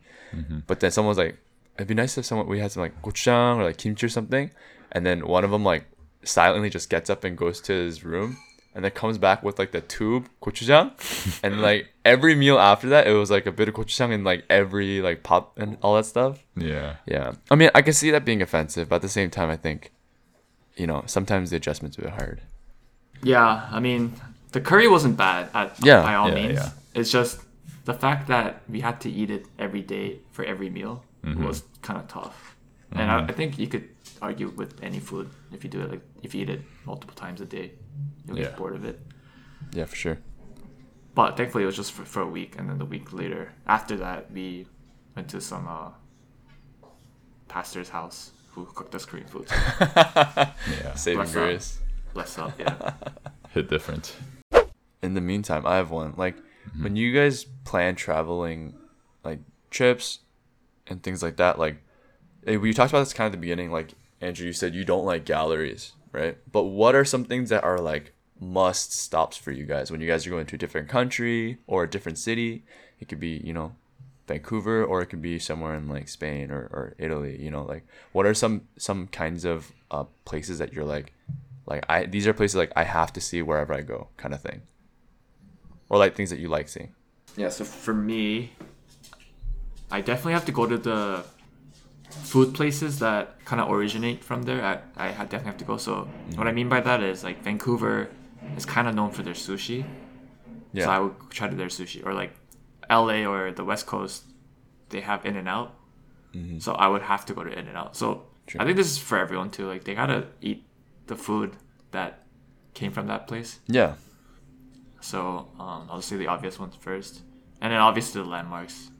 But 0.66 0.80
then 0.80 0.90
someone 0.90 1.10
was 1.10 1.18
like, 1.18 1.36
it'd 1.76 1.88
be 1.88 1.94
nice 1.94 2.16
if 2.18 2.24
someone 2.24 2.46
we 2.46 2.60
had 2.60 2.72
some 2.72 2.82
like 2.82 3.00
gochujang 3.02 3.56
or 3.58 3.64
like 3.64 3.78
kimchi 3.78 4.06
or 4.06 4.08
something, 4.08 4.50
and 4.92 5.04
then 5.04 5.26
one 5.26 5.44
of 5.44 5.50
them 5.50 5.64
like 5.64 5.84
silently 6.24 6.70
just 6.70 6.90
gets 6.90 7.08
up 7.10 7.24
and 7.24 7.36
goes 7.36 7.60
to 7.62 7.72
his 7.72 8.04
room, 8.04 8.36
and 8.74 8.84
then 8.84 8.90
comes 8.92 9.18
back 9.18 9.42
with 9.42 9.58
like 9.58 9.72
the 9.72 9.80
tube 9.80 10.28
gochujang, 10.42 10.92
and 11.42 11.60
like 11.60 11.88
every 12.04 12.34
meal 12.34 12.58
after 12.58 12.88
that, 12.88 13.06
it 13.06 13.12
was 13.12 13.30
like 13.30 13.46
a 13.46 13.52
bit 13.52 13.68
of 13.68 13.74
gochujang 13.74 14.12
and 14.12 14.24
like 14.24 14.44
every 14.48 15.00
like 15.00 15.22
pop 15.22 15.58
and 15.58 15.78
all 15.82 15.94
that 15.96 16.06
stuff. 16.06 16.44
yeah, 16.56 16.96
Yeah, 17.06 17.32
I 17.50 17.54
mean 17.54 17.70
I 17.74 17.82
can 17.82 17.92
see 17.92 18.10
that 18.10 18.24
being 18.24 18.42
offensive, 18.42 18.88
but 18.88 18.96
at 18.96 19.02
the 19.02 19.08
same 19.08 19.30
time, 19.30 19.50
I 19.50 19.56
think, 19.56 19.92
you 20.76 20.86
know, 20.86 21.02
sometimes 21.06 21.50
the 21.50 21.56
adjustment's 21.56 21.98
are 21.98 22.10
hard. 22.10 22.40
Yeah, 23.22 23.68
I 23.70 23.80
mean, 23.80 24.14
the 24.52 24.60
curry 24.60 24.88
wasn't 24.88 25.16
bad 25.16 25.50
at, 25.54 25.76
Yeah, 25.84 26.02
by 26.02 26.14
all 26.14 26.28
yeah, 26.28 26.34
means. 26.34 26.58
yeah. 26.58 26.70
It's 26.94 27.10
just 27.10 27.40
the 27.84 27.94
fact 27.94 28.28
that 28.28 28.62
we 28.68 28.80
had 28.80 29.00
to 29.02 29.10
eat 29.10 29.30
it 29.30 29.46
every 29.58 29.82
day 29.82 30.18
for 30.32 30.44
every 30.44 30.70
meal 30.70 31.04
Mm-hmm. 31.24 31.44
was 31.46 31.64
kind 31.82 31.98
of 31.98 32.06
tough. 32.06 32.54
And 32.92 33.10
I, 33.10 33.24
I 33.26 33.32
think 33.32 33.58
you 33.58 33.66
could 33.66 33.88
argue 34.22 34.48
with 34.50 34.72
any 34.82 35.00
food 35.00 35.28
if 35.52 35.64
you 35.64 35.68
do 35.70 35.80
it 35.82 35.90
like 35.90 36.00
if 36.22 36.32
you 36.34 36.42
eat 36.42 36.48
it 36.48 36.62
multiple 36.86 37.14
times 37.16 37.40
a 37.40 37.44
day, 37.44 37.72
you'll 38.24 38.36
get 38.36 38.56
bored 38.56 38.76
of 38.76 38.84
it. 38.84 39.00
Yeah, 39.72 39.84
for 39.86 39.96
sure. 39.96 40.18
But 41.14 41.36
thankfully, 41.36 41.64
it 41.64 41.66
was 41.66 41.74
just 41.76 41.90
for, 41.92 42.04
for 42.04 42.22
a 42.22 42.26
week, 42.26 42.54
and 42.56 42.70
then 42.70 42.78
the 42.78 42.84
week 42.84 43.12
later, 43.12 43.52
after 43.66 43.96
that, 43.96 44.30
we 44.30 44.66
went 45.16 45.28
to 45.30 45.40
some 45.40 45.66
uh, 45.66 45.90
pastor's 47.48 47.88
house 47.88 48.30
who 48.52 48.64
cooked 48.66 48.94
us 48.94 49.04
Korean 49.04 49.26
food. 49.26 49.48
yeah. 49.80 50.94
Saving 50.94 51.26
grace. 51.32 51.80
Bless 52.14 52.38
up, 52.38 52.58
yeah. 52.58 52.92
Hit 53.50 53.68
different. 53.68 54.14
In 55.02 55.14
the 55.14 55.20
meantime, 55.20 55.66
I 55.66 55.76
have 55.76 55.90
one. 55.90 56.14
Like 56.16 56.36
Mm-hmm. 56.68 56.82
when 56.84 56.96
you 56.96 57.14
guys 57.14 57.44
plan 57.64 57.94
traveling, 57.94 58.74
like 59.24 59.38
trips 59.70 60.18
and 60.86 61.02
things 61.02 61.22
like 61.22 61.36
that. 61.36 61.58
Like 61.58 61.82
eh, 62.46 62.56
we 62.56 62.72
talked 62.74 62.90
about 62.92 63.00
this 63.00 63.12
kind 63.14 63.26
of 63.26 63.32
at 63.32 63.36
the 63.36 63.40
beginning. 63.40 63.70
Like 63.70 63.94
Andrew, 64.20 64.46
you 64.46 64.52
said 64.52 64.74
you 64.74 64.84
don't 64.84 65.04
like 65.04 65.24
galleries, 65.24 65.92
right? 66.12 66.36
But 66.50 66.64
what 66.64 66.94
are 66.94 67.04
some 67.04 67.24
things 67.24 67.48
that 67.50 67.64
are 67.64 67.78
like 67.78 68.12
must 68.40 68.92
stops 68.92 69.36
for 69.36 69.50
you 69.50 69.64
guys 69.64 69.90
when 69.90 70.00
you 70.00 70.06
guys 70.06 70.26
are 70.26 70.30
going 70.30 70.46
to 70.46 70.56
a 70.56 70.58
different 70.58 70.88
country 70.88 71.58
or 71.66 71.84
a 71.84 71.90
different 71.90 72.18
city? 72.18 72.64
It 73.00 73.08
could 73.08 73.20
be 73.20 73.40
you 73.44 73.52
know 73.52 73.74
Vancouver 74.26 74.84
or 74.84 75.00
it 75.00 75.06
could 75.06 75.22
be 75.22 75.38
somewhere 75.38 75.74
in 75.74 75.88
like 75.88 76.08
Spain 76.08 76.50
or, 76.50 76.68
or 76.72 76.94
Italy. 76.98 77.40
You 77.42 77.50
know, 77.50 77.64
like 77.64 77.86
what 78.12 78.26
are 78.26 78.34
some 78.34 78.62
some 78.76 79.06
kinds 79.06 79.44
of 79.44 79.72
uh, 79.90 80.04
places 80.24 80.58
that 80.58 80.72
you're 80.72 80.84
like 80.84 81.12
like 81.66 81.84
I 81.88 82.04
these 82.06 82.26
are 82.26 82.34
places 82.34 82.56
like 82.56 82.72
I 82.76 82.84
have 82.84 83.12
to 83.14 83.20
see 83.20 83.40
wherever 83.42 83.72
I 83.72 83.80
go 83.80 84.08
kind 84.16 84.34
of 84.34 84.42
thing 84.42 84.62
or 85.88 85.98
like 85.98 86.14
things 86.14 86.30
that 86.30 86.38
you 86.38 86.48
like 86.48 86.68
seeing. 86.68 86.94
Yeah, 87.36 87.50
so 87.50 87.64
for 87.64 87.94
me, 87.94 88.52
I 89.90 90.00
definitely 90.00 90.32
have 90.32 90.44
to 90.46 90.52
go 90.52 90.66
to 90.66 90.76
the 90.76 91.24
food 92.10 92.54
places 92.54 92.98
that 92.98 93.44
kind 93.44 93.60
of 93.60 93.70
originate 93.70 94.24
from 94.24 94.42
there. 94.42 94.64
I, 94.96 95.08
I 95.08 95.10
definitely 95.12 95.46
have 95.46 95.58
to 95.58 95.64
go. 95.64 95.76
So 95.76 96.08
what 96.34 96.46
I 96.48 96.52
mean 96.52 96.68
by 96.68 96.80
that 96.80 97.02
is 97.02 97.22
like 97.22 97.42
Vancouver 97.42 98.08
is 98.56 98.64
kind 98.66 98.88
of 98.88 98.94
known 98.94 99.10
for 99.10 99.22
their 99.22 99.34
sushi. 99.34 99.84
Yeah. 100.72 100.84
So 100.84 100.90
I 100.90 100.98
would 101.00 101.14
try 101.30 101.48
to 101.48 101.56
their 101.56 101.68
sushi 101.68 102.04
or 102.04 102.12
like 102.14 102.32
LA 102.90 103.24
or 103.24 103.52
the 103.52 103.64
West 103.64 103.86
Coast, 103.86 104.24
they 104.88 105.00
have 105.00 105.24
In-N-Out. 105.24 105.74
Mm-hmm. 106.34 106.58
So 106.58 106.72
I 106.72 106.88
would 106.88 107.02
have 107.02 107.24
to 107.26 107.34
go 107.34 107.44
to 107.44 107.50
In-N-Out. 107.50 107.96
So 107.96 108.24
Sure. 108.48 108.62
I 108.62 108.64
think 108.64 108.78
this 108.78 108.90
is 108.90 108.96
for 108.96 109.18
everyone 109.18 109.50
too. 109.50 109.66
Like 109.66 109.84
they 109.84 109.94
gotta 109.94 110.26
eat 110.40 110.64
the 111.06 111.16
food 111.16 111.52
that 111.90 112.24
came 112.74 112.92
from 112.92 113.06
that 113.08 113.28
place. 113.28 113.60
yeah. 113.66 113.94
So 115.00 115.48
um, 115.58 115.88
I'll 115.90 116.02
say 116.02 116.16
the 116.16 116.26
obvious 116.26 116.58
ones 116.58 116.74
first, 116.78 117.22
and 117.60 117.72
then 117.72 117.80
obviously 117.80 118.22
the 118.22 118.28
landmarks. 118.28 118.90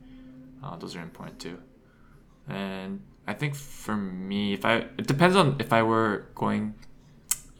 Uh, 0.62 0.76
those 0.76 0.96
are 0.96 1.03
important 1.03 1.38
too. 1.38 1.59
And 2.49 3.03
I 3.26 3.34
think 3.34 3.55
for 3.55 3.96
me, 3.96 4.55
if 4.55 4.64
I 4.64 4.86
it 4.96 5.07
depends 5.07 5.36
on 5.36 5.57
if 5.59 5.72
I 5.72 5.82
were 5.82 6.26
going 6.34 6.74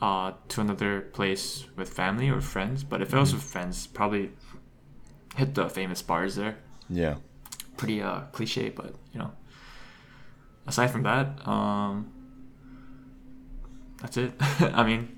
uh, 0.01 0.33
to 0.49 0.61
another 0.61 1.01
place 1.01 1.65
with 1.77 1.89
family 1.89 2.29
or 2.29 2.41
friends. 2.41 2.85
But 2.85 3.03
if 3.03 3.13
I 3.15 3.19
was 3.19 3.35
with 3.35 3.43
friends, 3.43 3.87
probably 3.87 4.31
hit 5.37 5.55
the 5.55 5.69
famous 5.69 6.03
bars 6.03 6.37
there. 6.37 6.57
Yeah. 6.89 7.17
Pretty 7.77 8.03
uh, 8.03 8.21
cliche, 8.33 8.71
but 8.71 8.95
you 9.13 9.19
know. 9.19 9.33
Aside 10.67 10.89
from 10.89 11.03
that, 11.05 11.47
um, 11.49 12.13
that's 14.03 14.19
it. 14.19 14.33
I 14.61 14.85
mean, 14.85 15.17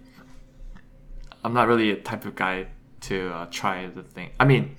I'm 1.43 1.53
not 1.53 1.66
really 1.66 1.91
a 1.91 1.97
type 1.97 2.25
of 2.25 2.37
guy 2.37 2.68
to 3.03 3.33
uh, 3.33 3.47
try 3.51 3.87
the 3.87 4.03
thing. 4.03 4.31
I 4.39 4.45
mean, 4.45 4.77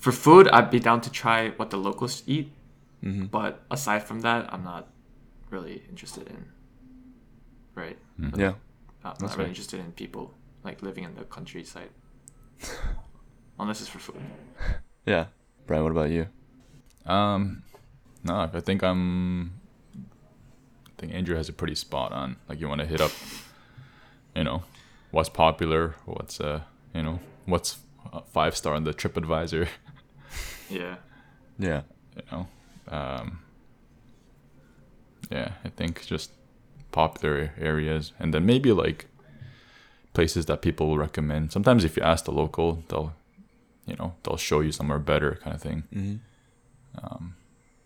for 0.00 0.12
food, 0.12 0.48
I'd 0.48 0.70
be 0.70 0.80
down 0.80 1.00
to 1.02 1.10
try 1.10 1.50
what 1.50 1.70
the 1.70 1.76
locals 1.76 2.22
eat. 2.26 2.52
Mm-hmm. 3.04 3.26
But 3.26 3.62
aside 3.70 4.02
from 4.02 4.20
that, 4.20 4.52
I'm 4.52 4.64
not 4.64 4.88
really 5.50 5.82
interested 5.88 6.28
in 6.28 6.46
right? 7.74 7.98
Mhm. 8.18 8.36
Yeah. 8.38 8.54
Not, 9.02 9.18
That's 9.18 9.22
not 9.22 9.30
really 9.32 9.44
right. 9.44 9.48
interested 9.48 9.80
in 9.80 9.92
people 9.92 10.34
like 10.62 10.82
living 10.82 11.04
in 11.04 11.14
the 11.14 11.24
countryside, 11.24 11.90
unless 13.58 13.80
it's 13.80 13.88
for 13.88 13.98
food. 13.98 14.20
Yeah. 15.06 15.26
Brian, 15.66 15.82
what 15.84 15.92
about 15.92 16.10
you? 16.10 16.26
Um, 17.06 17.62
no, 18.24 18.50
I 18.52 18.60
think 18.60 18.82
I'm. 18.82 19.52
I 20.86 20.92
think 20.98 21.14
Andrew 21.14 21.34
has 21.36 21.48
a 21.48 21.52
pretty 21.52 21.74
spot 21.74 22.12
on. 22.12 22.36
Like 22.48 22.60
you 22.60 22.68
want 22.68 22.82
to 22.82 22.86
hit 22.86 23.00
up, 23.00 23.12
you 24.36 24.44
know, 24.44 24.64
what's 25.10 25.30
popular, 25.30 25.94
what's 26.04 26.40
uh, 26.40 26.60
you 26.94 27.02
know, 27.02 27.18
what's 27.46 27.78
uh, 28.12 28.20
five 28.32 28.56
star 28.56 28.74
on 28.74 28.84
the 28.84 28.92
TripAdvisor. 28.94 29.68
Yeah. 30.70 30.96
Yeah. 31.58 31.82
you 32.16 32.22
know 32.30 32.46
um 32.88 33.40
yeah 35.30 35.52
i 35.64 35.68
think 35.68 36.06
just 36.06 36.30
popular 36.92 37.52
areas 37.58 38.12
and 38.20 38.32
then 38.32 38.46
maybe 38.46 38.70
like 38.72 39.06
places 40.12 40.46
that 40.46 40.62
people 40.62 40.86
will 40.88 40.98
recommend 40.98 41.50
sometimes 41.52 41.82
if 41.84 41.96
you 41.96 42.02
ask 42.04 42.24
the 42.24 42.30
local 42.32 42.84
they'll 42.88 43.12
you 43.86 43.96
know 43.96 44.14
they'll 44.22 44.36
show 44.36 44.60
you 44.60 44.70
somewhere 44.72 45.00
better 45.00 45.38
kind 45.42 45.56
of 45.56 45.62
thing 45.62 45.82
Mm-hmm. 45.92 47.26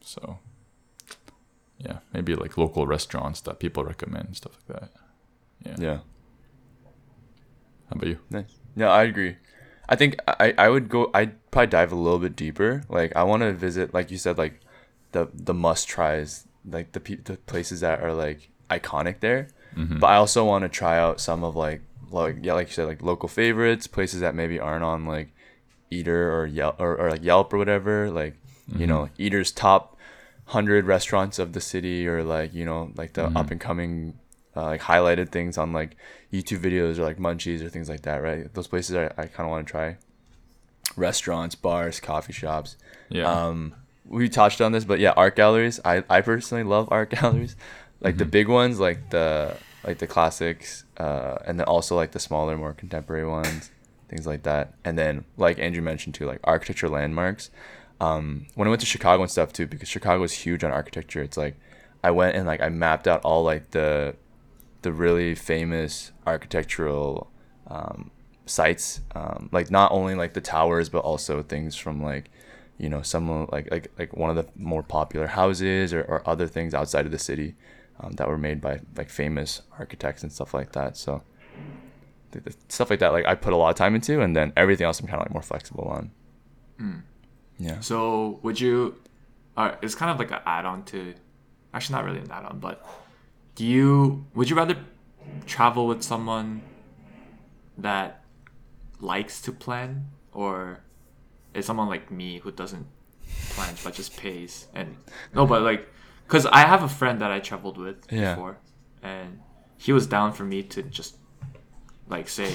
so 0.02 0.38
yeah 1.78 1.98
maybe 2.12 2.34
like 2.36 2.58
local 2.58 2.86
restaurants 2.86 3.40
that 3.42 3.58
people 3.58 3.82
recommend 3.84 4.36
stuff 4.36 4.52
like 4.68 4.80
that 4.80 4.90
yeah, 5.64 5.76
Yeah. 5.78 5.98
how 7.88 7.96
about 7.96 8.08
you 8.08 8.18
Nice. 8.30 8.54
Yeah, 8.76 8.90
I 8.90 9.04
agree. 9.04 9.36
I 9.88 9.96
think 9.96 10.16
I, 10.26 10.54
I 10.56 10.68
would 10.68 10.88
go 10.88 11.10
I'd 11.14 11.32
probably 11.50 11.66
dive 11.68 11.92
a 11.92 11.96
little 11.96 12.18
bit 12.18 12.34
deeper. 12.36 12.82
Like 12.88 13.14
I 13.14 13.22
want 13.24 13.42
to 13.42 13.52
visit 13.52 13.92
like 13.94 14.10
you 14.10 14.18
said 14.18 14.38
like 14.38 14.60
the 15.12 15.28
the 15.34 15.54
must 15.54 15.88
tries, 15.88 16.46
like 16.68 16.92
the 16.92 17.00
pe- 17.00 17.16
the 17.16 17.36
places 17.36 17.80
that 17.80 18.00
are 18.02 18.12
like 18.14 18.50
iconic 18.70 19.20
there. 19.20 19.48
Mhm. 19.76 20.00
But 20.00 20.06
I 20.08 20.16
also 20.16 20.44
want 20.44 20.62
to 20.62 20.68
try 20.68 20.98
out 20.98 21.20
some 21.20 21.44
of 21.44 21.54
like 21.56 21.82
like 22.10 22.36
yeah, 22.42 22.54
like 22.54 22.68
you 22.68 22.72
said 22.74 22.86
like 22.86 23.02
local 23.02 23.28
favorites, 23.28 23.86
places 23.86 24.20
that 24.20 24.34
maybe 24.34 24.58
aren't 24.58 24.84
on 24.84 25.04
like 25.06 25.30
Eater 25.90 26.32
or 26.34 26.46
Yelp 26.46 26.80
or, 26.80 26.96
or 26.96 27.10
like 27.10 27.22
Yelp 27.22 27.52
or 27.52 27.58
whatever, 27.58 28.10
like 28.10 28.34
you 28.74 28.86
know, 28.86 29.10
Eater's 29.18 29.52
top 29.52 29.96
100 30.46 30.86
restaurants 30.86 31.38
of 31.38 31.52
the 31.52 31.60
city 31.60 32.08
or 32.08 32.24
like, 32.24 32.54
you 32.54 32.64
know, 32.64 32.90
like 32.96 33.12
the 33.12 33.28
Mhm. 33.28 33.36
up 33.36 33.50
and 33.50 33.60
coming 33.60 34.14
uh, 34.56 34.62
like 34.64 34.80
highlighted 34.82 35.30
things 35.30 35.58
on 35.58 35.72
like 35.72 35.96
YouTube 36.32 36.58
videos 36.60 36.98
or 36.98 37.02
like 37.04 37.18
munchies 37.18 37.62
or 37.62 37.68
things 37.68 37.88
like 37.88 38.02
that, 38.02 38.22
right? 38.22 38.52
Those 38.54 38.66
places 38.68 38.94
I, 38.96 39.06
I 39.16 39.26
kind 39.26 39.40
of 39.46 39.48
want 39.50 39.66
to 39.66 39.70
try. 39.70 39.96
Restaurants, 40.96 41.54
bars, 41.54 41.98
coffee 42.00 42.32
shops. 42.32 42.76
yeah 43.08 43.28
Um, 43.30 43.74
we 44.06 44.28
touched 44.28 44.60
on 44.60 44.72
this, 44.72 44.84
but 44.84 45.00
yeah, 45.00 45.12
art 45.16 45.34
galleries. 45.34 45.80
I, 45.84 46.04
I 46.10 46.20
personally 46.20 46.62
love 46.62 46.88
art 46.90 47.10
galleries, 47.20 47.56
like 48.00 48.18
the 48.18 48.24
Mhm. 48.24 48.30
big 48.30 48.48
ones, 48.48 48.78
like 48.78 49.10
the 49.10 49.56
like 49.82 49.98
the 49.98 50.06
classics, 50.06 50.84
uh, 50.98 51.36
and 51.46 51.58
then 51.58 51.66
also 51.66 51.94
like 51.96 52.12
the 52.12 52.18
smaller, 52.20 52.56
more 52.56 52.72
contemporary 52.74 53.26
ones, 53.26 53.70
things 54.08 54.26
like 54.26 54.42
that. 54.44 54.74
And 54.84 54.98
then 54.98 55.24
like 55.36 55.58
Andrew 55.58 55.82
mentioned 55.82 56.14
too, 56.14 56.26
like 56.26 56.40
architecture 56.44 56.88
landmarks. 56.88 57.50
Um, 58.00 58.46
when 58.54 58.68
I 58.68 58.70
went 58.70 58.80
to 58.80 58.86
Chicago 58.86 59.22
and 59.22 59.30
stuff 59.30 59.52
too, 59.52 59.66
because 59.66 59.88
Chicago 59.88 60.22
is 60.22 60.32
huge 60.32 60.62
on 60.64 60.70
architecture. 60.70 61.22
It's 61.22 61.36
like 61.36 61.56
I 62.02 62.10
went 62.12 62.36
and 62.36 62.46
like 62.46 62.60
I 62.60 62.68
mapped 62.68 63.08
out 63.08 63.22
all 63.24 63.42
like 63.42 63.70
the 63.72 64.14
the 64.84 64.92
really 64.92 65.34
famous 65.34 66.12
architectural 66.26 67.30
um, 67.66 68.10
sites, 68.46 69.00
um, 69.14 69.48
like 69.50 69.70
not 69.70 69.90
only 69.90 70.14
like 70.14 70.34
the 70.34 70.40
towers, 70.40 70.88
but 70.88 71.00
also 71.00 71.42
things 71.42 71.74
from 71.74 72.02
like 72.02 72.30
you 72.78 72.88
know 72.88 73.02
some 73.02 73.46
like 73.50 73.70
like 73.70 73.90
like 73.98 74.16
one 74.16 74.30
of 74.30 74.36
the 74.36 74.46
more 74.56 74.82
popular 74.82 75.26
houses 75.26 75.92
or, 75.92 76.02
or 76.02 76.28
other 76.28 76.46
things 76.46 76.74
outside 76.74 77.06
of 77.06 77.12
the 77.12 77.18
city 77.18 77.56
um, 78.00 78.12
that 78.12 78.28
were 78.28 78.38
made 78.38 78.60
by 78.60 78.80
like 78.96 79.08
famous 79.08 79.62
architects 79.78 80.22
and 80.22 80.32
stuff 80.32 80.54
like 80.54 80.72
that. 80.72 80.96
So 80.96 81.22
stuff 82.68 82.90
like 82.90 82.98
that, 82.98 83.12
like 83.12 83.26
I 83.26 83.34
put 83.34 83.52
a 83.52 83.56
lot 83.56 83.70
of 83.70 83.76
time 83.76 83.94
into, 83.94 84.20
and 84.20 84.36
then 84.36 84.52
everything 84.56 84.84
else 84.84 85.00
I'm 85.00 85.06
kind 85.06 85.20
of 85.20 85.26
like 85.26 85.32
more 85.32 85.42
flexible 85.42 85.84
on. 85.84 86.10
Yeah. 87.58 87.80
So 87.80 88.38
would 88.42 88.60
you? 88.60 88.96
Uh, 89.56 89.76
it's 89.82 89.94
kind 89.94 90.10
of 90.10 90.18
like 90.18 90.32
an 90.32 90.40
add-on 90.44 90.84
to, 90.86 91.14
actually 91.72 91.94
not 91.94 92.04
really 92.04 92.18
an 92.18 92.30
add-on, 92.30 92.58
but 92.58 92.84
do 93.54 93.64
you 93.64 94.24
would 94.34 94.50
you 94.50 94.56
rather 94.56 94.76
travel 95.46 95.86
with 95.86 96.02
someone 96.02 96.62
that 97.78 98.22
likes 99.00 99.40
to 99.42 99.52
plan 99.52 100.06
or 100.32 100.80
is 101.54 101.66
someone 101.66 101.88
like 101.88 102.10
me 102.10 102.38
who 102.38 102.50
doesn't 102.50 102.86
plan 103.50 103.74
but 103.84 103.94
just 103.94 104.16
pays 104.16 104.66
and 104.74 104.96
no 105.34 105.46
but 105.46 105.62
like 105.62 105.88
because 106.26 106.46
I 106.46 106.60
have 106.60 106.82
a 106.82 106.88
friend 106.88 107.20
that 107.20 107.30
I 107.30 107.40
traveled 107.40 107.76
with 107.78 107.96
Yeah. 108.10 108.34
before 108.34 108.58
and 109.02 109.40
he 109.76 109.92
was 109.92 110.06
down 110.06 110.32
for 110.32 110.44
me 110.44 110.62
to 110.62 110.82
just 110.82 111.16
like 112.08 112.28
say 112.28 112.52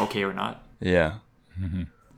okay 0.00 0.22
or 0.24 0.32
not 0.32 0.62
Yeah. 0.80 1.18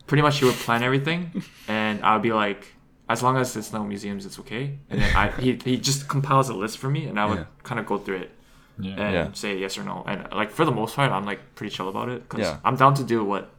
pretty 0.06 0.22
much 0.22 0.38
he 0.38 0.44
would 0.44 0.54
plan 0.54 0.82
everything 0.82 1.42
and 1.68 2.02
I 2.02 2.14
would 2.14 2.22
be 2.22 2.32
like 2.32 2.74
as 3.08 3.22
long 3.22 3.36
as 3.36 3.54
there's 3.54 3.72
no 3.72 3.84
museums 3.84 4.26
it's 4.26 4.38
okay 4.38 4.78
and 4.90 5.00
then 5.00 5.14
I 5.16 5.30
he, 5.44 5.58
he 5.64 5.76
just 5.78 6.08
compiles 6.08 6.48
a 6.48 6.54
list 6.54 6.78
for 6.78 6.88
me 6.90 7.06
and 7.06 7.18
I 7.20 7.26
would 7.26 7.38
Yeah. 7.38 7.44
kind 7.62 7.78
of 7.80 7.86
go 7.86 7.98
through 7.98 8.16
it 8.24 8.30
yeah 8.78 8.90
and 9.02 9.14
Yeah. 9.14 9.32
say 9.32 9.56
yes 9.58 9.78
or 9.78 9.84
no 9.84 10.04
and 10.06 10.18
like 10.32 10.50
for 10.50 10.64
the 10.64 10.72
most 10.72 10.96
part 10.96 11.10
I'm 11.12 11.24
like 11.24 11.40
pretty 11.54 11.74
chill 11.74 11.88
about 11.88 12.08
it 12.08 12.22
because 12.28 12.40
Yeah. 12.46 12.58
I'm 12.64 12.76
down 12.76 12.94
to 12.94 13.04
do 13.04 13.24
what 13.24 13.50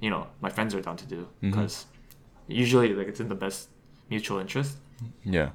you 0.00 0.10
know 0.10 0.26
my 0.40 0.50
friends 0.50 0.74
are 0.74 0.80
down 0.80 0.96
to 0.96 1.06
do 1.06 1.20
Mm-hmm. 1.22 1.50
because 1.50 1.86
usually 2.46 2.94
like 2.94 3.08
it's 3.08 3.20
in 3.20 3.28
the 3.28 3.34
best 3.46 3.68
mutual 4.10 4.38
interest 4.38 4.76
Yeah. 5.24 5.50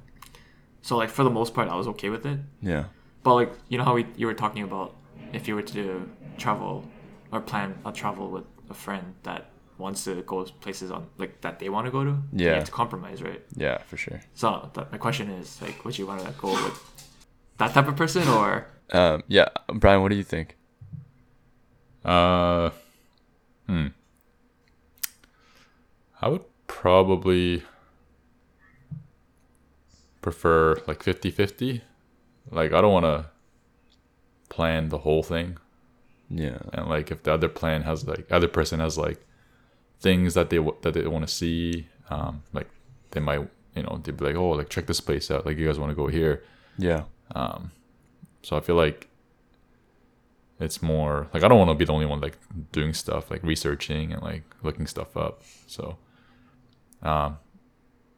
so 0.82 0.98
like 0.98 1.10
for 1.10 1.24
the 1.24 1.30
most 1.40 1.54
part 1.56 1.68
I 1.70 1.76
was 1.76 1.88
okay 1.94 2.10
with 2.10 2.26
it 2.26 2.40
Yeah. 2.62 2.84
but 3.24 3.34
like 3.36 3.52
you 3.70 3.78
know 3.78 3.84
how 3.86 3.96
we, 3.96 4.06
you 4.16 4.28
were 4.28 4.36
talking 4.44 4.64
about 4.64 4.96
if 5.34 5.48
you 5.48 5.56
were 5.56 5.64
to 5.78 6.08
travel 6.38 6.86
or 7.32 7.42
plan 7.42 7.74
a 7.86 7.92
travel 7.92 8.30
with 8.30 8.46
a 8.70 8.74
friend 8.76 9.16
that 9.24 9.50
wants 9.84 10.04
to 10.08 10.12
go 10.32 10.38
places 10.66 10.90
on 10.96 11.02
like 11.22 11.34
that 11.44 11.60
they 11.60 11.70
want 11.76 11.86
to 11.88 11.92
go 11.98 12.02
to, 12.10 12.12
then 12.32 12.40
you 12.40 12.46
Yeah. 12.46 12.56
have 12.56 12.70
to 12.72 12.76
compromise, 12.82 13.20
right? 13.30 13.42
Yeah. 13.66 13.78
For 13.90 13.98
sure. 13.98 14.20
So 14.42 14.48
th- 14.74 14.88
my 14.94 14.98
question 15.06 15.30
is 15.40 15.48
like, 15.62 15.78
would 15.86 15.98
you 16.00 16.08
want 16.12 16.22
to 16.28 16.32
go 16.46 16.50
with 16.66 16.78
that 17.60 17.72
type 17.76 17.88
of 17.92 17.96
person 18.04 18.26
or 18.28 18.48
Um, 19.00 19.24
yeah. 19.28 19.50
Brian, 19.82 20.02
what 20.02 20.10
do 20.14 20.16
you 20.16 20.24
think? 20.36 20.48
Uh, 22.14 22.70
hmm. 23.68 23.88
I 26.22 26.28
would 26.32 26.46
probably 26.68 27.64
prefer 30.22 30.76
like 30.88 31.04
50 31.04 31.32
50. 31.32 31.82
Like, 32.52 32.72
I 32.74 32.82
don't 32.82 32.94
want 32.94 33.06
to 33.06 33.26
plan 34.50 34.90
the 34.90 35.00
whole 35.00 35.24
thing. 35.24 35.58
Yeah. 36.30 36.60
And 36.74 36.88
like, 36.88 37.12
if 37.12 37.24
the 37.24 37.34
other 37.34 37.50
plan 37.50 37.84
has 37.84 38.08
like, 38.08 38.32
other 38.32 38.48
person 38.48 38.80
has 38.80 38.98
like 38.98 39.20
things 40.04 40.36
that 40.36 40.52
they, 40.52 40.60
that 40.82 40.94
they 40.94 41.08
want 41.08 41.28
to 41.28 41.34
see, 41.34 41.88
um, 42.12 42.44
like 42.54 42.70
they 43.12 43.20
might, 43.20 43.50
you 43.76 43.84
know, 43.84 44.00
they'd 44.04 44.18
be 44.18 44.26
like, 44.26 44.36
oh, 44.36 44.50
like 44.50 44.70
check 44.70 44.86
this 44.86 45.02
place 45.02 45.32
out. 45.32 45.46
Like, 45.48 45.58
you 45.58 45.66
guys 45.66 45.80
want 45.80 45.90
to 45.90 45.96
go 45.96 46.08
here. 46.08 46.44
Yeah. 46.78 47.04
Um, 47.34 47.72
so 48.44 48.56
I 48.58 48.60
feel 48.60 48.76
like 48.76 49.08
it's 50.60 50.82
more 50.82 51.28
like 51.34 51.44
I 51.44 51.48
don't 51.48 51.58
want 51.58 51.72
to 51.72 51.76
be 51.76 51.86
the 51.86 51.94
only 51.94 52.06
one 52.06 52.22
like 52.22 52.38
doing 52.72 52.94
stuff, 52.94 53.32
like 53.32 53.44
researching 53.44 54.14
and 54.14 54.22
like 54.22 54.44
looking 54.62 54.88
stuff 54.88 55.18
up. 55.18 55.42
So, 55.68 55.98
um, 57.02 57.38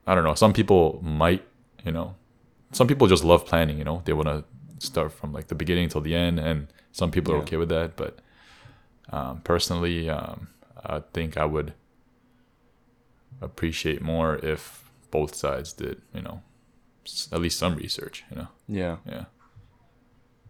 I 0.06 0.14
don't 0.14 0.24
know. 0.24 0.36
Some 0.36 0.54
people 0.54 1.00
might, 1.02 1.44
you 1.86 1.92
know, 1.92 2.16
some 2.72 2.88
people 2.88 3.08
just 3.08 3.24
love 3.24 3.46
planning. 3.46 3.78
You 3.78 3.86
know, 3.86 4.02
they 4.06 4.14
want 4.14 4.28
to 4.28 4.44
start 4.86 5.14
from 5.14 5.32
like 5.32 5.48
the 5.48 5.56
beginning 5.56 5.90
till 5.90 6.02
the 6.02 6.16
end, 6.16 6.40
and 6.40 6.68
some 6.92 7.12
people 7.12 7.34
are 7.34 7.38
okay 7.38 7.58
with 7.58 7.70
that. 7.70 7.96
But 7.96 8.20
um, 9.12 9.42
personally, 9.44 10.10
um, 10.10 10.48
I 10.90 11.02
think 11.14 11.38
I 11.38 11.46
would 11.46 11.74
appreciate 13.42 14.02
more 14.02 14.36
if 14.38 14.90
both 15.12 15.36
sides 15.36 15.74
did, 15.74 16.02
you 16.14 16.22
know, 16.22 16.42
at 17.32 17.40
least 17.42 17.60
some 17.60 17.76
research. 17.76 18.24
You 18.30 18.38
know, 18.38 18.48
Yeah. 18.68 18.98
yeah. 19.06 19.26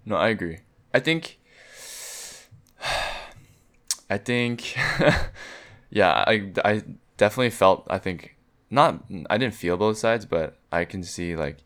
No, 0.05 0.15
I 0.15 0.29
agree. 0.29 0.59
I 0.93 0.99
think. 0.99 1.39
I 4.09 4.17
think. 4.17 4.75
yeah, 5.89 6.23
I 6.27 6.51
I 6.63 6.83
definitely 7.17 7.49
felt. 7.49 7.87
I 7.89 7.97
think 7.97 8.35
not. 8.69 9.03
I 9.29 9.37
didn't 9.37 9.55
feel 9.55 9.77
both 9.77 9.97
sides, 9.97 10.25
but 10.25 10.59
I 10.71 10.85
can 10.85 11.03
see 11.03 11.35
like, 11.35 11.57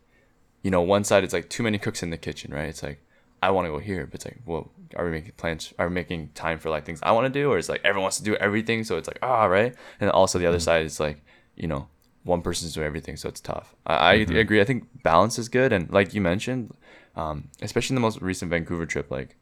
you 0.62 0.70
know, 0.70 0.80
one 0.80 1.04
side 1.04 1.22
it's 1.24 1.34
like 1.34 1.50
too 1.50 1.62
many 1.62 1.78
cooks 1.78 2.02
in 2.02 2.10
the 2.10 2.16
kitchen, 2.16 2.52
right? 2.52 2.68
It's 2.68 2.82
like 2.82 3.04
I 3.42 3.50
want 3.50 3.66
to 3.66 3.70
go 3.70 3.78
here, 3.78 4.06
but 4.06 4.16
it's 4.16 4.24
like, 4.24 4.38
well, 4.44 4.70
are 4.96 5.04
we 5.04 5.10
making 5.10 5.32
plans? 5.36 5.72
Are 5.78 5.88
we 5.88 5.94
making 5.94 6.30
time 6.34 6.58
for 6.58 6.70
like 6.70 6.84
things 6.84 7.00
I 7.02 7.12
want 7.12 7.32
to 7.32 7.40
do, 7.40 7.50
or 7.50 7.58
it's 7.58 7.68
like 7.68 7.80
everyone 7.84 8.02
wants 8.02 8.18
to 8.18 8.24
do 8.24 8.36
everything, 8.36 8.84
so 8.84 8.96
it's 8.96 9.08
like 9.08 9.18
ah, 9.22 9.44
right? 9.44 9.74
And 10.00 10.10
also 10.10 10.38
the 10.38 10.46
other 10.46 10.60
side 10.60 10.84
is 10.84 11.00
like, 11.00 11.22
you 11.56 11.68
know, 11.68 11.88
one 12.24 12.42
person's 12.42 12.74
doing 12.74 12.86
everything, 12.86 13.16
so 13.16 13.28
it's 13.28 13.40
tough. 13.40 13.74
I, 13.86 13.94
I 13.94 14.12
agree. 14.14 14.60
I 14.60 14.64
think 14.64 15.02
balance 15.02 15.38
is 15.38 15.48
good, 15.48 15.72
and 15.72 15.90
like 15.92 16.12
you 16.14 16.20
mentioned, 16.20 16.74
um, 17.16 17.48
especially 17.62 17.94
in 17.94 17.96
the 17.96 18.06
most 18.06 18.20
recent 18.20 18.50
Vancouver 18.50 18.86
trip, 18.86 19.10
like 19.10 19.36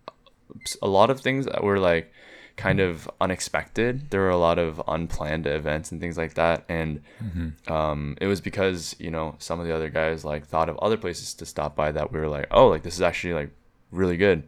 a 0.82 0.88
lot 0.88 1.10
of 1.10 1.20
things 1.20 1.46
that 1.46 1.62
were 1.62 1.78
like 1.78 2.12
kind 2.56 2.80
of 2.80 3.08
unexpected. 3.20 4.10
There 4.10 4.20
were 4.20 4.30
a 4.30 4.36
lot 4.36 4.58
of 4.58 4.82
unplanned 4.88 5.46
events 5.46 5.92
and 5.92 6.00
things 6.00 6.16
like 6.18 6.34
that, 6.34 6.64
and 6.68 7.00
um, 7.68 8.16
it 8.20 8.26
was 8.26 8.40
because 8.40 8.94
you 8.98 9.10
know 9.10 9.34
some 9.38 9.60
of 9.60 9.66
the 9.66 9.74
other 9.74 9.88
guys 9.88 10.24
like 10.24 10.46
thought 10.46 10.68
of 10.68 10.76
other 10.78 10.96
places 10.96 11.34
to 11.34 11.46
stop 11.46 11.74
by 11.74 11.90
that 11.92 12.12
we 12.12 12.20
were 12.20 12.28
like, 12.28 12.46
oh, 12.50 12.68
like 12.68 12.82
this 12.82 12.94
is 12.94 13.02
actually 13.02 13.34
like 13.34 13.50
really 13.90 14.16
good. 14.16 14.44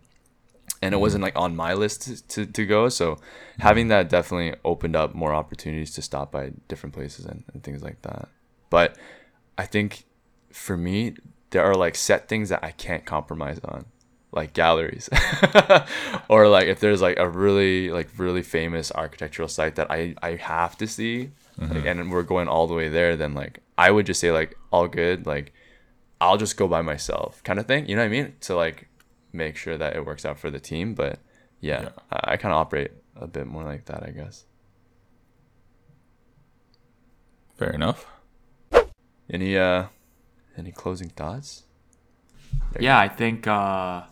And 0.83 0.95
it 0.95 0.97
mm-hmm. 0.97 1.03
wasn't 1.03 1.23
like 1.23 1.37
on 1.37 1.57
my 1.57 1.75
list 1.75 2.03
to, 2.03 2.29
to, 2.29 2.47
to 2.47 2.67
go. 2.67 2.89
So 2.89 3.19
having 3.59 3.85
mm-hmm. 3.85 3.91
that 3.91 4.09
definitely 4.09 4.59
opened 4.65 4.97
up 4.97 5.15
more 5.15 5.35
opportunities 5.35 5.93
to 5.95 6.03
stop 6.03 6.33
by 6.33 6.53
different 6.69 6.95
places 6.95 7.27
and, 7.27 7.45
and 7.53 7.63
things 7.63 7.83
like 7.83 8.01
that. 8.03 8.29
But 8.71 8.97
I 9.59 9.67
think 9.67 10.05
for 10.53 10.77
me, 10.77 11.15
there 11.51 11.65
are 11.65 11.75
like 11.75 11.97
set 11.97 12.29
things 12.29 12.49
that 12.49 12.65
I 12.65 12.71
can't 12.71 13.05
compromise 13.05 13.61
on, 13.65 13.85
like 14.33 14.53
galleries, 14.53 15.11
or 16.29 16.49
like 16.49 16.69
if 16.69 16.81
there's 16.81 17.03
like 17.03 17.19
a 17.19 17.29
really 17.29 17.91
like 17.91 18.09
really 18.17 18.43
famous 18.43 18.93
architectural 18.93 19.49
site 19.49 19.75
that 19.75 19.91
I 19.91 20.15
I 20.23 20.37
have 20.37 20.79
to 20.79 20.87
see, 20.87 21.31
like, 21.59 21.71
mm-hmm. 21.71 21.87
and 21.87 22.13
we're 22.13 22.23
going 22.23 22.49
all 22.49 22.67
the 22.67 22.75
way 22.75 22.89
there, 22.89 23.17
then 23.17 23.35
like 23.35 23.61
I 23.77 23.91
would 23.91 24.07
just 24.07 24.21
say 24.21 24.31
like 24.31 24.57
all 24.73 24.87
good, 24.87 25.27
like 25.27 25.53
I'll 26.21 26.37
just 26.37 26.57
go 26.57 26.69
by 26.69 26.83
myself, 26.83 27.43
kind 27.43 27.59
of 27.59 27.67
thing. 27.67 27.89
You 27.89 27.97
know 27.97 28.03
what 28.03 28.07
I 28.07 28.11
mean? 28.11 28.35
To 28.43 28.55
like 28.55 28.89
make 29.33 29.57
sure 29.57 29.77
that 29.79 29.97
it 29.97 30.05
works 30.05 30.25
out 30.25 30.39
for 30.39 30.51
the 30.51 30.61
team. 30.61 30.95
But 30.95 31.19
yeah, 31.61 31.83
Yeah. 31.83 31.89
I, 32.13 32.33
I 32.33 32.37
kind 32.37 32.53
of 32.53 32.59
operate 32.59 32.93
a 33.17 33.27
bit 33.27 33.47
more 33.47 33.65
like 33.65 33.85
that, 33.87 34.03
I 34.03 34.11
guess. 34.11 34.45
Fair 37.57 37.71
enough. 37.73 38.07
Any 39.29 39.57
uh, 39.57 39.87
any 40.57 40.73
closing 40.73 41.11
thoughts? 41.11 41.65
There 42.73 42.83
Yeah, 42.83 42.99
I 42.99 43.09
think 43.09 43.47
uh, 43.47 44.03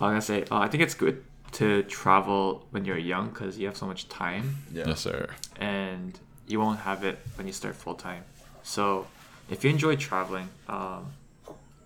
I'm 0.00 0.10
gonna 0.10 0.20
say 0.20 0.42
uh, 0.50 0.58
I 0.58 0.68
think 0.68 0.82
it's 0.82 0.94
good 0.94 1.22
to 1.52 1.82
travel 1.84 2.66
when 2.70 2.84
you're 2.84 2.98
young 2.98 3.28
because 3.30 3.58
you 3.58 3.66
have 3.66 3.76
so 3.76 3.86
much 3.86 4.08
time 4.08 4.56
Yeah. 4.72 4.88
Yes, 4.88 5.00
sir. 5.00 5.28
and 5.58 6.18
you 6.46 6.60
won't 6.60 6.80
have 6.80 7.04
it 7.04 7.18
when 7.36 7.46
you 7.46 7.52
start 7.52 7.74
full 7.76 7.94
time. 7.94 8.24
So 8.62 9.06
if 9.48 9.64
you 9.64 9.70
enjoy 9.70 9.96
traveling, 9.96 10.48
um, 10.68 11.12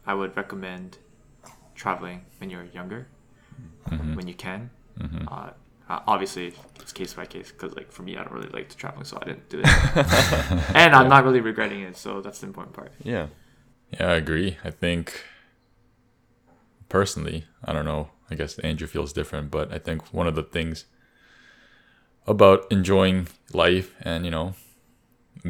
I 0.06 0.14
would 0.14 0.36
recommend 0.36 0.98
traveling 1.82 2.24
when 2.38 2.48
you're 2.48 2.68
younger, 2.72 3.08
when 4.14 4.28
you 4.28 4.34
can. 4.34 4.70
Uh, 5.26 5.50
uh, 5.88 6.00
obviously, 6.06 6.54
it's 6.80 6.92
case 6.92 7.12
by 7.12 7.26
case 7.26 7.50
because, 7.50 7.74
like, 7.74 7.90
for 7.90 8.02
me, 8.02 8.16
I 8.16 8.22
don't 8.22 8.32
really 8.32 8.48
like 8.50 8.68
to 8.68 8.76
traveling, 8.76 9.04
so 9.04 9.18
I 9.20 9.24
didn't 9.24 9.48
do 9.48 9.60
it, 9.64 10.76
and 10.76 10.94
I'm 10.94 11.08
not 11.08 11.24
really 11.24 11.40
regretting 11.40 11.80
it. 11.80 11.96
So 11.96 12.20
that's 12.20 12.38
the 12.38 12.46
important 12.46 12.74
part. 12.74 12.92
Yeah. 13.02 13.26
Yeah, 13.90 14.06
I 14.12 14.14
agree. 14.14 14.58
I 14.64 14.70
think 14.70 15.24
personally, 16.88 17.46
I 17.64 17.72
don't 17.72 17.84
know. 17.84 18.10
I 18.30 18.36
guess 18.36 18.58
Andrew 18.60 18.86
feels 18.86 19.12
different, 19.12 19.50
but 19.50 19.72
I 19.72 19.78
think 19.78 20.14
one 20.14 20.28
of 20.28 20.34
the 20.36 20.44
things 20.44 20.86
about 22.26 22.64
enjoying 22.70 23.26
life 23.52 23.94
and, 24.00 24.24
you 24.24 24.30
know, 24.30 24.54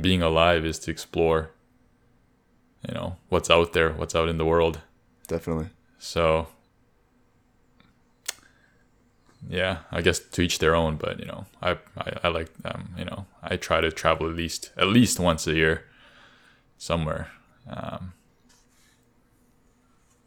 being 0.01 0.23
alive 0.23 0.65
is 0.65 0.79
to 0.81 0.91
explore, 0.91 1.51
you 2.89 2.95
know, 2.95 3.17
what's 3.29 3.51
out 3.51 3.75
there, 3.75 3.93
what's 3.93 4.15
out 4.15 4.29
in 4.31 4.39
the 4.39 4.47
world. 4.47 4.81
Definitely. 5.29 5.69
So, 6.03 6.49
yeah, 9.49 9.79
I 9.93 10.03
guess 10.03 10.19
to 10.19 10.43
each 10.43 10.59
their 10.59 10.75
own. 10.75 10.97
But 10.97 11.21
you 11.21 11.27
know, 11.27 11.47
I 11.63 11.79
I, 11.97 12.19
I 12.25 12.29
like 12.29 12.51
um, 12.65 12.89
you 12.99 13.05
know 13.05 13.27
I 13.41 13.57
try 13.57 13.81
to 13.81 13.93
travel 13.93 14.29
at 14.29 14.35
least 14.35 14.73
at 14.77 14.89
least 14.89 15.21
once 15.21 15.47
a 15.47 15.55
year, 15.55 15.85
somewhere. 16.77 17.31
Um, 17.71 18.15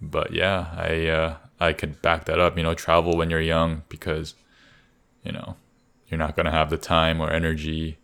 but 0.01 0.31
yeah, 0.31 0.71
I 0.77 1.07
uh, 1.07 1.35
I 1.59 1.73
could 1.73 2.01
back 2.01 2.23
that 2.23 2.39
up. 2.39 2.55
You 2.55 2.63
know, 2.63 2.73
travel 2.73 3.17
when 3.17 3.29
you're 3.29 3.41
young 3.41 3.83
because, 3.89 4.33
you 5.25 5.33
know, 5.33 5.57
you're 6.07 6.17
not 6.17 6.37
gonna 6.37 6.51
have 6.51 6.69
the 6.69 6.77
time 6.77 7.19
or 7.19 7.29
energy 7.29 7.97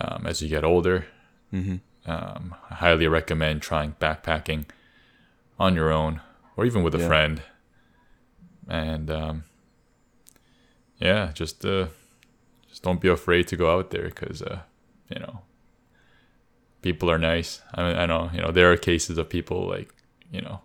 um, 0.00 0.24
as 0.24 0.40
you 0.40 0.48
get 0.48 0.62
older. 0.62 1.06
Mm-hmm. 1.52 1.78
Um, 2.08 2.54
I 2.70 2.74
highly 2.74 3.08
recommend 3.08 3.60
trying 3.60 3.96
backpacking 4.00 4.66
on 5.58 5.74
your 5.74 5.90
own 5.90 6.20
or 6.56 6.64
even 6.66 6.82
with 6.82 6.94
a 6.94 6.98
Yeah. 6.98 7.06
friend. 7.08 7.42
And 8.68 9.10
um, 9.10 9.44
yeah, 10.98 11.30
just 11.34 11.64
uh, 11.64 11.86
just 12.68 12.82
don't 12.82 13.00
be 13.00 13.08
afraid 13.08 13.46
to 13.48 13.56
go 13.56 13.70
out 13.76 13.90
there 13.90 14.04
because 14.06 14.42
uh, 14.42 14.60
you 15.08 15.20
know 15.20 15.40
people 16.82 17.10
are 17.10 17.18
nice. 17.18 17.60
I 17.74 17.86
mean, 17.86 17.96
I 17.96 18.06
know 18.06 18.30
you 18.32 18.40
know 18.40 18.50
there 18.50 18.70
are 18.72 18.76
cases 18.76 19.18
of 19.18 19.28
people 19.28 19.66
like 19.68 19.94
you 20.32 20.40
know 20.40 20.60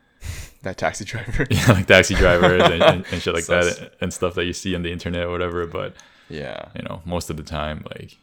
That 0.62 0.78
taxi 0.78 1.04
driver. 1.04 1.46
yeah, 1.50 1.72
like 1.72 1.86
taxi 1.86 2.14
drivers 2.14 2.62
and, 2.62 2.82
and, 2.82 3.04
and 3.12 3.22
shit 3.22 3.34
like 3.34 3.46
that 3.46 3.92
and 4.00 4.12
stuff 4.12 4.34
that 4.34 4.46
you 4.46 4.52
see 4.52 4.74
on 4.74 4.82
the 4.82 4.90
internet 4.90 5.24
or 5.26 5.30
whatever. 5.30 5.66
But 5.66 5.94
yeah. 6.28 6.70
you 6.74 6.82
know, 6.82 7.02
most 7.04 7.30
of 7.30 7.36
the 7.36 7.42
time, 7.44 7.84
like 7.94 8.16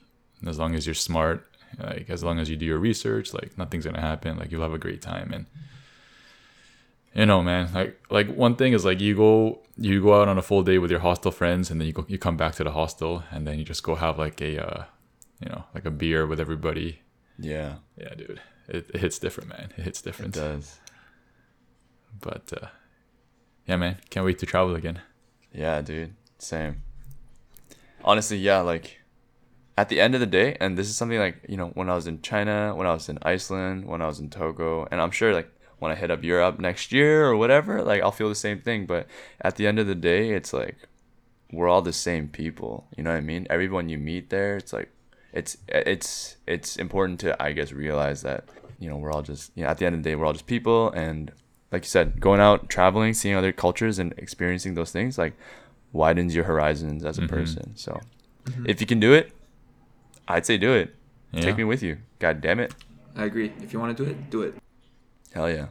as 0.45 0.57
long 0.59 0.75
as 0.75 0.85
you're 0.87 0.93
smart, 0.95 1.45
like 1.79 2.09
as 2.09 2.23
long 2.23 2.39
as 2.39 2.49
you 2.49 2.57
do 2.57 2.65
your 2.65 2.79
research, 2.79 3.33
like 3.33 3.57
nothing's 3.57 3.85
gonna 3.85 4.01
happen. 4.01 4.37
Like 4.37 4.51
you'll 4.51 4.63
have 4.63 4.73
a 4.73 4.79
great 4.79 5.01
time 5.01 5.31
and 5.31 5.45
you 7.13 7.25
know, 7.25 7.43
man, 7.43 7.71
like 7.73 7.99
like 8.09 8.27
one 8.35 8.55
thing 8.55 8.73
is 8.73 8.85
like 8.85 8.99
you 8.99 9.15
go 9.15 9.61
you 9.77 10.01
go 10.01 10.19
out 10.19 10.27
on 10.27 10.37
a 10.37 10.41
full 10.41 10.63
day 10.63 10.77
with 10.77 10.91
your 10.91 10.99
hostel 10.99 11.31
friends 11.31 11.69
and 11.69 11.79
then 11.79 11.87
you 11.87 11.93
go 11.93 12.05
you 12.07 12.17
come 12.17 12.37
back 12.37 12.55
to 12.55 12.63
the 12.63 12.71
hostel 12.71 13.23
and 13.31 13.47
then 13.47 13.59
you 13.59 13.65
just 13.65 13.83
go 13.83 13.95
have 13.95 14.17
like 14.17 14.41
a 14.41 14.59
uh 14.59 14.85
you 15.39 15.49
know, 15.49 15.63
like 15.73 15.85
a 15.85 15.91
beer 15.91 16.25
with 16.25 16.39
everybody. 16.39 17.01
Yeah. 17.37 17.75
Yeah, 17.97 18.13
dude. 18.15 18.41
It, 18.69 18.89
it 18.93 19.01
hits 19.01 19.19
different, 19.19 19.49
man. 19.49 19.73
It 19.77 19.83
hits 19.83 20.01
different. 20.01 20.35
It 20.35 20.39
does. 20.39 20.79
But 22.19 22.51
uh 22.61 22.67
yeah, 23.67 23.77
man, 23.77 23.97
can't 24.09 24.25
wait 24.25 24.39
to 24.39 24.45
travel 24.45 24.75
again. 24.75 25.01
Yeah, 25.51 25.81
dude. 25.81 26.15
Same. 26.37 26.81
Honestly, 28.03 28.37
yeah, 28.37 28.59
like 28.59 28.99
at 29.77 29.89
the 29.89 29.99
end 30.01 30.13
of 30.13 30.19
the 30.19 30.27
day, 30.27 30.57
and 30.59 30.77
this 30.77 30.87
is 30.87 30.95
something 30.95 31.17
like, 31.17 31.45
you 31.47 31.57
know, 31.57 31.67
when 31.69 31.89
I 31.89 31.95
was 31.95 32.05
in 32.05 32.21
China, 32.21 32.75
when 32.75 32.85
I 32.85 32.93
was 32.93 33.09
in 33.09 33.17
Iceland, 33.21 33.85
when 33.85 34.01
I 34.01 34.07
was 34.07 34.19
in 34.19 34.29
Togo, 34.29 34.87
and 34.91 35.01
I'm 35.01 35.11
sure 35.11 35.33
like 35.33 35.49
when 35.83 35.91
I 35.91 35.95
hit 35.95 36.09
up 36.09 36.23
Europe 36.23 36.59
next 36.59 36.91
year 36.93 37.25
or 37.25 37.35
whatever, 37.35 37.83
like 37.83 38.01
I'll 38.01 38.11
feel 38.19 38.29
the 38.29 38.35
same 38.47 38.59
thing. 38.61 38.85
But 38.85 39.05
at 39.41 39.57
the 39.57 39.67
end 39.67 39.77
of 39.79 39.85
the 39.87 39.95
day, 39.95 40.29
it's 40.31 40.53
like 40.53 40.77
we're 41.51 41.67
all 41.67 41.81
the 41.81 41.91
same 41.93 42.29
people. 42.29 42.87
You 42.95 43.03
know 43.03 43.11
what 43.11 43.17
I 43.17 43.21
mean? 43.21 43.45
Everyone 43.49 43.89
you 43.89 43.97
meet 43.97 44.29
there, 44.29 44.55
it's 44.55 44.71
like 44.71 44.89
it's 45.33 45.57
it's 45.67 46.37
it's 46.47 46.77
important 46.77 47.19
to 47.19 47.29
I 47.43 47.51
guess 47.51 47.71
realize 47.73 48.21
that, 48.21 48.45
you 48.79 48.89
know, 48.89 48.95
we're 48.95 49.11
all 49.11 49.21
just 49.23 49.51
you 49.55 49.63
know, 49.63 49.69
at 49.69 49.77
the 49.77 49.85
end 49.85 49.95
of 49.95 50.01
the 50.03 50.09
day 50.09 50.15
we're 50.15 50.25
all 50.25 50.33
just 50.33 50.47
people 50.47 50.89
and 50.91 51.31
like 51.71 51.83
you 51.83 51.89
said, 51.89 52.19
going 52.21 52.39
out, 52.39 52.69
traveling, 52.69 53.13
seeing 53.13 53.35
other 53.35 53.51
cultures 53.51 53.99
and 53.99 54.13
experiencing 54.17 54.75
those 54.75 54.91
things, 54.91 55.17
like 55.17 55.33
widens 55.91 56.33
your 56.33 56.45
horizons 56.45 57.03
as 57.03 57.17
a 57.17 57.23
Mhm. 57.23 57.29
person. 57.29 57.75
So 57.75 57.99
if 58.65 58.79
you 58.79 58.87
can 58.87 58.99
do 58.99 59.11
it, 59.13 59.31
I'd 60.27 60.45
say 60.45 60.57
do 60.57 60.71
it. 60.73 60.95
Yeah. 61.33 61.41
Take 61.41 61.57
me 61.57 61.63
with 61.65 61.81
you. 61.83 61.97
God 62.19 62.41
damn 62.41 62.59
it. 62.59 62.73
I 63.15 63.25
agree. 63.25 63.51
If 63.61 63.73
you 63.73 63.79
want 63.79 63.95
to 63.97 64.03
do 64.05 64.09
it, 64.09 64.29
do 64.29 64.41
it. 64.43 64.55
Hell 65.33 65.49
yeah. 65.49 65.67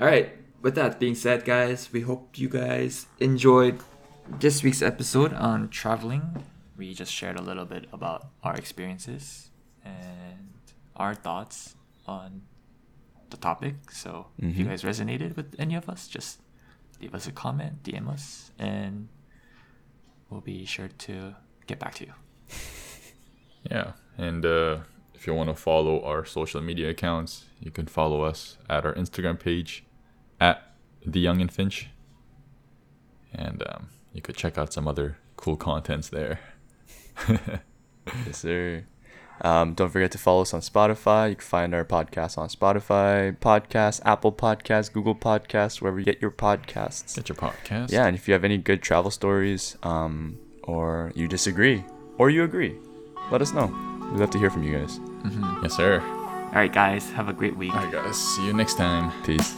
All 0.00 0.06
right. 0.06 0.32
With 0.62 0.74
that 0.74 1.00
being 1.00 1.14
said, 1.14 1.44
guys, 1.44 1.88
we 1.92 2.02
hope 2.02 2.36
you 2.38 2.48
guys 2.48 3.06
enjoyed 3.18 3.80
this 4.28 4.62
week's 4.62 4.82
episode 4.82 5.32
on 5.32 5.68
traveling. 5.68 6.44
We 6.76 6.92
just 6.94 7.12
shared 7.12 7.38
a 7.38 7.42
little 7.42 7.64
bit 7.64 7.86
about 7.92 8.28
our 8.42 8.54
experiences 8.54 9.50
and 9.84 10.50
our 10.96 11.14
thoughts 11.14 11.76
on 12.06 12.42
the 13.30 13.36
topic. 13.36 13.90
So 13.92 14.26
if 14.38 14.56
you 14.58 14.64
Mhm. 14.64 14.68
guys 14.68 14.82
resonated 14.82 15.36
with 15.36 15.54
any 15.58 15.74
of 15.74 15.88
us, 15.88 16.08
just 16.08 16.40
leave 17.00 17.14
us 17.14 17.26
a 17.26 17.32
comment, 17.32 17.82
DM 17.82 18.08
us, 18.08 18.50
and 18.58 19.08
we'll 20.28 20.40
be 20.42 20.64
sure 20.66 20.88
to 20.88 21.34
get 21.66 21.78
back 21.78 21.94
to 21.96 22.06
you. 22.06 22.12
Yeah. 23.70 23.92
And 24.16 24.44
uh, 24.46 24.78
if 25.20 25.26
you 25.26 25.34
want 25.34 25.50
to 25.50 25.54
follow 25.54 26.00
our 26.02 26.24
social 26.24 26.62
media 26.62 26.88
accounts, 26.88 27.44
you 27.60 27.70
can 27.70 27.84
follow 27.84 28.22
us 28.22 28.56
at 28.70 28.86
our 28.86 28.94
Instagram 28.94 29.38
page 29.38 29.84
at 30.40 30.72
the 31.04 31.20
Young 31.20 31.42
and 31.42 31.52
Finch. 31.52 31.90
And 33.34 33.62
um, 33.68 33.90
you 34.14 34.22
could 34.22 34.34
check 34.34 34.56
out 34.56 34.72
some 34.72 34.88
other 34.88 35.18
cool 35.36 35.56
contents 35.58 36.08
there. 36.08 36.40
Yes, 38.26 38.38
sir. 38.38 38.86
Um, 39.42 39.74
don't 39.74 39.90
forget 39.90 40.10
to 40.12 40.18
follow 40.18 40.40
us 40.40 40.52
on 40.54 40.62
Spotify. 40.62 41.28
You 41.28 41.36
can 41.36 41.44
find 41.44 41.74
our 41.74 41.84
podcast 41.84 42.38
on 42.38 42.48
Spotify, 42.48 43.36
Podcast, 43.36 44.00
Apple 44.04 44.32
Podcasts, 44.32 44.90
Google 44.90 45.14
Podcasts, 45.14 45.80
wherever 45.80 45.98
you 45.98 46.04
get 46.04 46.20
your 46.20 46.32
podcasts. 46.32 47.14
Get 47.14 47.28
your 47.28 47.36
podcast. 47.36 47.92
Yeah, 47.92 48.06
and 48.06 48.16
if 48.16 48.26
you 48.26 48.32
have 48.32 48.42
any 48.42 48.56
good 48.56 48.82
travel 48.82 49.10
stories, 49.12 49.76
um, 49.82 50.38
or 50.64 51.12
you 51.14 51.28
disagree, 51.28 51.84
or 52.18 52.30
you 52.30 52.42
agree, 52.42 52.74
let 53.30 53.42
us 53.42 53.52
know. 53.52 53.66
We'd 54.10 54.18
love 54.18 54.30
to 54.30 54.38
hear 54.38 54.50
from 54.50 54.64
you 54.64 54.76
guys. 54.76 54.98
Yes, 55.62 55.76
sir. 55.76 56.00
All 56.00 56.56
right, 56.56 56.72
guys, 56.72 57.10
have 57.10 57.28
a 57.28 57.32
great 57.32 57.56
week. 57.56 57.74
All 57.74 57.84
right, 57.84 57.92
guys. 57.92 58.16
See 58.16 58.46
you 58.46 58.52
next 58.52 58.76
time. 58.76 59.12
Peace. 59.22 59.56